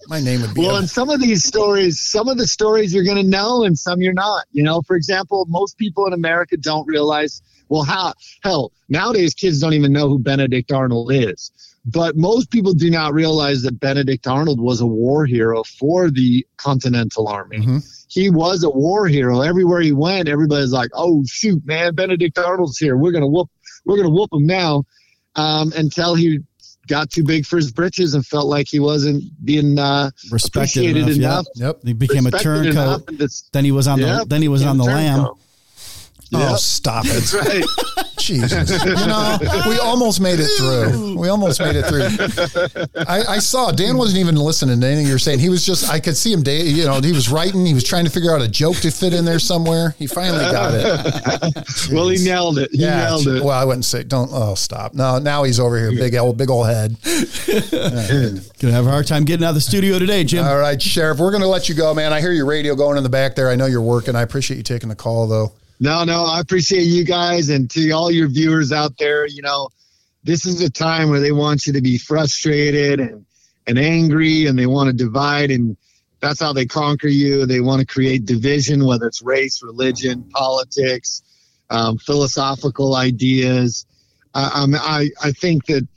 my 0.07 0.19
name 0.21 0.41
would 0.41 0.53
be. 0.53 0.61
Well, 0.61 0.77
and 0.77 0.89
some 0.89 1.09
of 1.09 1.19
these 1.21 1.43
stories, 1.43 1.99
some 1.99 2.29
of 2.29 2.37
the 2.37 2.47
stories 2.47 2.93
you're 2.93 3.03
going 3.03 3.17
to 3.21 3.29
know, 3.29 3.63
and 3.63 3.77
some 3.77 4.01
you're 4.01 4.13
not. 4.13 4.45
You 4.53 4.63
know, 4.63 4.81
for 4.81 4.95
example, 4.95 5.45
most 5.49 5.77
people 5.77 6.07
in 6.07 6.13
America 6.13 6.57
don't 6.57 6.87
realize. 6.87 7.41
Well, 7.71 7.83
how 7.83 8.13
hell 8.43 8.73
nowadays 8.89 9.33
kids 9.33 9.59
don't 9.61 9.73
even 9.73 9.93
know 9.93 10.09
who 10.09 10.19
Benedict 10.19 10.73
Arnold 10.73 11.11
is. 11.13 11.51
But 11.85 12.17
most 12.17 12.51
people 12.51 12.73
do 12.73 12.91
not 12.91 13.13
realize 13.13 13.61
that 13.63 13.79
Benedict 13.79 14.27
Arnold 14.27 14.59
was 14.59 14.81
a 14.81 14.85
war 14.85 15.25
hero 15.25 15.63
for 15.63 16.11
the 16.11 16.45
Continental 16.57 17.29
Army. 17.29 17.59
Mhm. 17.59 18.05
He 18.09 18.29
was 18.29 18.63
a 18.63 18.69
war 18.69 19.07
hero. 19.07 19.39
Everywhere 19.39 19.79
he 19.79 19.93
went, 19.93 20.27
everybody's 20.27 20.73
like, 20.73 20.89
"Oh 20.93 21.23
shoot, 21.25 21.65
man, 21.65 21.95
Benedict 21.95 22.37
Arnold's 22.37 22.77
here. 22.77 22.97
We're 22.97 23.13
gonna 23.13 23.25
whoop. 23.27 23.49
We're 23.85 23.95
gonna 23.97 24.09
whoop 24.11 24.29
him 24.33 24.45
now." 24.45 24.83
Um, 25.37 25.71
until 25.77 26.13
he 26.13 26.39
got 26.87 27.09
too 27.09 27.23
big 27.23 27.45
for 27.45 27.55
his 27.55 27.71
britches 27.71 28.13
and 28.15 28.25
felt 28.25 28.47
like 28.47 28.67
he 28.67 28.79
wasn't 28.79 29.23
being 29.45 29.79
uh, 29.79 30.11
Respected 30.29 30.81
appreciated 30.81 31.17
enough. 31.17 31.17
enough. 31.17 31.45
Yeah. 31.55 31.65
Yep. 31.67 31.79
He 31.85 31.93
became 31.93 32.27
a 32.27 32.31
turncoat. 32.31 33.09
Then 33.53 33.63
he 33.63 33.71
was 33.71 33.87
on 33.87 34.01
the. 34.01 34.25
Then 34.27 34.41
he 34.41 34.49
was 34.49 34.63
on 34.65 34.77
the 34.77 34.83
lamb. 34.83 35.19
turncoat. 35.21 35.37
Oh, 36.33 36.55
stop 36.55 37.05
it. 37.05 37.09
That's 37.09 37.33
right. 37.33 37.63
Jesus. 38.17 38.69
You 38.85 38.95
know, 39.07 39.37
we 39.67 39.77
almost 39.79 40.21
made 40.21 40.39
it 40.39 40.47
through. 40.57 41.17
We 41.17 41.27
almost 41.27 41.59
made 41.59 41.75
it 41.75 41.85
through. 41.87 42.85
I, 43.07 43.23
I 43.23 43.39
saw 43.39 43.71
Dan 43.71 43.97
wasn't 43.97 44.19
even 44.19 44.35
listening 44.35 44.79
to 44.79 44.87
anything 44.87 45.07
you 45.07 45.13
were 45.13 45.19
saying. 45.19 45.39
He 45.39 45.49
was 45.49 45.65
just, 45.65 45.89
I 45.89 45.99
could 45.99 46.15
see 46.15 46.31
him, 46.31 46.43
da- 46.43 46.63
you 46.63 46.85
know, 46.85 47.01
he 47.01 47.11
was 47.11 47.29
writing. 47.29 47.65
He 47.65 47.73
was 47.73 47.83
trying 47.83 48.05
to 48.05 48.11
figure 48.11 48.33
out 48.33 48.41
a 48.41 48.47
joke 48.47 48.77
to 48.77 48.91
fit 48.91 49.13
in 49.13 49.25
there 49.25 49.39
somewhere. 49.39 49.95
He 49.97 50.05
finally 50.07 50.45
got 50.51 50.71
it. 50.73 51.91
well, 51.91 52.07
he 52.09 52.23
nailed 52.23 52.59
it. 52.59 52.69
He 52.71 52.77
Yeah. 52.83 53.05
nailed 53.05 53.27
it. 53.27 53.43
Well, 53.43 53.59
I 53.59 53.65
wouldn't 53.65 53.85
say, 53.85 54.03
don't, 54.03 54.29
oh, 54.31 54.53
stop. 54.55 54.93
No, 54.93 55.17
now 55.17 55.43
he's 55.43 55.59
over 55.59 55.77
here, 55.77 55.91
big 55.91 56.15
old, 56.15 56.37
big 56.37 56.49
old 56.51 56.67
head. 56.67 56.95
Gonna 57.71 58.73
have 58.73 58.85
a 58.85 58.89
hard 58.91 59.07
time 59.07 59.25
getting 59.25 59.43
out 59.45 59.49
of 59.49 59.55
the 59.55 59.61
studio 59.61 59.97
today, 59.99 60.23
Jim. 60.23 60.45
All 60.45 60.57
right, 60.59 60.81
Sheriff, 60.81 61.17
we're 61.19 61.31
going 61.31 61.41
to 61.41 61.47
let 61.47 61.67
you 61.69 61.75
go, 61.75 61.93
man. 61.93 62.13
I 62.13 62.21
hear 62.21 62.31
your 62.31 62.45
radio 62.45 62.75
going 62.75 62.97
in 62.97 63.03
the 63.03 63.09
back 63.09 63.35
there. 63.35 63.49
I 63.49 63.55
know 63.55 63.65
you're 63.65 63.81
working. 63.81 64.15
I 64.15 64.21
appreciate 64.21 64.57
you 64.57 64.63
taking 64.63 64.89
the 64.89 64.95
call, 64.95 65.27
though. 65.27 65.51
No, 65.81 66.03
no, 66.03 66.25
I 66.25 66.39
appreciate 66.39 66.83
you 66.83 67.03
guys 67.03 67.49
and 67.49 67.67
to 67.71 67.89
all 67.89 68.11
your 68.11 68.27
viewers 68.27 68.71
out 68.71 68.99
there. 68.99 69.25
You 69.25 69.41
know, 69.41 69.69
this 70.23 70.45
is 70.45 70.61
a 70.61 70.69
time 70.69 71.09
where 71.09 71.19
they 71.19 71.31
want 71.31 71.65
you 71.65 71.73
to 71.73 71.81
be 71.81 71.97
frustrated 71.97 72.99
and, 72.99 73.25
and 73.65 73.79
angry 73.79 74.45
and 74.45 74.59
they 74.59 74.67
want 74.67 74.89
to 74.89 74.93
divide 74.93 75.49
and 75.49 75.75
That's 76.19 76.39
how 76.39 76.53
they 76.53 76.67
conquer 76.67 77.07
you. 77.07 77.47
They 77.47 77.61
want 77.61 77.79
to 77.79 77.87
create 77.87 78.25
division, 78.25 78.85
whether 78.85 79.07
it's 79.07 79.23
race, 79.23 79.63
religion, 79.63 80.29
politics, 80.31 81.23
um, 81.71 81.97
philosophical 81.97 82.95
ideas. 82.95 83.87
I, 84.35 84.67
I, 84.75 85.09
I 85.23 85.31
think 85.31 85.65
that 85.65 85.87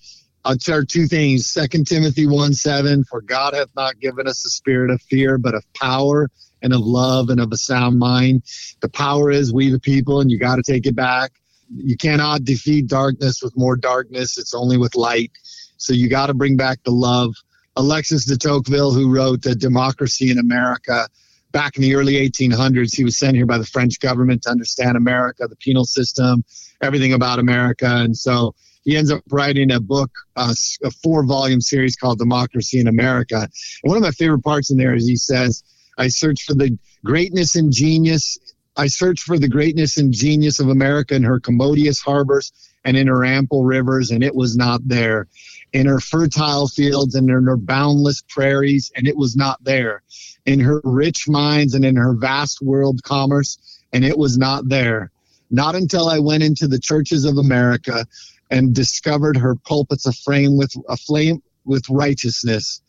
I'll 0.47 0.57
share 0.57 0.87
two 0.87 1.09
things. 1.09 1.47
Second 1.47 1.87
Timothy 1.87 2.27
1 2.27 2.55
7, 2.55 3.05
for 3.05 3.21
God 3.21 3.53
hath 3.53 3.69
not 3.77 4.01
given 4.01 4.27
us 4.27 4.47
a 4.47 4.49
spirit 4.49 4.91
of 4.91 5.03
fear, 5.03 5.37
but 5.37 5.55
of 5.55 5.63
power 5.75 6.31
and 6.65 6.73
of 6.73 6.81
love 6.81 7.29
and 7.29 7.39
of 7.39 7.53
a 7.53 7.57
sound 7.57 7.99
mind. 7.99 8.43
The 8.81 8.89
power 8.89 9.31
is 9.31 9.53
we 9.53 9.71
the 9.71 9.79
people, 9.79 10.21
and 10.21 10.31
you 10.31 10.39
got 10.39 10.57
to 10.57 10.63
take 10.63 10.87
it 10.87 10.97
back. 10.97 11.31
You 11.73 11.97
cannot 11.97 12.45
defeat 12.45 12.89
darkness 12.89 13.43
with 13.43 13.57
more 13.57 13.77
darkness. 13.77 14.39
It's 14.39 14.55
only 14.55 14.77
with 14.77 14.97
light. 14.97 15.31
So 15.77 15.93
you 15.93 16.09
got 16.09 16.27
to 16.27 16.35
bring 16.35 16.57
back 16.57 16.83
the 16.83 16.91
love. 16.91 17.35
Alexis 17.77 18.25
de 18.25 18.37
Tocqueville, 18.37 18.93
who 18.93 19.15
wrote 19.15 19.43
the 19.43 19.55
Democracy 19.55 20.31
in 20.31 20.39
America 20.39 21.09
back 21.53 21.77
in 21.77 21.83
the 21.83 21.95
early 21.95 22.15
1800s, 22.15 22.95
he 22.95 23.05
was 23.05 23.17
sent 23.17 23.37
here 23.37 23.47
by 23.47 23.59
the 23.59 23.65
French 23.65 24.01
government 24.01 24.43
to 24.43 24.51
understand 24.51 24.97
America, 24.97 25.47
the 25.47 25.57
penal 25.57 25.85
system, 25.85 26.45
everything 26.83 27.13
about 27.13 27.39
America. 27.39 27.87
And 27.87 28.17
so 28.17 28.55
he 28.85 28.97
ends 28.97 29.11
up 29.11 29.23
writing 29.31 29.71
a 29.71 29.81
book, 29.81 30.11
uh, 30.37 30.55
a 30.83 30.91
four 30.91 31.25
volume 31.25 31.61
series 31.61 31.97
called 31.97 32.19
Democracy 32.19 32.81
in 32.81 32.89
America. 32.89 33.37
And 33.37 33.91
one 33.91 33.97
of 33.97 34.03
my 34.03 34.11
favorite 34.11 34.43
parts 34.43 34.71
in 34.71 34.77
there 34.77 34.95
is 34.95 35.07
he 35.07 35.17
says, 35.17 35.63
I 35.97 36.09
search 36.09 36.45
for 36.45 36.55
the 36.55 36.79
greatness 37.05 37.57
and 37.57 37.73
genius. 37.73 38.39
I 38.77 38.89
search 38.89 39.21
for 39.21 39.39
the 39.39 39.49
greatness 39.49 39.97
and 39.97 40.13
genius 40.13 40.59
of 40.59 40.69
America 40.69 41.15
in 41.15 41.23
her 41.23 41.39
commodious 41.39 42.01
harbors 42.01 42.53
and 42.85 42.97
in 42.97 43.07
her 43.07 43.25
ample 43.25 43.65
rivers, 43.65 44.11
and 44.11 44.23
it 44.23 44.35
was 44.35 44.57
not 44.57 44.87
there. 44.87 45.29
In 45.73 45.87
her 45.87 46.01
fertile 46.01 46.69
fields 46.69 47.15
and 47.15 47.29
in 47.31 47.45
her 47.45 47.57
boundless 47.57 48.23
prairies, 48.29 48.91
and 48.97 49.07
it 49.07 49.17
was 49.17 49.37
not 49.37 49.63
there. 49.65 50.03
In 50.45 50.61
her 50.61 50.81
rich 50.85 51.29
mines 51.29 51.75
and 51.75 51.85
in 51.85 51.97
her 51.97 52.15
vast 52.15 52.61
world 52.61 53.03
commerce, 53.03 53.59
and 53.93 54.05
it 54.05 54.19
was 54.19 54.37
not 54.37 54.69
there. 54.69 55.11
Not 55.51 55.75
until 55.77 56.09
I 56.09 56.19
went 56.19 56.43
into 56.43 56.67
the 56.67 56.81
churches 56.81 57.25
of 57.25 57.39
America 57.39 58.07
and 58.51 58.75
discovered 58.75 59.37
her 59.37 59.55
pulpits 59.55 60.07
aflame 60.07 60.57
with 60.57 60.75
aflame 60.89 61.43
with 61.65 61.89
righteousness 61.89 62.83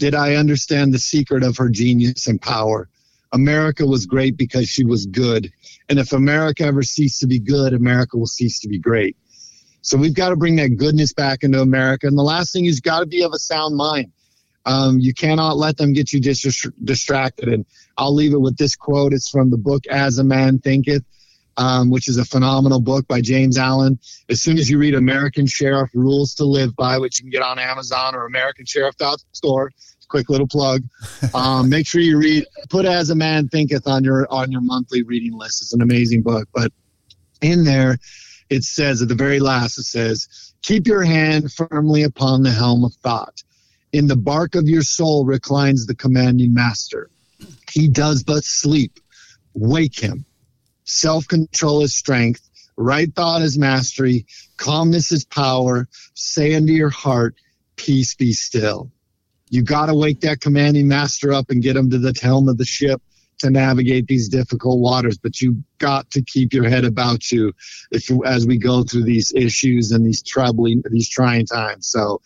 did 0.00 0.14
I 0.14 0.34
understand 0.34 0.92
the 0.92 0.98
secret 0.98 1.44
of 1.44 1.58
her 1.58 1.68
genius 1.68 2.26
and 2.26 2.40
power. 2.40 2.88
America 3.32 3.86
was 3.86 4.06
great 4.06 4.36
because 4.36 4.68
she 4.68 4.84
was 4.84 5.06
good. 5.06 5.52
And 5.88 5.98
if 5.98 6.12
America 6.12 6.64
ever 6.64 6.82
ceased 6.82 7.20
to 7.20 7.26
be 7.26 7.38
good, 7.38 7.74
America 7.74 8.16
will 8.16 8.26
cease 8.26 8.58
to 8.60 8.68
be 8.68 8.78
great. 8.78 9.16
So 9.82 9.96
we've 9.96 10.14
got 10.14 10.30
to 10.30 10.36
bring 10.36 10.56
that 10.56 10.76
goodness 10.76 11.12
back 11.12 11.44
into 11.44 11.60
America. 11.60 12.06
And 12.06 12.18
the 12.18 12.22
last 12.22 12.52
thing 12.52 12.64
is 12.64 12.80
got 12.80 13.00
to 13.00 13.06
be 13.06 13.22
of 13.22 13.32
a 13.32 13.38
sound 13.38 13.76
mind. 13.76 14.10
Um, 14.66 14.98
you 14.98 15.14
cannot 15.14 15.58
let 15.58 15.76
them 15.76 15.92
get 15.92 16.12
you 16.12 16.20
dis- 16.20 16.66
distracted. 16.82 17.48
And 17.48 17.64
I'll 17.96 18.14
leave 18.14 18.32
it 18.32 18.40
with 18.40 18.56
this 18.56 18.76
quote. 18.76 19.12
It's 19.12 19.28
from 19.28 19.50
the 19.50 19.58
book 19.58 19.86
As 19.86 20.18
a 20.18 20.24
Man 20.24 20.58
Thinketh, 20.58 21.04
um, 21.60 21.90
which 21.90 22.08
is 22.08 22.16
a 22.16 22.24
phenomenal 22.24 22.80
book 22.80 23.06
by 23.06 23.20
James 23.20 23.58
Allen. 23.58 23.98
As 24.30 24.40
soon 24.40 24.56
as 24.56 24.70
you 24.70 24.78
read 24.78 24.94
American 24.94 25.46
Sheriff 25.46 25.90
Rules 25.92 26.34
to 26.36 26.44
Live 26.46 26.74
By, 26.74 26.96
which 26.96 27.18
you 27.20 27.24
can 27.24 27.30
get 27.30 27.42
on 27.42 27.58
Amazon 27.58 28.14
or 28.14 28.24
American 28.24 28.64
Sheriff 28.64 28.96
AmericanSheriff.store, 28.96 29.70
quick 30.08 30.30
little 30.30 30.48
plug. 30.48 30.82
Um, 31.34 31.68
make 31.68 31.86
sure 31.86 32.00
you 32.00 32.18
read 32.18 32.46
"Put 32.70 32.86
As 32.86 33.10
a 33.10 33.14
Man 33.14 33.46
Thinketh" 33.48 33.86
on 33.86 34.02
your 34.02 34.26
on 34.32 34.50
your 34.50 34.62
monthly 34.62 35.02
reading 35.02 35.36
list. 35.36 35.62
It's 35.62 35.74
an 35.74 35.82
amazing 35.82 36.22
book. 36.22 36.48
But 36.52 36.72
in 37.42 37.64
there, 37.64 37.98
it 38.48 38.64
says 38.64 39.02
at 39.02 39.08
the 39.08 39.14
very 39.14 39.38
last, 39.38 39.78
it 39.78 39.84
says, 39.84 40.26
"Keep 40.62 40.86
your 40.86 41.04
hand 41.04 41.52
firmly 41.52 42.02
upon 42.02 42.42
the 42.42 42.50
helm 42.50 42.84
of 42.84 42.94
thought. 42.94 43.42
In 43.92 44.06
the 44.06 44.16
bark 44.16 44.54
of 44.54 44.66
your 44.66 44.82
soul 44.82 45.24
reclines 45.26 45.86
the 45.86 45.94
commanding 45.94 46.54
master. 46.54 47.10
He 47.70 47.86
does 47.86 48.22
but 48.22 48.44
sleep. 48.44 48.98
Wake 49.54 50.00
him. 50.00 50.24
Self 50.90 51.28
control 51.28 51.82
is 51.82 51.94
strength. 51.94 52.48
Right 52.76 53.14
thought 53.14 53.42
is 53.42 53.56
mastery. 53.56 54.26
Calmness 54.56 55.12
is 55.12 55.24
power. 55.24 55.88
Say 56.14 56.54
unto 56.54 56.72
your 56.72 56.90
heart, 56.90 57.36
Peace 57.76 58.14
be 58.14 58.32
still. 58.32 58.90
You 59.48 59.62
got 59.62 59.86
to 59.86 59.94
wake 59.94 60.20
that 60.20 60.40
commanding 60.40 60.88
master 60.88 61.32
up 61.32 61.50
and 61.50 61.62
get 61.62 61.76
him 61.76 61.90
to 61.90 61.98
the 61.98 62.14
helm 62.20 62.48
of 62.48 62.58
the 62.58 62.64
ship 62.64 63.00
to 63.38 63.50
navigate 63.50 64.06
these 64.06 64.28
difficult 64.28 64.80
waters. 64.80 65.16
But 65.16 65.40
you 65.40 65.62
got 65.78 66.10
to 66.10 66.22
keep 66.22 66.52
your 66.52 66.68
head 66.68 66.84
about 66.84 67.30
you 67.30 67.52
if 67.90 68.10
as 68.26 68.46
we 68.46 68.58
go 68.58 68.82
through 68.82 69.04
these 69.04 69.32
issues 69.34 69.92
and 69.92 70.04
these 70.04 70.22
troubling, 70.22 70.82
these 70.90 71.08
trying 71.08 71.46
times. 71.46 71.86
So, 71.86 72.20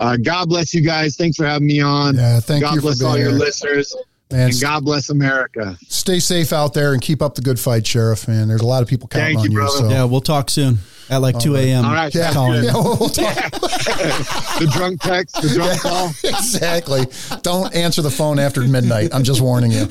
uh, 0.00 0.16
God 0.16 0.48
bless 0.48 0.72
you 0.72 0.82
guys. 0.82 1.16
Thanks 1.16 1.36
for 1.36 1.46
having 1.46 1.66
me 1.66 1.80
on. 1.80 2.14
Yeah, 2.14 2.40
thank 2.40 2.62
God 2.62 2.76
you. 2.76 2.80
bless 2.80 3.02
all 3.02 3.18
your 3.18 3.32
listeners. 3.32 3.94
Man, 4.30 4.50
and 4.50 4.60
God 4.60 4.84
bless 4.84 5.08
America. 5.08 5.78
Stay 5.88 6.18
safe 6.18 6.52
out 6.52 6.74
there 6.74 6.92
and 6.92 7.00
keep 7.00 7.22
up 7.22 7.34
the 7.34 7.40
good 7.40 7.58
fight, 7.58 7.86
Sheriff. 7.86 8.28
Man, 8.28 8.48
there's 8.48 8.60
a 8.60 8.66
lot 8.66 8.82
of 8.82 8.88
people 8.88 9.08
counting 9.08 9.38
Thank 9.38 9.50
on 9.50 9.52
you. 9.52 9.62
you 9.62 9.68
so. 9.70 9.88
Yeah, 9.88 10.04
we'll 10.04 10.20
talk 10.20 10.50
soon 10.50 10.78
at 11.10 11.18
like 11.18 11.38
2 11.38 11.56
a.m. 11.56 11.84
All 11.84 11.92
right. 11.92 12.14
Yeah, 12.14 12.32
yeah, 12.32 12.72
we'll 12.74 13.08
talk. 13.08 13.34
the 13.50 14.70
drunk 14.72 15.00
text, 15.00 15.40
the 15.40 15.48
drunk 15.48 15.80
call. 15.80 16.08
exactly. 16.24 17.06
Don't 17.42 17.74
answer 17.74 18.02
the 18.02 18.10
phone 18.10 18.38
after 18.38 18.60
midnight. 18.62 19.14
I'm 19.14 19.24
just 19.24 19.40
warning 19.40 19.70
you. 19.70 19.88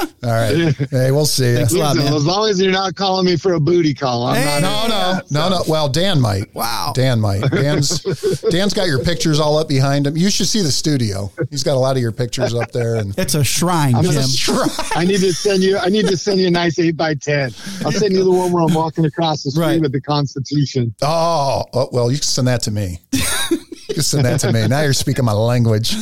All 0.22 0.30
right. 0.30 0.74
Hey, 0.90 1.10
we'll 1.10 1.24
see. 1.26 1.54
Listen, 1.56 1.78
lot, 1.78 1.96
man. 1.96 2.12
as 2.12 2.24
long 2.26 2.48
as 2.50 2.60
you're 2.60 2.72
not 2.72 2.94
calling 2.94 3.24
me 3.26 3.36
for 3.36 3.54
a 3.54 3.60
booty 3.60 3.94
call, 3.94 4.24
I'm 4.24 4.36
Hey. 4.36 4.60
not. 4.60 4.88
No, 4.88 5.20
no, 5.30 5.48
no, 5.48 5.56
no. 5.58 5.64
Well, 5.66 5.88
Dan 5.88 6.20
might. 6.20 6.54
Wow. 6.54 6.92
Dan 6.94 7.20
might. 7.20 7.40
Dan's 7.50 8.00
Dan's 8.50 8.74
got 8.74 8.86
your 8.86 9.02
pictures 9.02 9.40
all 9.40 9.56
up 9.58 9.68
behind 9.68 10.06
him. 10.06 10.16
You 10.16 10.30
should 10.30 10.46
see 10.48 10.60
the 10.62 10.70
studio. 10.70 11.30
He's 11.50 11.62
got 11.62 11.74
a 11.76 11.78
lot 11.80 11.96
of 11.96 12.02
your 12.02 12.12
pictures 12.12 12.54
up 12.54 12.70
there, 12.72 12.96
and 12.96 13.16
It's 13.18 13.34
a 13.34 13.42
shrine, 13.44 13.94
I'm 13.94 14.04
Jim. 14.04 14.14
gonna 14.14 14.68
I 14.94 15.04
need 15.04 15.20
to 15.20 15.32
send 15.32 15.62
you. 15.62 15.78
I 15.78 15.88
need 15.88 16.06
to 16.08 16.16
send 16.16 16.40
you 16.40 16.48
a 16.48 16.50
nice 16.50 16.78
eight 16.78 16.96
by 16.96 17.14
ten. 17.14 17.52
I'll 17.84 17.92
send 17.92 18.12
you 18.14 18.24
the 18.24 18.30
one 18.30 18.52
where 18.52 18.62
I'm 18.62 18.74
walking 18.74 19.04
across 19.06 19.42
the 19.42 19.50
street 19.50 19.62
Right. 19.64 19.80
with 19.80 19.92
the 19.92 20.00
Constitution. 20.00 20.94
oh, 21.02 21.64
oh, 21.72 21.88
well, 21.92 22.10
you 22.10 22.18
can 22.18 22.24
send 22.24 22.48
that 22.48 22.62
to 22.62 22.70
me. 22.70 22.98
You 23.12 23.94
can 23.94 24.02
send 24.02 24.24
that 24.24 24.40
to 24.40 24.52
me. 24.52 24.66
Now 24.68 24.82
you're 24.82 24.92
speaking 24.92 25.24
my 25.24 25.32
language. 25.32 25.94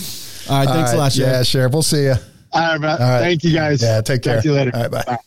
All 0.50 0.58
right, 0.58 0.68
thanks 0.68 0.90
All 0.90 0.96
a 0.96 0.98
lot, 0.98 1.12
Sheriff. 1.12 1.32
Yeah, 1.32 1.42
Sheriff. 1.42 1.72
We'll 1.72 1.82
see 1.82 2.04
you. 2.04 2.14
All 2.52 2.60
right, 2.60 2.80
bro. 2.80 2.90
right. 2.90 3.20
Thank 3.20 3.44
you 3.44 3.52
guys. 3.52 3.82
Yeah, 3.82 4.00
take 4.00 4.22
care. 4.22 4.34
Talk 4.34 4.42
to 4.42 4.48
you 4.48 4.54
later. 4.54 4.70
All 4.74 4.82
right, 4.82 4.90
bye. 4.90 5.18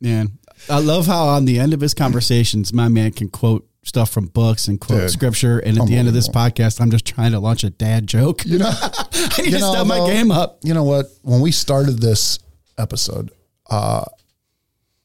Man, 0.00 0.38
I 0.70 0.80
love 0.80 1.06
how 1.06 1.26
on 1.28 1.44
the 1.44 1.58
end 1.58 1.74
of 1.74 1.80
his 1.80 1.94
conversations, 1.94 2.72
my 2.72 2.88
man 2.88 3.12
can 3.12 3.28
quote 3.28 3.68
stuff 3.82 4.10
from 4.10 4.26
books 4.26 4.68
and 4.68 4.80
quote 4.80 5.00
Dude, 5.00 5.10
scripture. 5.10 5.58
And 5.58 5.78
at 5.78 5.86
the 5.86 5.96
end 5.96 6.08
of 6.08 6.14
this 6.14 6.28
podcast, 6.28 6.80
I'm 6.80 6.90
just 6.90 7.06
trying 7.06 7.32
to 7.32 7.40
launch 7.40 7.64
a 7.64 7.70
dad 7.70 8.06
joke. 8.06 8.44
You 8.44 8.58
know, 8.58 8.70
I 8.72 9.42
need 9.42 9.52
to 9.52 9.58
know, 9.58 9.72
step 9.72 9.86
my 9.86 10.06
game 10.06 10.30
up. 10.30 10.58
You 10.62 10.74
know 10.74 10.84
what? 10.84 11.06
When 11.22 11.40
we 11.40 11.52
started 11.52 12.00
this 12.00 12.38
episode, 12.76 13.30
uh, 13.70 14.04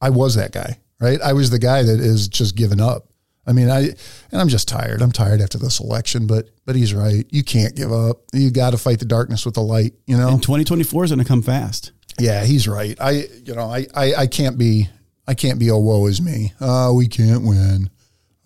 I 0.02 0.10
was 0.10 0.36
that 0.36 0.52
guy, 0.52 0.80
right? 1.00 1.20
I 1.22 1.34
was 1.34 1.50
the 1.50 1.60
guy 1.60 1.82
that 1.84 2.00
is 2.00 2.28
just 2.28 2.56
giving 2.56 2.82
up. 2.82 3.08
I 3.46 3.52
mean, 3.54 3.70
I 3.70 3.80
and 4.32 4.42
I'm 4.42 4.48
just 4.48 4.68
tired. 4.68 5.02
I'm 5.02 5.12
tired 5.12 5.42
after 5.42 5.58
this 5.58 5.80
election, 5.80 6.28
but 6.28 6.50
but 6.66 6.76
he's 6.76 6.94
right. 6.94 7.26
You 7.30 7.44
can't 7.44 7.76
give 7.76 7.92
up. 7.92 8.18
You 8.34 8.52
got 8.52 8.72
to 8.72 8.78
fight 8.78 9.00
the 9.00 9.06
darkness 9.06 9.46
with 9.46 9.56
the 9.56 9.62
light. 9.62 9.94
You 10.08 10.18
know. 10.18 10.30
And 10.30 10.42
2024 10.42 11.04
is 11.06 11.12
going 11.12 11.20
to 11.20 11.26
come 11.26 11.42
fast. 11.42 11.92
Yeah, 12.20 12.44
he's 12.46 12.68
right. 12.68 12.96
I 13.02 13.26
you 13.46 13.54
know 13.56 13.70
I 13.70 13.88
I, 13.94 14.14
I 14.16 14.28
can't 14.28 14.58
be 14.58 14.88
I 15.28 15.34
can't 15.34 15.60
be 15.60 15.68
a 15.70 15.76
woe 15.78 16.06
is 16.08 16.22
me. 16.22 16.54
Uh, 16.60 16.92
we 16.96 17.08
can't 17.08 17.44
win. 17.44 17.90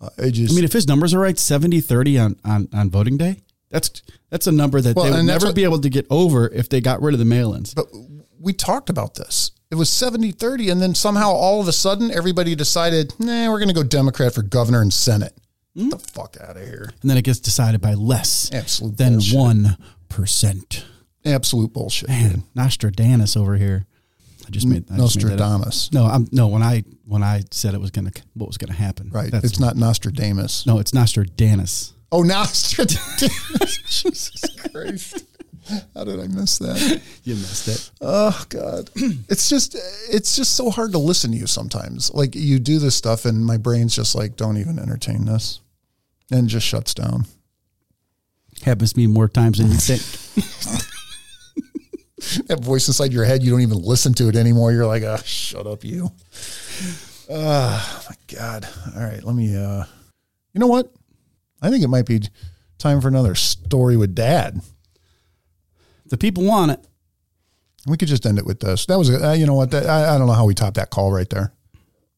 Uh, 0.00 0.08
I 0.18 0.30
just 0.30 0.52
I 0.52 0.54
mean, 0.56 0.64
if 0.64 0.72
his 0.72 0.86
numbers 0.88 1.12
are 1.12 1.18
right, 1.18 1.38
70 1.38 1.80
30 1.80 2.18
on, 2.18 2.36
on, 2.44 2.68
on 2.72 2.88
voting 2.90 3.16
day, 3.16 3.40
that's 3.68 4.02
that's 4.30 4.46
a 4.46 4.52
number 4.52 4.80
that 4.80 4.94
Well, 4.96 5.06
they 5.06 5.10
would 5.12 5.24
never 5.24 5.46
what- 5.46 5.54
be 5.54 5.64
able 5.64 5.80
to 5.80 5.90
get 5.90 6.06
over 6.10 6.48
if 6.48 6.68
they 6.68 6.80
got 6.80 7.02
rid 7.02 7.14
of 7.14 7.18
the 7.18 7.24
mail 7.24 7.52
ins. 7.54 7.74
but 7.74 7.86
we 8.40 8.52
talked 8.52 8.90
about 8.90 9.14
this. 9.16 9.50
It 9.70 9.74
was 9.74 9.90
70 9.90 10.32
30, 10.32 10.70
and 10.70 10.80
then 10.80 10.94
somehow 10.94 11.30
all 11.30 11.60
of 11.60 11.68
a 11.68 11.72
sudden 11.72 12.10
everybody 12.10 12.54
decided, 12.54 13.12
nah, 13.18 13.50
we're 13.50 13.58
going 13.58 13.68
to 13.68 13.74
go 13.74 13.82
Democrat 13.82 14.34
for 14.34 14.42
governor 14.42 14.80
and 14.80 14.92
Senate. 14.92 15.34
Get 15.76 15.90
the 15.90 15.98
fuck 15.98 16.36
out 16.40 16.56
of 16.56 16.62
here. 16.62 16.90
And 17.02 17.10
then 17.10 17.16
it 17.18 17.22
gets 17.24 17.38
decided 17.38 17.80
by 17.80 17.94
less 17.94 18.50
Absolute 18.52 18.96
than 18.96 19.14
bullshit. 19.14 19.36
1%. 20.08 20.84
Absolute 21.24 21.72
bullshit. 21.72 22.08
Man, 22.08 22.44
Nostradamus 22.54 23.36
over 23.36 23.56
here. 23.56 23.84
I 24.46 24.50
just 24.50 24.66
made, 24.66 24.90
I 24.90 24.96
just 24.96 25.16
made. 25.16 25.26
Nostradamus. 25.26 25.92
No, 25.92 26.06
I'm 26.06 26.26
no. 26.32 26.48
When 26.48 26.62
I 26.62 26.82
when 27.04 27.22
I 27.22 27.42
said 27.50 27.74
it 27.74 27.80
was 27.80 27.90
gonna 27.90 28.12
what 28.32 28.46
was 28.46 28.56
gonna 28.56 28.72
happen, 28.72 29.10
Right. 29.10 29.30
That's, 29.30 29.44
it's 29.44 29.60
not 29.60 29.76
Nostradamus. 29.76 30.64
no, 30.66 30.78
it's 30.78 30.94
Nostradamus. 30.94 31.92
Oh, 32.10 32.22
Nostradamus. 32.22 33.78
Jesus 33.86 34.40
Christ. 34.72 35.24
How 35.94 36.04
did 36.04 36.18
I 36.20 36.26
miss 36.28 36.58
that? 36.58 37.00
You 37.24 37.34
missed 37.34 37.68
it. 37.68 37.90
Oh 38.00 38.44
God, 38.48 38.90
it's 39.28 39.48
just 39.50 39.74
it's 40.10 40.34
just 40.36 40.54
so 40.54 40.70
hard 40.70 40.92
to 40.92 40.98
listen 40.98 41.30
to 41.32 41.36
you 41.36 41.46
sometimes. 41.46 42.10
Like 42.14 42.34
you 42.34 42.58
do 42.58 42.78
this 42.78 42.94
stuff, 42.96 43.24
and 43.26 43.44
my 43.44 43.56
brain's 43.58 43.94
just 43.94 44.14
like, 44.14 44.36
don't 44.36 44.56
even 44.56 44.78
entertain 44.78 45.26
this, 45.26 45.60
and 46.30 46.48
just 46.48 46.66
shuts 46.66 46.94
down. 46.94 47.26
Happens 48.62 48.92
to 48.94 48.98
me 48.98 49.06
more 49.06 49.28
times 49.28 49.58
than 49.58 49.68
you 49.70 49.76
think. 49.76 50.02
That 52.48 52.60
voice 52.60 52.88
inside 52.88 53.12
your 53.12 53.24
head, 53.24 53.42
you 53.42 53.50
don't 53.50 53.60
even 53.62 53.78
listen 53.80 54.12
to 54.14 54.28
it 54.28 54.36
anymore. 54.36 54.72
You're 54.72 54.86
like, 54.86 55.04
ah, 55.06 55.16
shut 55.24 55.66
up, 55.66 55.84
you. 55.84 56.10
Oh 57.30 58.06
my 58.10 58.16
God. 58.36 58.68
All 58.96 59.02
right, 59.02 59.22
let 59.22 59.34
me. 59.36 59.56
uh 59.56 59.84
You 60.52 60.60
know 60.60 60.66
what? 60.66 60.92
I 61.62 61.70
think 61.70 61.84
it 61.84 61.88
might 61.88 62.06
be 62.06 62.20
time 62.78 63.00
for 63.00 63.08
another 63.08 63.34
story 63.34 63.96
with 63.96 64.14
Dad. 64.14 64.60
The 66.10 66.16
people 66.18 66.44
want 66.44 66.70
it. 66.72 66.80
We 67.86 67.96
could 67.96 68.08
just 68.08 68.26
end 68.26 68.38
it 68.38 68.44
with 68.46 68.60
this. 68.60 68.86
That 68.86 68.98
was, 68.98 69.08
uh, 69.10 69.32
you 69.38 69.46
know 69.46 69.54
what? 69.54 69.70
That, 69.70 69.86
I, 69.86 70.14
I 70.14 70.18
don't 70.18 70.26
know 70.26 70.32
how 70.34 70.44
we 70.46 70.54
top 70.54 70.74
that 70.74 70.90
call 70.90 71.12
right 71.12 71.28
there. 71.30 71.52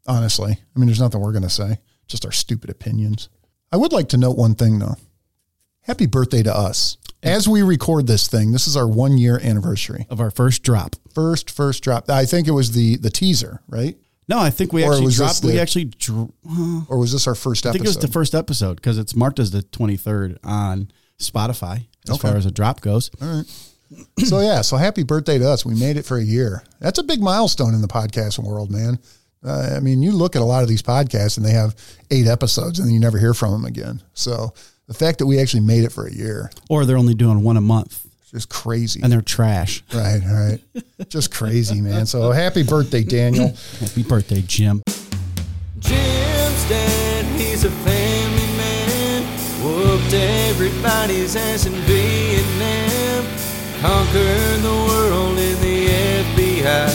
Honestly, 0.07 0.53
I 0.53 0.79
mean, 0.79 0.87
there's 0.87 1.01
nothing 1.01 1.21
we're 1.21 1.33
going 1.33 1.43
to 1.43 1.51
say. 1.51 1.79
Just 2.09 2.25
our 2.25 2.33
stupid 2.33 2.71
opinions. 2.71 3.29
I 3.71 3.77
would 3.77 3.93
like 3.93 4.09
to 4.09 4.17
note 4.17 4.37
one 4.37 4.55
thing 4.55 4.79
though. 4.81 4.97
Happy 5.83 6.07
birthday 6.07 6.43
to 6.43 6.55
us. 6.55 6.97
As 7.23 7.47
we 7.49 7.63
record 7.63 8.07
this 8.07 8.27
thing, 8.27 8.51
this 8.53 8.67
is 8.67 8.77
our 8.77 8.89
one 8.89 9.19
year 9.19 9.39
anniversary. 9.43 10.07
Of 10.11 10.21
our 10.21 10.31
first 10.31 10.63
drop. 10.63 10.97
First, 11.15 11.51
first 11.51 11.85
drop. 11.85 12.09
I 12.11 12.25
think 12.25 12.49
it 12.49 12.53
was 12.53 12.73
the 12.73 12.97
the 12.97 13.11
teaser, 13.11 13.61
right? 13.69 13.97
No, 14.27 14.39
I 14.39 14.51
think 14.51 14.73
we 14.73 14.85
Or 14.85 14.95
actually 14.95 15.13
dropped. 15.13 15.45
we 15.45 15.59
actually. 15.59 15.93
Or 16.89 16.99
was 16.99 17.13
this 17.13 17.27
our 17.27 17.35
first 17.35 17.67
I 17.67 17.71
episode? 17.71 17.73
think 17.79 17.85
it 17.85 17.89
was 17.89 17.99
the 17.99 18.09
first 18.13 18.35
episode 18.35 18.77
because 18.77 18.97
it's 18.99 19.15
marked 19.15 19.39
as 19.39 19.51
the 19.51 19.63
23rd 19.63 20.39
on 20.43 20.91
Spotify 21.19 21.87
as 22.09 22.15
Okay. 22.15 22.29
far 22.29 22.37
as 22.37 22.47
a 22.47 22.51
drop 22.51 22.81
goes. 22.81 23.11
so 24.19 24.41
yeah, 24.41 24.61
so 24.63 24.77
happy 24.77 25.03
birthday 25.03 25.39
to 25.39 25.49
us. 25.49 25.65
We 25.65 25.75
made 25.75 25.97
it 25.97 26.05
for 26.05 26.17
a 26.19 26.23
year. 26.23 26.63
That's 26.81 26.99
a 26.99 27.03
big 27.03 27.21
milestone 27.21 27.75
in 27.75 27.81
the 27.83 27.89
podcasting 27.89 28.45
world, 28.45 28.71
man. 28.71 28.99
Uh, 29.45 29.75
I 29.77 29.81
mean, 29.81 30.03
you 30.03 30.13
look 30.13 30.37
at 30.37 30.43
a 30.43 30.45
lot 30.45 30.63
of 30.63 30.69
these 30.69 30.83
podcasts 30.83 31.37
and 31.39 31.47
they 31.47 31.53
have 31.53 31.75
eight 32.11 32.27
episodes 32.27 32.79
and 32.79 32.93
you 32.93 33.01
never 33.01 33.19
hear 33.19 33.33
from 33.33 33.53
them 33.53 33.65
again. 33.65 34.03
So 34.13 34.53
the 34.87 34.95
fact 34.95 35.19
that 35.21 35.27
we 35.27 35.41
actually 35.41 35.61
made 35.63 35.85
it 35.85 35.93
for 35.93 36.07
a 36.07 36.13
year 36.13 36.51
Or 36.69 36.85
they're 36.85 36.99
only 36.99 37.15
doing 37.15 37.43
one 37.43 37.57
a 37.57 37.61
month 37.63 38.05
is 38.25 38.31
just 38.33 38.49
crazy. 38.51 39.01
and 39.03 39.11
they're 39.11 39.23
trash. 39.23 39.83
right, 39.95 40.21
right. 40.27 41.09
just 41.09 41.33
crazy, 41.33 41.81
man. 41.81 42.05
So 42.07 42.31
happy 42.33 42.63
birthday, 42.65 43.03
Daniel. 43.03 43.49
Happy 43.81 44.03
birthday, 44.03 44.43
Jim. 44.47 44.83
Jim's 45.79 46.69
dad, 46.69 47.25
he's 47.41 47.65
a 47.65 47.71
family 47.71 48.57
man. 48.59 49.23
Whooped 49.65 50.13
everybody's 50.13 51.35
ass 51.35 51.65
in 51.65 51.73
Vietnam. 51.73 52.90
Conquered 53.81 54.61
the 54.61 54.85
world 54.89 55.39
in 55.39 55.59
the 55.61 55.87
FBI. 55.89 56.89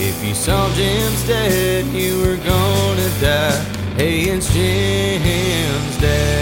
If 0.00 0.24
you 0.24 0.34
saw 0.34 0.68
Jim's 0.74 1.24
dad, 1.28 1.84
you 1.94 2.18
were 2.18 2.36
gonna 2.38 3.10
die. 3.20 3.56
Hey, 3.94 4.22
it's 4.22 4.52
Jim's 4.52 6.00
dad. 6.00 6.32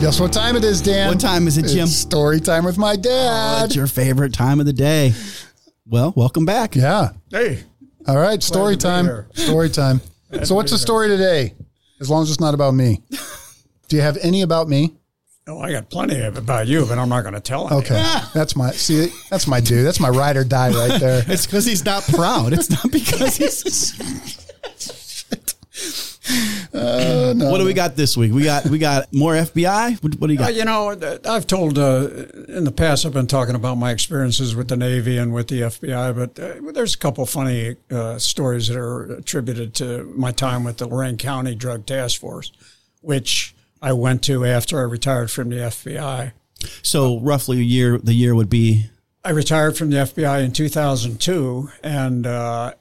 Guess 0.00 0.20
what 0.20 0.32
time 0.32 0.56
it 0.56 0.64
is, 0.64 0.80
Dan? 0.80 1.08
What 1.08 1.20
time 1.20 1.46
is 1.46 1.58
it, 1.58 1.66
Jim? 1.66 1.84
It's 1.84 1.94
story 1.96 2.40
time 2.40 2.64
with 2.64 2.78
my 2.78 2.96
dad. 2.96 3.58
Oh, 3.58 3.62
what's 3.62 3.76
your 3.76 3.86
favorite 3.86 4.32
time 4.32 4.58
of 4.58 4.64
the 4.64 4.72
day? 4.72 5.12
Well, 5.86 6.14
welcome 6.16 6.46
back. 6.46 6.74
yeah. 6.74 7.10
Hey, 7.30 7.62
All 8.08 8.16
right, 8.16 8.42
story 8.42 8.78
time. 8.78 9.04
here. 9.04 9.28
Story 9.34 9.68
time. 9.68 10.00
So 10.44 10.54
what's 10.54 10.72
the 10.72 10.78
story 10.78 11.08
today? 11.08 11.52
As 12.00 12.08
long 12.08 12.22
as 12.22 12.30
it's 12.30 12.40
not 12.40 12.54
about 12.54 12.72
me. 12.72 13.02
Do 13.88 13.96
you 13.96 14.02
have 14.02 14.16
any 14.22 14.40
about 14.40 14.66
me? 14.68 14.94
Oh, 15.46 15.60
I 15.60 15.72
got 15.72 15.90
plenty 15.90 16.20
of 16.20 16.38
about 16.38 16.66
you, 16.68 16.86
but 16.86 16.98
I'm 16.98 17.10
not 17.10 17.20
going 17.20 17.34
to 17.34 17.40
tell 17.40 17.66
any. 17.68 17.76
Okay, 17.76 18.02
that's 18.34 18.56
my 18.56 18.70
see. 18.70 19.08
That's 19.30 19.46
my 19.46 19.60
dude. 19.60 19.84
That's 19.86 20.00
my 20.00 20.08
ride 20.08 20.36
or 20.38 20.44
die 20.44 20.70
right 20.70 20.98
there. 21.00 21.22
It's 21.28 21.44
because 21.46 21.66
he's 21.66 21.84
not 21.84 22.02
proud. 22.04 22.52
It's 22.54 22.70
not 22.70 22.90
because 22.90 23.36
he's. 23.36 23.92
What 26.72 27.58
do 27.58 27.64
we 27.64 27.74
got 27.74 27.96
this 27.96 28.16
week? 28.16 28.32
We 28.32 28.42
got 28.44 28.66
we 28.66 28.78
got 28.78 29.12
more 29.12 29.34
FBI. 29.34 30.02
What, 30.02 30.14
what 30.16 30.26
do 30.28 30.32
you 30.32 30.40
Uh, 30.40 30.44
got? 30.44 30.54
you 30.54 30.64
know, 30.64 30.96
I've 31.26 31.46
told 31.46 31.78
uh, 31.78 32.08
in 32.48 32.64
the 32.64 32.72
past. 32.72 33.04
I've 33.06 33.12
been 33.12 33.26
talking 33.26 33.54
about 33.54 33.76
my 33.76 33.90
experiences 33.90 34.56
with 34.56 34.68
the 34.68 34.76
Navy 34.76 35.18
and 35.18 35.32
with 35.34 35.48
the 35.48 35.60
FBI, 35.62 36.14
but 36.16 36.38
uh, 36.42 36.72
there's 36.72 36.94
a 36.94 36.98
couple 36.98 37.24
funny 37.26 37.76
uh, 37.90 38.18
stories 38.18 38.68
that 38.68 38.76
are 38.76 39.02
attributed 39.16 39.74
to 39.76 40.04
my 40.16 40.32
time 40.32 40.64
with 40.64 40.78
the 40.78 40.86
Lorain 40.88 41.16
County 41.18 41.54
Drug 41.54 41.86
Task 41.86 42.20
Force, 42.20 42.50
which 43.02 43.53
I 43.84 43.92
went 43.92 44.22
to 44.24 44.46
after 44.46 44.78
I 44.78 44.84
retired 44.84 45.30
from 45.30 45.50
the 45.50 45.56
FBI. 45.56 46.32
So 46.82 47.20
roughly 47.20 47.58
a 47.58 47.62
year. 47.62 47.98
The 47.98 48.14
year 48.14 48.34
would 48.34 48.48
be 48.48 48.86
I 49.22 49.30
retired 49.30 49.76
from 49.76 49.90
the 49.90 49.98
FBI 49.98 50.42
in 50.42 50.52
2002, 50.52 51.68
and 51.82 52.26
uh, 52.26 52.72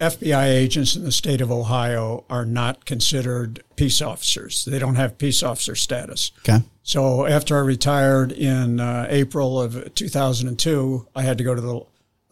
FBI 0.00 0.44
agents 0.46 0.94
in 0.94 1.02
the 1.02 1.10
state 1.10 1.40
of 1.40 1.50
Ohio 1.50 2.24
are 2.30 2.46
not 2.46 2.84
considered 2.84 3.64
peace 3.74 4.00
officers. 4.00 4.64
They 4.64 4.78
don't 4.78 4.94
have 4.94 5.18
peace 5.18 5.42
officer 5.42 5.74
status. 5.74 6.30
okay. 6.40 6.64
So 6.84 7.26
after 7.26 7.56
I 7.56 7.60
retired 7.60 8.30
in 8.30 8.78
uh, 8.78 9.06
April 9.08 9.60
of 9.60 9.92
2002, 9.94 11.08
I 11.14 11.22
had 11.22 11.38
to 11.38 11.44
go 11.44 11.56
to 11.56 11.60
the 11.60 11.80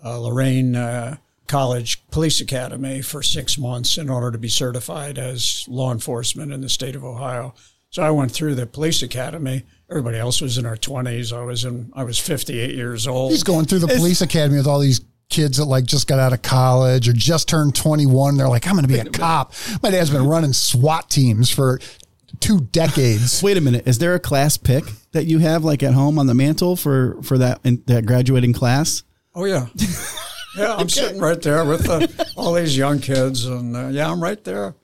uh, 0.04 0.18
Lorain 0.20 0.76
uh, 0.76 1.16
College 1.48 2.00
Police 2.12 2.40
Academy 2.40 3.02
for 3.02 3.24
six 3.24 3.58
months 3.58 3.98
in 3.98 4.08
order 4.08 4.30
to 4.30 4.38
be 4.38 4.48
certified 4.48 5.18
as 5.18 5.64
law 5.68 5.90
enforcement 5.90 6.52
in 6.52 6.60
the 6.60 6.68
state 6.68 6.94
of 6.94 7.04
Ohio. 7.04 7.54
So 7.90 8.02
I 8.04 8.10
went 8.10 8.30
through 8.30 8.54
the 8.54 8.66
police 8.66 9.02
academy. 9.02 9.64
Everybody 9.90 10.16
else 10.16 10.40
was 10.40 10.56
in 10.56 10.64
their 10.64 10.76
20s. 10.76 11.36
I 11.36 11.42
was 11.42 11.64
in. 11.64 11.92
I 11.94 12.04
was 12.04 12.18
58 12.18 12.74
years 12.74 13.08
old. 13.08 13.32
He's 13.32 13.42
going 13.42 13.66
through 13.66 13.80
the 13.80 13.88
police 13.88 14.20
academy 14.20 14.58
with 14.58 14.68
all 14.68 14.78
these 14.78 15.00
kids 15.28 15.56
that 15.58 15.64
like 15.64 15.84
just 15.84 16.06
got 16.06 16.20
out 16.20 16.32
of 16.32 16.42
college 16.42 17.08
or 17.08 17.12
just 17.12 17.48
turned 17.48 17.74
21. 17.74 18.36
They're 18.36 18.48
like, 18.48 18.66
I'm 18.66 18.74
going 18.74 18.86
to 18.86 18.88
be 18.88 19.00
a 19.00 19.04
cop. 19.06 19.52
My 19.82 19.90
dad's 19.90 20.10
been 20.10 20.26
running 20.26 20.52
SWAT 20.52 21.10
teams 21.10 21.50
for 21.50 21.80
two 22.38 22.60
decades. 22.60 23.42
Wait 23.42 23.56
a 23.56 23.60
minute. 23.60 23.88
Is 23.88 23.98
there 23.98 24.14
a 24.14 24.20
class 24.20 24.56
pick 24.56 24.84
that 25.10 25.26
you 25.26 25.40
have 25.40 25.64
like 25.64 25.82
at 25.82 25.94
home 25.94 26.18
on 26.18 26.26
the 26.26 26.34
mantle 26.34 26.76
for 26.76 27.20
for 27.22 27.38
that 27.38 27.60
in, 27.64 27.82
that 27.86 28.06
graduating 28.06 28.52
class? 28.52 29.02
Oh 29.34 29.46
yeah, 29.46 29.66
yeah. 30.56 30.74
I'm 30.74 30.88
sitting 30.88 31.20
right 31.20 31.40
there 31.42 31.64
with 31.64 31.88
uh, 31.88 32.06
all 32.36 32.54
these 32.54 32.76
young 32.76 33.00
kids, 33.00 33.46
and 33.46 33.76
uh, 33.76 33.88
yeah, 33.88 34.10
I'm 34.10 34.22
right 34.22 34.42
there. 34.44 34.74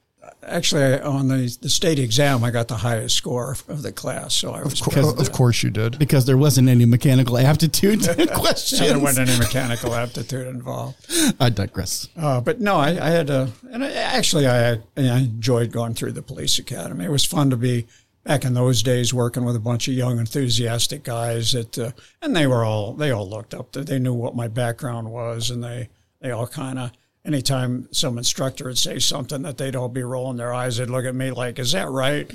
Actually, 0.46 1.00
on 1.00 1.28
the, 1.28 1.56
the 1.60 1.68
state 1.68 1.98
exam, 1.98 2.44
I 2.44 2.50
got 2.50 2.68
the 2.68 2.76
highest 2.76 3.16
score 3.16 3.56
of 3.68 3.82
the 3.82 3.90
class, 3.90 4.32
so 4.32 4.52
I 4.52 4.62
was. 4.62 4.80
Of, 4.80 5.18
of 5.18 5.32
course 5.32 5.62
you 5.62 5.70
did. 5.70 5.98
Because 5.98 6.24
there 6.24 6.36
wasn't 6.36 6.68
any 6.68 6.84
mechanical 6.84 7.36
aptitude 7.36 8.08
I 8.08 8.14
there 8.14 8.98
wasn't 8.98 9.28
any 9.28 9.38
mechanical 9.38 9.94
aptitude 9.94 10.46
involved. 10.46 11.04
I 11.40 11.50
digress. 11.50 12.08
Uh, 12.16 12.40
but 12.40 12.60
no, 12.60 12.76
I, 12.76 12.90
I 12.90 13.10
had 13.10 13.28
a, 13.28 13.50
and 13.70 13.84
I, 13.84 13.92
actually, 13.92 14.46
I, 14.46 14.74
I 14.74 14.78
enjoyed 14.96 15.72
going 15.72 15.94
through 15.94 16.12
the 16.12 16.22
police 16.22 16.58
academy. 16.58 17.04
It 17.04 17.10
was 17.10 17.24
fun 17.24 17.50
to 17.50 17.56
be 17.56 17.86
back 18.22 18.44
in 18.44 18.54
those 18.54 18.82
days 18.82 19.14
working 19.14 19.44
with 19.44 19.56
a 19.56 19.60
bunch 19.60 19.88
of 19.88 19.94
young, 19.94 20.18
enthusiastic 20.18 21.02
guys 21.02 21.52
that, 21.52 21.78
uh, 21.78 21.90
and 22.22 22.34
they 22.34 22.46
were 22.46 22.64
all, 22.64 22.92
they 22.92 23.10
all 23.10 23.28
looked 23.28 23.54
up 23.54 23.72
to, 23.72 23.82
they 23.82 23.98
knew 23.98 24.14
what 24.14 24.34
my 24.34 24.48
background 24.48 25.10
was, 25.10 25.50
and 25.50 25.62
they, 25.62 25.88
they 26.20 26.30
all 26.30 26.46
kind 26.46 26.78
of, 26.78 26.90
anytime 27.26 27.88
some 27.92 28.18
instructor 28.18 28.64
would 28.66 28.78
say 28.78 28.98
something 28.98 29.42
that 29.42 29.58
they'd 29.58 29.76
all 29.76 29.88
be 29.88 30.02
rolling 30.02 30.36
their 30.36 30.54
eyes, 30.54 30.76
they'd 30.76 30.88
look 30.88 31.04
at 31.04 31.14
me 31.14 31.30
like, 31.30 31.58
is 31.58 31.72
that 31.72 31.88
right? 31.88 32.30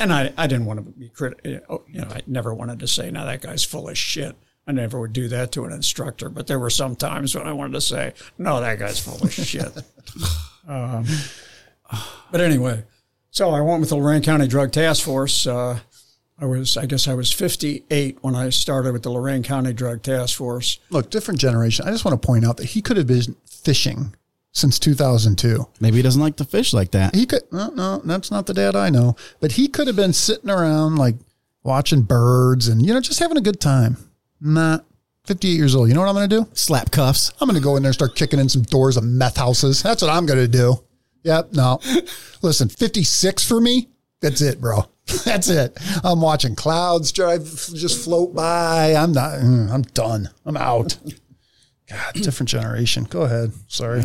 and 0.00 0.12
I, 0.12 0.32
I 0.36 0.46
didn't 0.46 0.66
want 0.66 0.78
to 0.78 0.90
be 0.90 1.08
critical, 1.08 1.84
you 1.88 2.00
know, 2.00 2.08
I 2.08 2.22
never 2.26 2.54
wanted 2.54 2.80
to 2.80 2.88
say, 2.88 3.10
now 3.10 3.24
that 3.26 3.42
guy's 3.42 3.64
full 3.64 3.88
of 3.88 3.98
shit. 3.98 4.34
I 4.66 4.72
never 4.72 5.00
would 5.00 5.12
do 5.12 5.26
that 5.28 5.52
to 5.52 5.64
an 5.64 5.72
instructor, 5.72 6.28
but 6.28 6.46
there 6.46 6.58
were 6.58 6.70
some 6.70 6.94
times 6.94 7.34
when 7.34 7.46
I 7.46 7.52
wanted 7.52 7.74
to 7.74 7.80
say, 7.80 8.14
no, 8.38 8.60
that 8.60 8.78
guy's 8.78 9.00
full 9.00 9.20
of 9.22 9.32
shit. 9.32 9.72
um, 10.68 11.06
but 12.30 12.40
anyway, 12.40 12.84
so 13.30 13.50
I 13.50 13.60
went 13.60 13.80
with 13.80 13.88
the 13.88 13.96
Lorain 13.96 14.22
County 14.22 14.46
Drug 14.46 14.70
Task 14.70 15.04
Force. 15.04 15.46
Uh, 15.46 15.80
I 16.38 16.44
was, 16.46 16.76
I 16.76 16.86
guess 16.86 17.08
I 17.08 17.14
was 17.14 17.32
58 17.32 18.18
when 18.20 18.34
I 18.34 18.50
started 18.50 18.92
with 18.92 19.02
the 19.02 19.10
Lorain 19.10 19.42
County 19.42 19.72
Drug 19.72 20.02
Task 20.02 20.36
Force. 20.36 20.78
Look, 20.90 21.10
different 21.10 21.40
generation. 21.40 21.86
I 21.86 21.90
just 21.90 22.04
want 22.04 22.20
to 22.20 22.26
point 22.26 22.44
out 22.44 22.56
that 22.58 22.66
he 22.66 22.80
could 22.80 22.96
have 22.96 23.06
been 23.06 23.36
fishing 23.44 24.14
since 24.52 24.78
2002. 24.78 25.66
Maybe 25.80 25.96
he 25.96 26.02
doesn't 26.02 26.20
like 26.20 26.36
to 26.36 26.44
fish 26.44 26.72
like 26.72 26.90
that. 26.92 27.14
He 27.14 27.26
could, 27.26 27.42
no, 27.52 27.68
no, 27.68 27.98
that's 28.04 28.30
not 28.30 28.46
the 28.46 28.54
dad 28.54 28.76
I 28.76 28.90
know, 28.90 29.16
but 29.40 29.52
he 29.52 29.68
could 29.68 29.86
have 29.86 29.96
been 29.96 30.12
sitting 30.12 30.50
around 30.50 30.96
like 30.96 31.16
watching 31.62 32.02
birds 32.02 32.68
and, 32.68 32.84
you 32.84 32.92
know, 32.92 33.00
just 33.00 33.20
having 33.20 33.36
a 33.36 33.42
good 33.42 33.60
time. 33.60 33.96
Not 34.40 34.84
58 35.26 35.52
years 35.52 35.74
old. 35.74 35.88
You 35.88 35.94
know 35.94 36.00
what 36.00 36.08
I'm 36.08 36.14
going 36.14 36.28
to 36.28 36.40
do? 36.40 36.50
Slap 36.54 36.90
cuffs. 36.90 37.32
I'm 37.40 37.48
going 37.48 37.60
to 37.60 37.64
go 37.64 37.76
in 37.76 37.82
there 37.82 37.90
and 37.90 37.94
start 37.94 38.16
kicking 38.16 38.40
in 38.40 38.48
some 38.48 38.62
doors 38.62 38.96
of 38.96 39.04
meth 39.04 39.36
houses. 39.36 39.82
That's 39.82 40.02
what 40.02 40.10
I'm 40.10 40.26
going 40.26 40.40
to 40.40 40.48
do. 40.48 40.76
Yep. 41.22 41.52
No. 41.52 41.80
Listen, 42.42 42.68
56 42.68 43.46
for 43.46 43.60
me. 43.60 43.88
That's 44.20 44.40
it, 44.40 44.60
bro. 44.60 44.86
That's 45.24 45.48
it. 45.48 45.76
I'm 46.04 46.20
watching 46.20 46.54
clouds 46.54 47.12
drive, 47.12 47.44
just 47.44 48.04
float 48.04 48.34
by. 48.34 48.94
I'm 48.94 49.12
not, 49.12 49.38
mm, 49.40 49.70
I'm 49.70 49.82
done. 49.82 50.30
I'm 50.44 50.56
out. 50.56 50.98
God, 51.90 52.14
different 52.14 52.48
generation. 52.48 53.04
Go 53.04 53.22
ahead. 53.22 53.52
Sorry. 53.68 54.02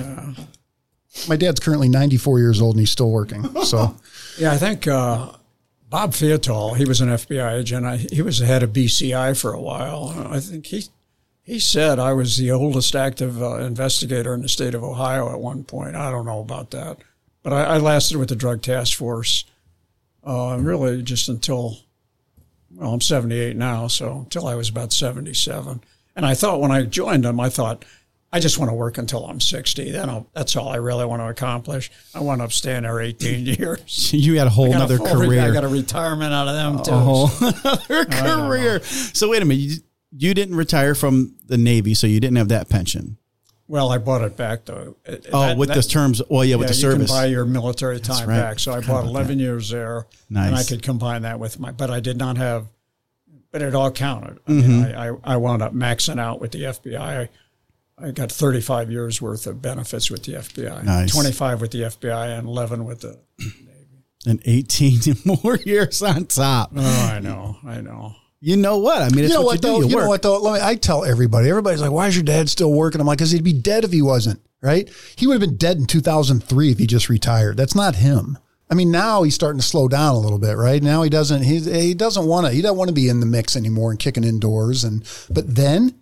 My 1.29 1.36
dad's 1.36 1.59
currently 1.59 1.88
94 1.88 2.39
years 2.39 2.61
old 2.61 2.75
and 2.75 2.81
he's 2.81 2.91
still 2.91 3.11
working. 3.11 3.43
So, 3.63 3.95
Yeah, 4.38 4.51
I 4.51 4.57
think 4.57 4.88
uh, 4.88 5.31
Bob 5.89 6.13
Theotol, 6.13 6.73
he 6.73 6.86
was 6.86 6.99
an 6.99 7.09
FBI 7.09 7.59
agent. 7.59 7.86
I, 7.86 7.97
he 7.97 8.21
was 8.21 8.39
the 8.39 8.45
head 8.45 8.63
of 8.63 8.73
BCI 8.73 9.39
for 9.39 9.53
a 9.53 9.61
while. 9.61 10.13
I 10.29 10.39
think 10.39 10.65
he 10.65 10.86
he 11.43 11.59
said 11.59 11.99
I 11.99 12.11
was 12.13 12.38
the 12.38 12.51
oldest 12.51 12.95
active 12.95 13.41
uh, 13.41 13.57
investigator 13.57 14.33
in 14.33 14.41
the 14.41 14.49
state 14.49 14.73
of 14.73 14.83
Ohio 14.83 15.31
at 15.31 15.39
one 15.39 15.63
point. 15.63 15.95
I 15.95 16.09
don't 16.09 16.25
know 16.25 16.39
about 16.39 16.71
that, 16.71 16.97
but 17.43 17.53
I, 17.53 17.75
I 17.75 17.77
lasted 17.77 18.17
with 18.17 18.29
the 18.29 18.36
Drug 18.36 18.63
Task 18.63 18.97
Force 18.97 19.45
uh, 20.23 20.57
really 20.59 21.03
just 21.03 21.29
until 21.29 21.77
well, 22.71 22.93
I'm 22.93 23.01
78 23.01 23.55
now, 23.55 23.88
so 23.88 24.19
until 24.19 24.47
I 24.47 24.55
was 24.55 24.69
about 24.69 24.91
77. 24.91 25.81
And 26.16 26.26
I 26.26 26.34
thought 26.34 26.61
when 26.61 26.72
I 26.72 26.84
joined 26.84 27.26
them, 27.26 27.39
I 27.39 27.49
thought. 27.49 27.86
I 28.34 28.39
just 28.39 28.57
want 28.59 28.70
to 28.70 28.76
work 28.76 28.97
until 28.97 29.26
I'm 29.26 29.39
60. 29.39 29.91
Then 29.91 30.09
I'll, 30.09 30.28
that's 30.34 30.57
all 30.57 30.68
I 30.68 30.76
really 30.76 31.05
want 31.05 31.22
to 31.22 31.30
accomplish. 31.30 31.89
I 32.13 32.20
want 32.20 32.41
to 32.41 32.49
staying 32.49 32.84
there 32.84 32.99
18 32.99 33.45
years. 33.59 34.11
You 34.11 34.38
had 34.38 34.47
a 34.47 34.49
whole 34.49 34.74
other 34.74 34.97
career. 34.97 35.41
I 35.41 35.51
got 35.53 35.63
a 35.63 35.70
retirement 35.70 36.34
out 36.34 36.49
of 36.49 36.53
them 36.55 36.84
too. 36.84 36.91
a 36.91 36.97
whole 36.97 37.30
other 37.63 38.03
career. 38.03 38.82
So 38.84 39.30
wait 39.30 39.41
a 39.41 39.45
minute. 39.45 39.61
You, 39.61 39.76
you 40.11 40.34
didn't 40.34 40.55
retire 40.55 40.95
from 40.95 41.38
the 41.45 41.57
Navy, 41.57 41.93
so 41.93 42.07
you 42.07 42.20
didn't 42.20 42.36
have 42.36 42.49
that 42.49 42.68
pension. 42.68 43.16
Well, 43.70 43.89
I 43.89 43.99
bought 43.99 44.22
it 44.24 44.36
back 44.36 44.66
though. 44.66 44.97
It- 45.05 45.28
Oh, 45.32 45.39
that- 45.41 45.57
with 45.57 45.70
that- 45.70 45.76
the 45.78 45.84
terms, 45.84 46.22
well, 46.30 46.43
yeah, 46.43 46.57
with 46.57 46.66
yeah, 46.68 46.72
the 46.74 46.76
you 46.76 46.82
service. 46.82 47.11
can 47.11 47.16
buy 47.18 47.26
your 47.28 47.45
military 47.45 48.01
time 48.01 48.28
right. 48.28 48.36
back. 48.38 48.59
So 48.59 48.74
I 48.74 48.82
bought 48.82 49.05
11 49.05 49.39
years 49.39 49.70
there, 49.70 50.07
and 50.30 50.38
I 50.38 50.63
could 50.63 50.84
combine 50.84 51.22
that 51.22 51.39
with 51.39 51.57
my. 51.57 51.72
But 51.72 51.89
I 51.89 52.01
did 52.01 52.18
not 52.18 52.36
have. 52.36 52.68
But 53.56 53.62
it 53.62 53.74
all 53.74 53.89
counted. 53.89 54.38
I 54.45 54.51
Mm-hmm. 54.51 54.68
mean, 54.70 54.84
I, 54.95 55.08
I, 55.08 55.16
I 55.24 55.38
wound 55.38 55.62
up 55.62 55.74
maxing 55.74 56.20
out 56.20 56.41
with 56.41 56.51
the 56.51 56.64
FBI. 56.64 56.99
I, 56.99 57.30
I 57.97 58.12
got 58.12 58.30
35 58.30 58.91
years 58.91 59.22
worth 59.22 59.47
of 59.47 59.62
benefits 59.62 60.12
with 60.12 60.24
the 60.24 60.34
FBI. 60.34 60.84
Nice. 60.84 61.14
25 61.14 61.62
with 61.62 61.72
the 61.72 61.84
FBI 61.84 62.38
and 62.38 62.49
11 62.49 62.84
with 62.84 62.99
the. 62.99 63.18
Navy. 63.39 64.03
And 64.26 64.41
18 64.43 64.99
more 65.43 65.56
years 65.56 66.01
on 66.03 66.26
top. 66.26 66.72
Oh, 66.76 67.10
I 67.14 67.20
know, 67.22 67.56
I 67.66 67.80
know. 67.80 68.14
You 68.41 68.58
know 68.58 68.78
what? 68.80 69.01
I 69.01 69.08
mean, 69.16 69.24
it's 69.24 69.30
you 69.32 69.39
know 69.39 69.45
what, 69.45 69.45
what, 69.45 69.56
you 69.56 69.62
do. 69.62 69.68
though? 69.68 69.80
You, 69.84 69.88
You, 69.88 69.95
work. 69.95 70.03
know 70.03 70.10
what 70.10 70.22
though? 70.22 70.38
Let 70.39 70.53
me, 70.62 70.68
I 70.68 70.76
tell 70.76 71.06
everybody. 71.06 71.47
Everybody's 71.49 71.80
like, 71.80 71.91
"Why 71.91 72.08
is 72.10 72.16
your 72.18 72.26
dad 72.26 72.49
still 72.49 72.74
working?" 72.74 72.99
I'm 72.99 73.08
like, 73.08 73.20
"Cause 73.20 73.32
he'd 73.32 73.41
be 73.45 73.53
dead 73.53 73.86
if 73.86 73.93
he 73.93 74.01
wasn't." 74.01 74.41
Right? 74.62 74.89
He 75.16 75.28
would 75.28 75.39
have 75.41 75.49
been 75.49 75.56
dead 75.58 75.78
in 75.78 75.86
2003 75.86 76.72
if 76.72 76.78
he 76.78 76.88
just 76.88 77.08
retired. 77.08 77.56
That's 77.56 77.74
not 77.76 77.95
him. 77.95 78.38
I 78.70 78.74
mean, 78.74 78.91
now 78.91 79.24
he's 79.24 79.36
starting 79.36 79.59
to 79.59 79.66
slow 79.66 79.88
down 79.88 80.16
a 80.16 80.20
little 80.20 80.39
bit, 80.39 80.57
right? 80.57 80.82
Now 80.82 81.03
he 81.03 81.09
doesn't. 81.09 81.43
He 81.43 81.59
he 81.59 81.93
doesn't 81.93 82.26
want 82.26 82.47
to. 82.47 82.51
He 82.51 82.61
doesn't 82.61 82.78
want 82.78 82.89
to 82.89 82.95
be 82.95 83.09
in 83.09 83.20
the 83.20 83.26
mix 83.26 83.55
anymore 83.55 83.91
and 83.91 83.99
kicking 83.99 84.24
indoors. 84.24 84.84
And 84.84 85.03
but 85.30 85.55
then, 85.55 85.95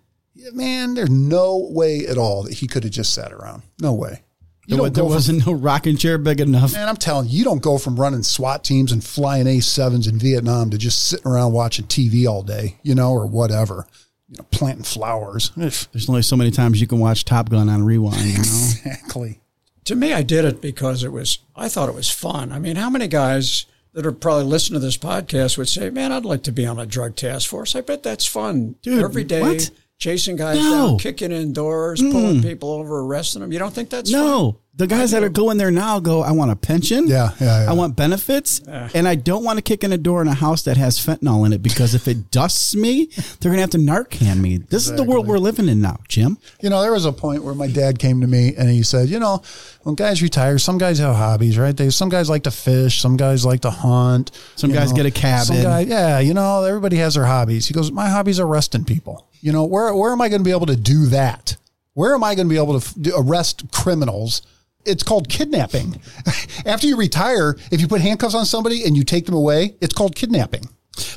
man, 0.52 0.94
there's 0.94 1.10
no 1.10 1.68
way 1.70 2.06
at 2.06 2.16
all 2.16 2.44
that 2.44 2.54
he 2.54 2.66
could 2.66 2.84
have 2.84 2.92
just 2.92 3.12
sat 3.12 3.32
around. 3.32 3.62
No 3.80 3.92
way. 3.92 4.22
You 4.66 4.76
there, 4.78 4.88
there 4.90 5.04
from 5.04 5.12
wasn't 5.12 5.46
no 5.46 5.52
rocking 5.52 5.98
chair 5.98 6.16
big 6.16 6.40
enough. 6.40 6.72
Man, 6.72 6.88
I'm 6.88 6.96
telling 6.96 7.28
you, 7.28 7.38
you 7.38 7.44
don't 7.44 7.62
go 7.62 7.76
from 7.76 8.00
running 8.00 8.22
SWAT 8.22 8.64
teams 8.64 8.92
and 8.92 9.04
flying 9.04 9.44
A7s 9.44 10.08
in 10.08 10.18
Vietnam 10.18 10.70
to 10.70 10.78
just 10.78 11.06
sitting 11.06 11.30
around 11.30 11.52
watching 11.52 11.84
TV 11.84 12.26
all 12.26 12.42
day, 12.42 12.78
you 12.82 12.94
know, 12.94 13.12
or 13.12 13.26
whatever. 13.26 13.86
You 14.30 14.38
know, 14.38 14.46
planting 14.50 14.84
flowers. 14.84 15.50
There's 15.54 16.08
only 16.08 16.22
so 16.22 16.34
many 16.34 16.50
times 16.50 16.80
you 16.80 16.86
can 16.86 16.98
watch 16.98 17.26
Top 17.26 17.50
Gun 17.50 17.68
on 17.68 17.84
rewind. 17.84 18.22
You 18.22 18.32
know, 18.32 18.38
Exactly. 18.38 19.40
To 19.84 19.94
me, 19.94 20.12
I 20.12 20.22
did 20.22 20.44
it 20.44 20.60
because 20.60 21.04
it 21.04 21.12
was. 21.12 21.38
I 21.54 21.68
thought 21.68 21.88
it 21.88 21.94
was 21.94 22.10
fun. 22.10 22.52
I 22.52 22.58
mean, 22.58 22.76
how 22.76 22.88
many 22.90 23.06
guys 23.06 23.66
that 23.92 24.06
are 24.06 24.12
probably 24.12 24.44
listening 24.44 24.80
to 24.80 24.84
this 24.84 24.96
podcast 24.96 25.58
would 25.58 25.68
say, 25.68 25.90
"Man, 25.90 26.12
I'd 26.12 26.24
like 26.24 26.42
to 26.44 26.52
be 26.52 26.66
on 26.66 26.78
a 26.78 26.86
drug 26.86 27.16
task 27.16 27.48
force." 27.48 27.76
I 27.76 27.80
bet 27.80 28.02
that's 28.02 28.26
fun. 28.26 28.76
Dude, 28.82 29.02
every 29.02 29.24
day 29.24 29.42
what? 29.42 29.70
chasing 29.98 30.36
guys 30.36 30.58
No. 30.58 30.88
down, 30.88 30.98
kicking 30.98 31.32
indoors, 31.32 32.00
pulling 32.00 32.40
mm. 32.40 32.42
people 32.42 32.70
over, 32.70 33.00
arresting 33.00 33.42
them. 33.42 33.52
You 33.52 33.58
don't 33.58 33.74
think 33.74 33.90
that's 33.90 34.10
fun? 34.10 34.56
No, 34.78 34.84
the 34.84 34.86
guys 34.86 35.12
that 35.12 35.22
are 35.22 35.28
going 35.28 35.56
there 35.56 35.70
now 35.70 36.00
go. 36.00 36.22
I 36.22 36.32
want 36.32 36.50
a 36.50 36.56
pension. 36.56 37.06
Yeah, 37.06 37.30
yeah, 37.40 37.64
yeah. 37.64 37.70
I 37.70 37.74
want 37.74 37.96
benefits, 37.96 38.60
and 38.66 39.06
I 39.06 39.14
don't 39.14 39.44
want 39.44 39.58
to 39.58 39.62
kick 39.62 39.84
in 39.84 39.92
a 39.92 39.98
door 39.98 40.20
in 40.20 40.28
a 40.28 40.34
house 40.34 40.62
that 40.62 40.76
has 40.76 40.98
fentanyl 40.98 41.46
in 41.46 41.52
it 41.52 41.62
because 41.62 41.94
if 41.94 42.08
it 42.08 42.30
dusts 42.30 42.74
me, 42.74 43.06
they're 43.40 43.50
gonna 43.52 43.60
have 43.60 43.70
to 43.70 43.78
Narcan 43.78 44.40
me. 44.40 44.58
This 44.58 44.88
is 44.88 44.96
the 44.96 45.04
world 45.04 45.26
we're 45.26 45.38
living 45.38 45.68
in 45.68 45.80
now, 45.80 46.00
Jim. 46.08 46.38
You 46.60 46.70
know, 46.70 46.82
there 46.82 46.92
was 46.92 47.04
a 47.04 47.12
point 47.12 47.44
where 47.44 47.54
my 47.54 47.68
dad 47.68 47.98
came 47.98 48.20
to 48.20 48.26
me 48.26 48.54
and 48.56 48.68
he 48.68 48.82
said, 48.82 49.08
you 49.08 49.18
know, 49.18 49.42
when 49.82 49.94
guys 49.94 50.22
retire, 50.22 50.58
some 50.58 50.78
guys 50.78 50.98
have 50.98 51.14
hobbies, 51.14 51.56
right? 51.58 51.76
They 51.76 51.90
some 51.90 52.08
guys 52.08 52.28
like 52.28 52.42
to 52.44 52.50
fish, 52.50 53.00
some 53.00 53.16
guys 53.16 53.44
like 53.44 53.60
to 53.60 53.70
hunt, 53.70 54.30
Some 54.56 54.70
you 54.70 54.76
guys 54.76 54.92
get 54.92 55.06
a 55.06 55.10
cabin. 55.10 55.46
Some 55.46 55.62
guy, 55.62 55.80
yeah, 55.80 56.18
you 56.18 56.34
know, 56.34 56.64
everybody 56.64 56.96
has 56.96 57.14
their 57.14 57.26
hobbies. 57.26 57.68
He 57.68 57.74
goes, 57.74 57.92
my 57.92 58.08
hobbies 58.08 58.40
are 58.40 58.46
arresting 58.46 58.84
people. 58.84 59.28
You 59.40 59.52
know, 59.52 59.64
where 59.64 59.94
where 59.94 60.10
am 60.12 60.20
I 60.20 60.28
going 60.28 60.40
to 60.40 60.44
be 60.44 60.50
able 60.52 60.66
to 60.66 60.76
do 60.76 61.06
that? 61.06 61.56
Where 61.92 62.14
am 62.14 62.24
I 62.24 62.34
going 62.34 62.48
to 62.48 62.52
be 62.52 62.58
able 62.60 62.80
to 62.80 62.84
f- 63.12 63.14
arrest 63.16 63.70
criminals? 63.70 64.42
It's 64.86 65.02
called 65.02 65.28
kidnapping. 65.28 66.00
After 66.66 66.86
you 66.86 66.96
retire, 66.96 67.56
if 67.70 67.80
you 67.80 67.88
put 67.88 68.00
handcuffs 68.00 68.34
on 68.34 68.44
somebody 68.44 68.84
and 68.84 68.96
you 68.96 69.04
take 69.04 69.26
them 69.26 69.34
away, 69.34 69.76
it's 69.80 69.94
called 69.94 70.14
kidnapping. 70.14 70.68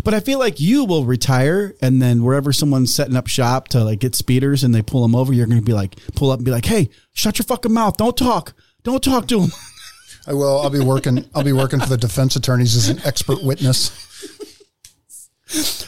But 0.03 0.13
I 0.13 0.19
feel 0.19 0.39
like 0.39 0.59
you 0.59 0.85
will 0.85 1.05
retire, 1.05 1.75
and 1.81 2.01
then 2.01 2.23
wherever 2.23 2.51
someone's 2.51 2.93
setting 2.93 3.15
up 3.15 3.27
shop 3.27 3.67
to 3.69 3.83
like 3.83 3.99
get 3.99 4.15
speeders, 4.15 4.63
and 4.63 4.73
they 4.73 4.81
pull 4.81 5.03
them 5.03 5.15
over, 5.15 5.33
you're 5.33 5.45
gonna 5.45 5.61
be 5.61 5.73
like, 5.73 5.95
pull 6.15 6.31
up 6.31 6.39
and 6.39 6.45
be 6.45 6.51
like, 6.51 6.65
"Hey, 6.65 6.89
shut 7.13 7.37
your 7.37 7.45
fucking 7.45 7.73
mouth! 7.73 7.97
Don't 7.97 8.17
talk! 8.17 8.53
Don't 8.83 9.03
talk 9.03 9.27
to 9.27 9.41
them." 9.41 9.51
I 10.27 10.33
will. 10.33 10.59
I'll 10.59 10.69
be 10.69 10.79
working. 10.79 11.25
I'll 11.35 11.43
be 11.43 11.53
working 11.53 11.79
for 11.79 11.87
the 11.87 11.97
defense 11.97 12.35
attorneys 12.35 12.75
as 12.75 12.89
an 12.89 12.99
expert 13.05 13.43
witness. 13.43 13.91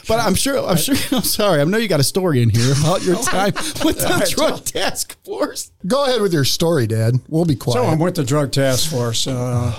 But 0.08 0.20
I'm 0.20 0.34
sure, 0.34 0.66
I'm 0.66 0.76
sure, 0.76 0.96
I'm 1.12 1.22
sorry. 1.22 1.60
I 1.60 1.64
know 1.64 1.78
you 1.78 1.88
got 1.88 2.00
a 2.00 2.04
story 2.04 2.42
in 2.42 2.50
here 2.50 2.72
about 2.80 3.02
your 3.02 3.16
time 3.22 3.52
with 3.84 3.98
the 3.98 4.32
drug 4.34 4.64
task 4.64 5.22
force. 5.24 5.70
Go 5.86 6.04
ahead 6.04 6.22
with 6.22 6.32
your 6.32 6.44
story, 6.44 6.86
Dad. 6.86 7.14
We'll 7.28 7.44
be 7.44 7.56
quiet. 7.56 7.74
So 7.74 7.84
I'm 7.84 7.98
with 7.98 8.16
the 8.16 8.24
drug 8.24 8.52
task 8.52 8.90
force. 8.90 9.26
Uh, 9.26 9.74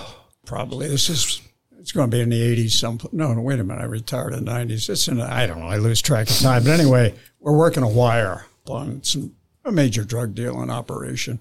probably 0.46 0.88
this 0.88 1.10
is 1.10 1.42
it's 1.80 1.92
going 1.92 2.12
to 2.12 2.16
be 2.16 2.22
in 2.22 2.30
the 2.30 2.40
80s. 2.40 2.72
Some 2.72 3.00
no, 3.12 3.34
no, 3.34 3.42
wait 3.42 3.60
a 3.60 3.64
minute. 3.64 3.82
I 3.82 3.86
retired 3.86 4.34
in 4.34 4.46
the 4.46 4.52
90s. 4.52 4.88
It's 4.88 5.08
in 5.08 5.18
the, 5.18 5.26
I 5.26 5.48
don't 5.48 5.60
know. 5.60 5.68
I 5.68 5.78
lose 5.78 6.02
track 6.02 6.30
of 6.30 6.38
time. 6.38 6.64
But 6.64 6.80
anyway, 6.80 7.16
we're 7.40 7.58
working 7.58 7.82
a 7.82 7.90
wire 7.90 8.46
on 8.68 9.04
some 9.04 9.36
a 9.66 9.72
major 9.72 10.04
drug 10.04 10.36
dealing 10.36 10.70
operation. 10.70 11.40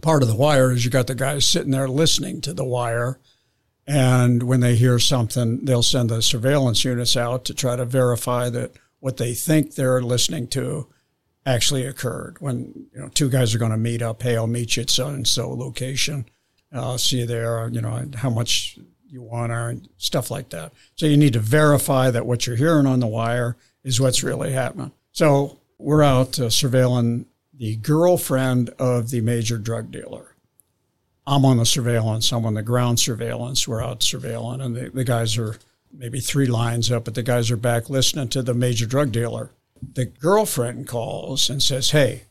Part 0.00 0.22
of 0.22 0.28
the 0.28 0.36
wire 0.36 0.70
is 0.70 0.84
you 0.84 0.90
got 0.90 1.06
the 1.08 1.14
guys 1.14 1.46
sitting 1.46 1.72
there 1.72 1.88
listening 1.88 2.40
to 2.42 2.52
the 2.54 2.64
wire, 2.64 3.18
and 3.88 4.42
when 4.42 4.60
they 4.60 4.76
hear 4.76 4.98
something, 4.98 5.64
they'll 5.64 5.82
send 5.82 6.10
the 6.10 6.20
surveillance 6.20 6.84
units 6.84 7.16
out 7.16 7.46
to 7.46 7.54
try 7.54 7.74
to 7.74 7.86
verify 7.86 8.50
that 8.50 8.72
what 9.00 9.16
they 9.16 9.32
think 9.32 9.74
they're 9.74 10.02
listening 10.02 10.46
to 10.48 10.86
actually 11.46 11.86
occurred. 11.86 12.36
When 12.38 12.88
you 12.92 13.00
know 13.00 13.08
two 13.08 13.30
guys 13.30 13.54
are 13.54 13.58
going 13.58 13.70
to 13.70 13.78
meet 13.78 14.02
up, 14.02 14.22
hey, 14.22 14.36
I'll 14.36 14.46
meet 14.46 14.76
you 14.76 14.82
at 14.82 14.90
so 14.90 15.08
and 15.08 15.26
so 15.26 15.48
location. 15.50 16.26
I'll 16.70 16.98
see 16.98 17.20
you 17.20 17.26
there. 17.26 17.66
You 17.70 17.80
know 17.80 18.10
how 18.14 18.28
much 18.28 18.78
you 19.06 19.22
want 19.22 19.52
or 19.52 19.76
stuff 19.96 20.30
like 20.30 20.50
that. 20.50 20.74
So 20.96 21.06
you 21.06 21.16
need 21.16 21.32
to 21.32 21.40
verify 21.40 22.10
that 22.10 22.26
what 22.26 22.46
you're 22.46 22.56
hearing 22.56 22.84
on 22.84 23.00
the 23.00 23.06
wire 23.06 23.56
is 23.84 24.02
what's 24.02 24.22
really 24.22 24.52
happening. 24.52 24.92
So 25.12 25.60
we're 25.78 26.02
out 26.02 26.38
uh, 26.38 26.44
surveilling 26.44 27.24
the 27.54 27.76
girlfriend 27.76 28.68
of 28.78 29.08
the 29.08 29.22
major 29.22 29.56
drug 29.56 29.90
dealer. 29.90 30.27
I'm 31.28 31.44
on 31.44 31.58
the 31.58 31.66
surveillance. 31.66 32.32
I'm 32.32 32.46
on 32.46 32.54
the 32.54 32.62
ground 32.62 32.98
surveillance. 32.98 33.68
We're 33.68 33.84
out 33.84 34.00
surveilling, 34.00 34.62
and 34.64 34.74
the, 34.74 34.88
the 34.88 35.04
guys 35.04 35.36
are 35.36 35.58
maybe 35.92 36.20
three 36.20 36.46
lines 36.46 36.90
up, 36.90 37.04
but 37.04 37.14
the 37.14 37.22
guys 37.22 37.50
are 37.50 37.56
back 37.56 37.90
listening 37.90 38.28
to 38.28 38.42
the 38.42 38.54
major 38.54 38.86
drug 38.86 39.12
dealer. 39.12 39.50
The 39.92 40.06
girlfriend 40.06 40.88
calls 40.88 41.50
and 41.50 41.62
says, 41.62 41.90
Hey, 41.90 42.22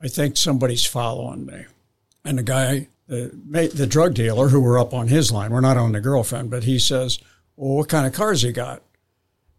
I 0.00 0.08
think 0.08 0.36
somebody's 0.36 0.84
following 0.84 1.46
me. 1.46 1.66
And 2.24 2.36
the 2.36 2.42
guy, 2.42 2.88
the, 3.06 3.30
the 3.72 3.86
drug 3.86 4.14
dealer, 4.14 4.48
who 4.48 4.60
we're 4.60 4.80
up 4.80 4.92
on 4.92 5.06
his 5.06 5.30
line, 5.30 5.52
we're 5.52 5.60
not 5.60 5.76
on 5.76 5.92
the 5.92 6.00
girlfriend, 6.00 6.50
but 6.50 6.64
he 6.64 6.80
says, 6.80 7.20
Well, 7.54 7.76
what 7.76 7.88
kind 7.88 8.08
of 8.08 8.12
cars 8.12 8.42
he 8.42 8.50
got? 8.50 8.82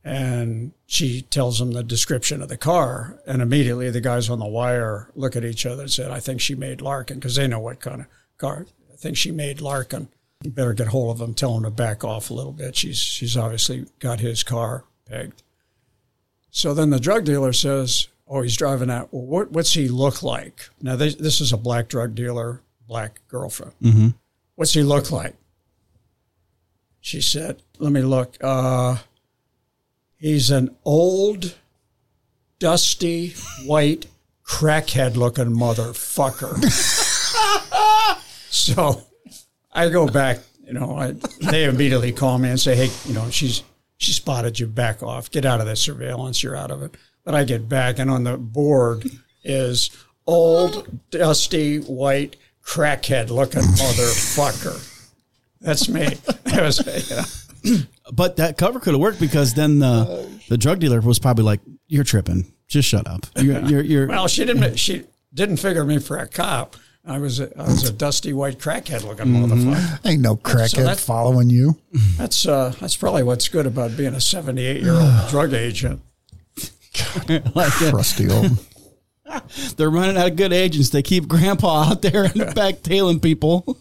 And 0.04 0.74
she 0.88 1.22
tells 1.22 1.62
him 1.62 1.72
the 1.72 1.84
description 1.84 2.42
of 2.42 2.50
the 2.50 2.58
car. 2.58 3.18
And 3.26 3.42
immediately 3.42 3.90
the 3.92 4.02
guys 4.02 4.30
on 4.30 4.40
the 4.40 4.46
wire 4.46 5.10
look 5.16 5.38
at 5.38 5.46
each 5.46 5.66
other 5.66 5.84
and 5.84 5.92
said, 5.92 6.12
I 6.12 6.20
think 6.20 6.42
she 6.42 6.54
made 6.54 6.82
Larkin 6.82 7.20
because 7.20 7.38
they 7.38 7.48
know 7.48 7.62
what 7.62 7.80
kind 7.80 8.02
of 8.02 8.08
car. 8.38 8.66
I 8.92 8.96
think 8.96 9.18
she 9.18 9.32
made 9.32 9.62
Larkin. 9.62 10.08
You 10.44 10.52
better 10.52 10.74
get 10.74 10.88
hold 10.88 11.16
of 11.16 11.26
him, 11.26 11.34
tell 11.34 11.56
him 11.56 11.64
to 11.64 11.70
back 11.70 12.04
off 12.04 12.30
a 12.30 12.34
little 12.34 12.52
bit. 12.52 12.76
She's, 12.76 12.98
she's 12.98 13.38
obviously 13.38 13.86
got 14.00 14.20
his 14.20 14.44
car 14.44 14.84
pegged. 15.10 15.42
So 16.52 16.74
then 16.74 16.90
the 16.90 17.00
drug 17.00 17.24
dealer 17.26 17.54
says, 17.54 18.08
Oh, 18.28 18.42
he's 18.42 18.58
driving 18.58 18.88
that. 18.88 19.14
Well, 19.14 19.24
what, 19.24 19.52
what's 19.52 19.74
he 19.74 19.88
look 19.88 20.24
like? 20.24 20.70
Now, 20.82 20.96
this, 20.96 21.16
this 21.16 21.42
is 21.42 21.52
a 21.54 21.58
black 21.58 21.88
drug 21.88 22.16
dealer, 22.16 22.62
black 22.88 23.20
girlfriend. 23.28 23.74
What's 24.56 24.74
he 24.74 24.84
look 24.84 25.12
like? 25.12 25.36
She 27.02 27.22
said, 27.22 27.62
Let 27.80 27.92
me 27.92 28.02
look. 28.02 28.38
Uh, 28.42 28.98
he's 30.18 30.52
an 30.52 30.76
old, 30.86 31.56
dusty, 32.60 33.34
white, 33.66 34.08
crackhead 34.46 35.16
looking 35.16 35.56
motherfucker. 35.56 37.02
so 38.64 39.02
I 39.72 39.90
go 39.90 40.08
back, 40.08 40.40
you 40.66 40.74
know, 40.74 40.98
I, 40.98 41.16
they 41.42 41.66
immediately 41.66 42.12
call 42.12 42.38
me 42.38 42.50
and 42.50 42.60
say, 42.60 42.76
Hey, 42.76 42.90
you 43.06 43.14
know, 43.14 43.30
she's, 43.30 43.64
she 43.98 44.12
spotted 44.12 44.60
you, 44.60 44.68
back 44.68 45.04
off, 45.04 45.32
get 45.32 45.46
out 45.46 45.60
of 45.60 45.66
that 45.68 45.78
surveillance, 45.78 46.42
you're 46.44 46.56
out 46.56 46.72
of 46.72 46.82
it. 46.82 46.96
But 47.24 47.36
I 47.36 47.44
get 47.46 47.70
back, 47.70 48.00
and 48.00 48.12
on 48.12 48.24
the 48.26 48.38
board 48.38 49.10
is 49.44 49.90
old, 50.28 51.00
dusty, 51.10 51.78
white, 51.80 52.36
crackhead 52.66 53.30
looking 53.30 53.62
motherfucker. 53.62 54.90
That's 55.62 55.88
me. 55.88 56.06
That 56.44 56.64
was, 56.64 57.10
you 57.10 57.16
know. 57.16 57.84
But 58.12 58.36
that 58.36 58.58
cover 58.58 58.80
could 58.80 58.94
have 58.94 59.00
worked 59.00 59.20
because 59.20 59.54
then 59.54 59.80
the 59.80 60.30
the 60.50 60.58
drug 60.58 60.80
dealer 60.80 61.00
was 61.00 61.18
probably 61.18 61.46
like, 61.46 61.62
"You're 61.88 62.04
tripping. 62.04 62.54
Just 62.68 62.90
shut 62.90 63.08
up. 63.08 63.26
You're 63.38 63.62
you're, 63.62 63.82
you're 63.82 64.08
Well, 64.08 64.28
she 64.28 64.44
didn't. 64.46 64.78
She 64.78 65.06
didn't 65.34 65.58
figure 65.58 65.86
me 65.86 66.00
for 66.00 66.18
a 66.18 66.28
cop. 66.28 66.76
I 67.06 67.18
was 67.20 67.40
a, 67.42 67.52
I 67.60 67.64
was 67.64 67.88
a 67.90 67.92
dusty 67.92 68.32
white 68.32 68.60
crackhead 68.60 69.04
looking 69.04 69.26
motherfucker. 69.26 70.00
Ain't 70.06 70.22
no 70.22 70.38
crackhead 70.38 70.86
that- 70.86 71.00
following 71.00 71.50
you. 71.50 71.78
That's 72.18 72.46
uh, 72.48 72.74
that's 72.80 72.96
probably 72.96 73.24
what's 73.24 73.50
good 73.50 73.66
about 73.66 73.98
being 73.98 74.14
a 74.14 74.22
78 74.22 74.82
year 74.82 74.94
old 74.94 75.12
drug 75.30 75.54
agent. 75.54 76.02
like 77.56 77.82
uh, 77.82 77.92
Rusty 77.92 78.30
old. 78.30 78.58
they're 79.78 79.90
running 79.90 80.16
out 80.16 80.32
of 80.32 80.36
good 80.38 80.54
agents. 80.54 80.92
They 80.92 81.02
keep 81.02 81.28
Grandpa 81.28 81.90
out 81.90 82.02
there 82.02 82.26
in 82.26 82.38
the 82.38 82.46
back 82.56 82.84
tailing 82.84 83.20
people." 83.20 83.78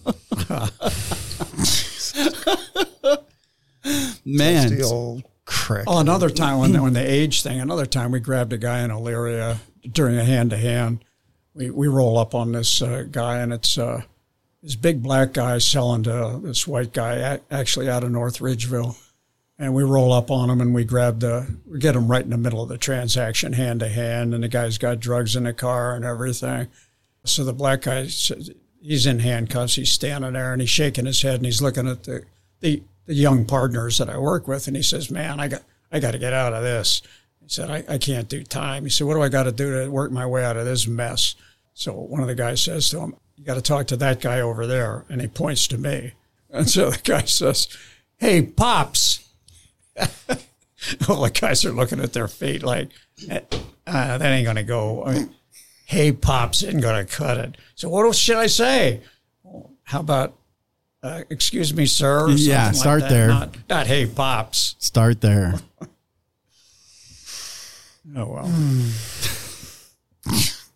Man, 4.24 4.70
Rusty 4.70 4.82
old. 4.82 5.22
Crack. 5.44 5.84
Oh, 5.86 5.98
another 5.98 6.30
time 6.30 6.58
when 6.58 6.80
when 6.82 6.92
the 6.92 7.08
age 7.08 7.42
thing. 7.42 7.60
Another 7.60 7.86
time 7.86 8.10
we 8.12 8.20
grabbed 8.20 8.52
a 8.52 8.58
guy 8.58 8.80
in 8.80 8.90
Elyria 8.90 9.58
during 9.88 10.16
a 10.16 10.24
hand 10.24 10.50
to 10.50 10.56
hand. 10.56 11.04
We 11.54 11.70
we 11.70 11.88
roll 11.88 12.18
up 12.18 12.34
on 12.34 12.52
this 12.52 12.80
uh, 12.80 13.04
guy 13.10 13.38
and 13.38 13.52
it's 13.52 13.76
uh, 13.76 14.02
this 14.62 14.76
big 14.76 15.02
black 15.02 15.32
guy 15.32 15.58
selling 15.58 16.04
to 16.04 16.40
this 16.42 16.66
white 16.66 16.92
guy 16.92 17.40
actually 17.50 17.90
out 17.90 18.04
of 18.04 18.10
North 18.10 18.38
Ridgeville, 18.38 18.96
and 19.58 19.74
we 19.74 19.82
roll 19.82 20.12
up 20.12 20.30
on 20.30 20.48
him 20.48 20.60
and 20.60 20.74
we 20.74 20.84
grab 20.84 21.20
the 21.20 21.46
we 21.66 21.78
get 21.78 21.96
him 21.96 22.08
right 22.08 22.24
in 22.24 22.30
the 22.30 22.38
middle 22.38 22.62
of 22.62 22.68
the 22.68 22.78
transaction 22.78 23.52
hand 23.52 23.80
to 23.80 23.88
hand, 23.88 24.34
and 24.34 24.42
the 24.42 24.48
guy's 24.48 24.78
got 24.78 25.00
drugs 25.00 25.36
in 25.36 25.44
the 25.44 25.52
car 25.52 25.94
and 25.94 26.04
everything. 26.04 26.68
So 27.24 27.44
the 27.44 27.52
black 27.52 27.82
guy 27.82 28.06
he's 28.82 29.06
in 29.06 29.20
handcuffs. 29.20 29.76
He's 29.76 29.92
standing 29.92 30.32
there 30.32 30.52
and 30.52 30.60
he's 30.60 30.70
shaking 30.70 31.06
his 31.06 31.22
head 31.22 31.36
and 31.36 31.46
he's 31.46 31.62
looking 31.62 31.88
at 31.88 32.04
the 32.04 32.24
the, 32.60 32.82
the 33.06 33.14
young 33.14 33.44
partners 33.44 33.98
that 33.98 34.08
I 34.08 34.18
work 34.18 34.46
with, 34.46 34.66
and 34.66 34.76
he 34.76 34.82
says, 34.82 35.10
"Man, 35.10 35.40
I 35.40 35.48
got 35.48 35.62
I 35.90 36.00
got 36.00 36.12
to 36.12 36.18
get 36.18 36.32
out 36.32 36.52
of 36.52 36.62
this." 36.62 37.02
He 37.42 37.48
said, 37.48 37.70
I, 37.70 37.84
"I 37.88 37.98
can't 37.98 38.28
do 38.28 38.42
time." 38.42 38.84
He 38.84 38.90
said, 38.90 39.06
"What 39.06 39.14
do 39.14 39.22
I 39.22 39.28
got 39.28 39.44
to 39.44 39.52
do 39.52 39.82
to 39.82 39.90
work 39.90 40.10
my 40.10 40.26
way 40.26 40.44
out 40.44 40.56
of 40.56 40.64
this 40.64 40.86
mess?" 40.86 41.34
So 41.74 41.92
one 41.92 42.20
of 42.20 42.28
the 42.28 42.34
guys 42.34 42.62
says 42.62 42.88
to 42.90 43.00
him, 43.00 43.14
"You 43.36 43.44
got 43.44 43.54
to 43.54 43.62
talk 43.62 43.86
to 43.88 43.96
that 43.96 44.20
guy 44.20 44.40
over 44.40 44.66
there," 44.66 45.04
and 45.08 45.20
he 45.20 45.28
points 45.28 45.66
to 45.68 45.78
me, 45.78 46.12
and 46.50 46.68
so 46.68 46.90
the 46.90 47.00
guy 47.02 47.24
says, 47.24 47.68
"Hey, 48.18 48.42
pops." 48.42 49.28
All 51.08 51.22
the 51.22 51.30
guys 51.30 51.64
are 51.64 51.72
looking 51.72 52.00
at 52.00 52.12
their 52.12 52.28
feet 52.28 52.62
like, 52.62 52.90
uh, 53.30 53.40
that 54.18 54.22
ain't 54.22 54.44
going 54.44 54.56
to 54.56 54.62
go. 54.62 55.04
I 55.04 55.14
mean, 55.14 55.34
hey, 55.86 56.12
pops 56.12 56.62
isn't 56.62 56.80
going 56.80 57.06
to 57.06 57.12
cut 57.12 57.38
it. 57.38 57.56
So 57.74 57.88
what 57.88 58.04
else 58.04 58.16
should 58.18 58.36
I 58.36 58.46
say? 58.46 59.00
Well, 59.42 59.70
how 59.84 60.00
about, 60.00 60.34
uh, 61.02 61.22
excuse 61.30 61.74
me, 61.74 61.86
sir? 61.86 62.28
Yeah, 62.30 62.66
like 62.66 62.74
start 62.74 63.00
that. 63.02 63.10
there. 63.10 63.28
Not, 63.28 63.56
not 63.68 63.86
hey, 63.86 64.06
pops. 64.06 64.76
Start 64.78 65.20
there. 65.20 65.54
Oh, 68.16 68.26
well. 68.26 68.44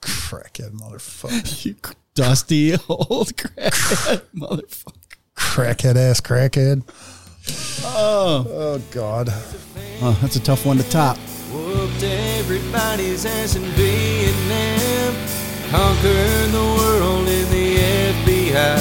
Crackhead 0.01 0.73
motherfucker. 0.73 1.65
you 1.67 1.75
dusty 2.15 2.75
old 2.89 3.37
crackhead 3.37 4.23
motherfucker. 4.35 4.95
crackhead 5.37 5.97
ass 5.97 6.21
crackhead. 6.21 6.83
Oh. 7.85 8.47
Oh 8.49 8.79
God. 8.91 9.29
Oh, 10.03 10.19
that's 10.23 10.37
a 10.37 10.41
tough 10.41 10.65
one 10.67 10.77
to 10.79 10.89
top. 10.89 11.17
Whooped 11.53 12.03
everybody's 12.03 13.25
ass 13.27 13.57
in 13.57 13.63
Vietnam. 13.63 15.15
Conquered 15.71 16.51
the 16.51 16.75
world 16.79 17.27
in 17.29 17.49
the 17.51 17.77
FBI. 18.25 18.79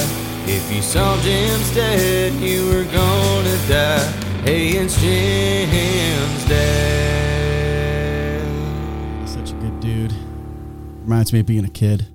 If 0.48 0.72
you 0.72 0.82
saw 0.82 1.20
Jim's 1.22 1.74
dead, 1.74 2.32
you 2.34 2.66
were 2.68 2.84
gonna 2.84 3.58
die. 3.68 4.04
Hey, 4.42 4.68
it's 4.70 5.00
Jim's 5.00 6.44
dad. 6.48 7.25
Reminds 11.06 11.32
me 11.32 11.38
of 11.38 11.46
being 11.46 11.64
a 11.64 11.70
kid. 11.70 12.08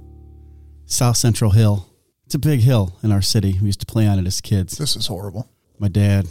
South 0.85 1.15
Central 1.15 1.51
Hill. 1.51 1.87
It's 2.25 2.35
a 2.35 2.39
big 2.39 2.59
hill 2.59 2.97
in 3.01 3.13
our 3.13 3.21
city. 3.21 3.57
We 3.61 3.67
used 3.67 3.79
to 3.79 3.85
play 3.85 4.05
on 4.05 4.19
it 4.19 4.27
as 4.27 4.41
kids. 4.41 4.77
This 4.77 4.97
is 4.97 5.07
horrible. 5.07 5.49
My 5.79 5.87
dad 5.87 6.27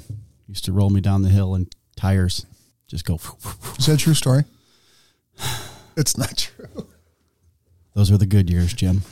used 0.47 0.67
to 0.67 0.73
roll 0.73 0.91
me 0.91 1.01
down 1.01 1.23
the 1.23 1.31
hill 1.31 1.55
in 1.55 1.69
tires. 1.97 2.45
Just 2.87 3.07
go. 3.07 3.15
Is 3.79 3.87
that 3.87 3.95
a 3.95 3.97
true 3.97 4.13
story? 4.13 4.45
It's 5.97 6.17
not 6.17 6.37
true. 6.37 6.87
Those 7.95 8.11
were 8.11 8.19
the 8.19 8.25
good 8.25 8.49
years, 8.49 8.73
Jim. 8.73 9.03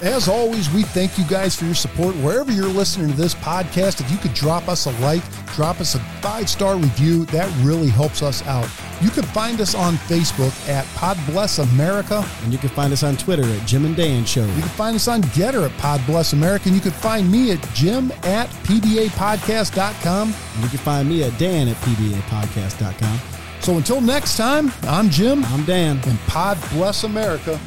As 0.00 0.28
always, 0.28 0.70
we 0.72 0.84
thank 0.84 1.18
you 1.18 1.24
guys 1.24 1.56
for 1.56 1.64
your 1.64 1.74
support 1.74 2.14
wherever 2.16 2.52
you're 2.52 2.66
listening 2.68 3.10
to 3.10 3.16
this 3.16 3.34
podcast. 3.34 4.00
If 4.00 4.08
you 4.12 4.16
could 4.16 4.32
drop 4.32 4.68
us 4.68 4.86
a 4.86 4.92
like, 5.00 5.22
drop 5.56 5.80
us 5.80 5.96
a 5.96 5.98
five 6.20 6.48
star 6.48 6.76
review, 6.76 7.24
that 7.26 7.50
really 7.64 7.88
helps 7.88 8.22
us 8.22 8.46
out. 8.46 8.68
You 9.02 9.10
can 9.10 9.24
find 9.24 9.60
us 9.60 9.74
on 9.74 9.94
Facebook 9.94 10.52
at 10.68 10.86
Pod 10.94 11.18
Bless 11.26 11.58
America. 11.58 12.24
And 12.44 12.52
you 12.52 12.60
can 12.60 12.68
find 12.68 12.92
us 12.92 13.02
on 13.02 13.16
Twitter 13.16 13.42
at 13.42 13.66
Jim 13.66 13.84
and 13.86 13.96
Dan 13.96 14.24
Show. 14.24 14.44
You 14.46 14.52
can 14.60 14.62
find 14.62 14.94
us 14.94 15.08
on 15.08 15.22
Gettr 15.22 15.68
at 15.68 15.76
Pod 15.78 16.00
Bless 16.06 16.32
America. 16.32 16.68
And 16.68 16.76
you 16.76 16.80
can 16.80 16.92
find 16.92 17.30
me 17.30 17.50
at 17.50 17.60
Jim 17.74 18.12
at 18.22 18.48
PBApodcast.com. 18.66 20.34
And 20.54 20.62
you 20.62 20.68
can 20.68 20.78
find 20.78 21.08
me 21.08 21.24
at 21.24 21.36
Dan 21.38 21.66
at 21.66 21.76
PBApodcast.com. 21.76 23.18
So 23.60 23.76
until 23.76 24.00
next 24.00 24.36
time, 24.36 24.70
I'm 24.84 25.10
Jim 25.10 25.44
I'm 25.46 25.64
Dan. 25.64 26.00
and 26.06 26.18
Pod 26.20 26.56
Bless 26.70 27.02
America. 27.02 27.58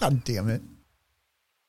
God 0.00 0.24
damn 0.24 0.48
it. 0.50 0.62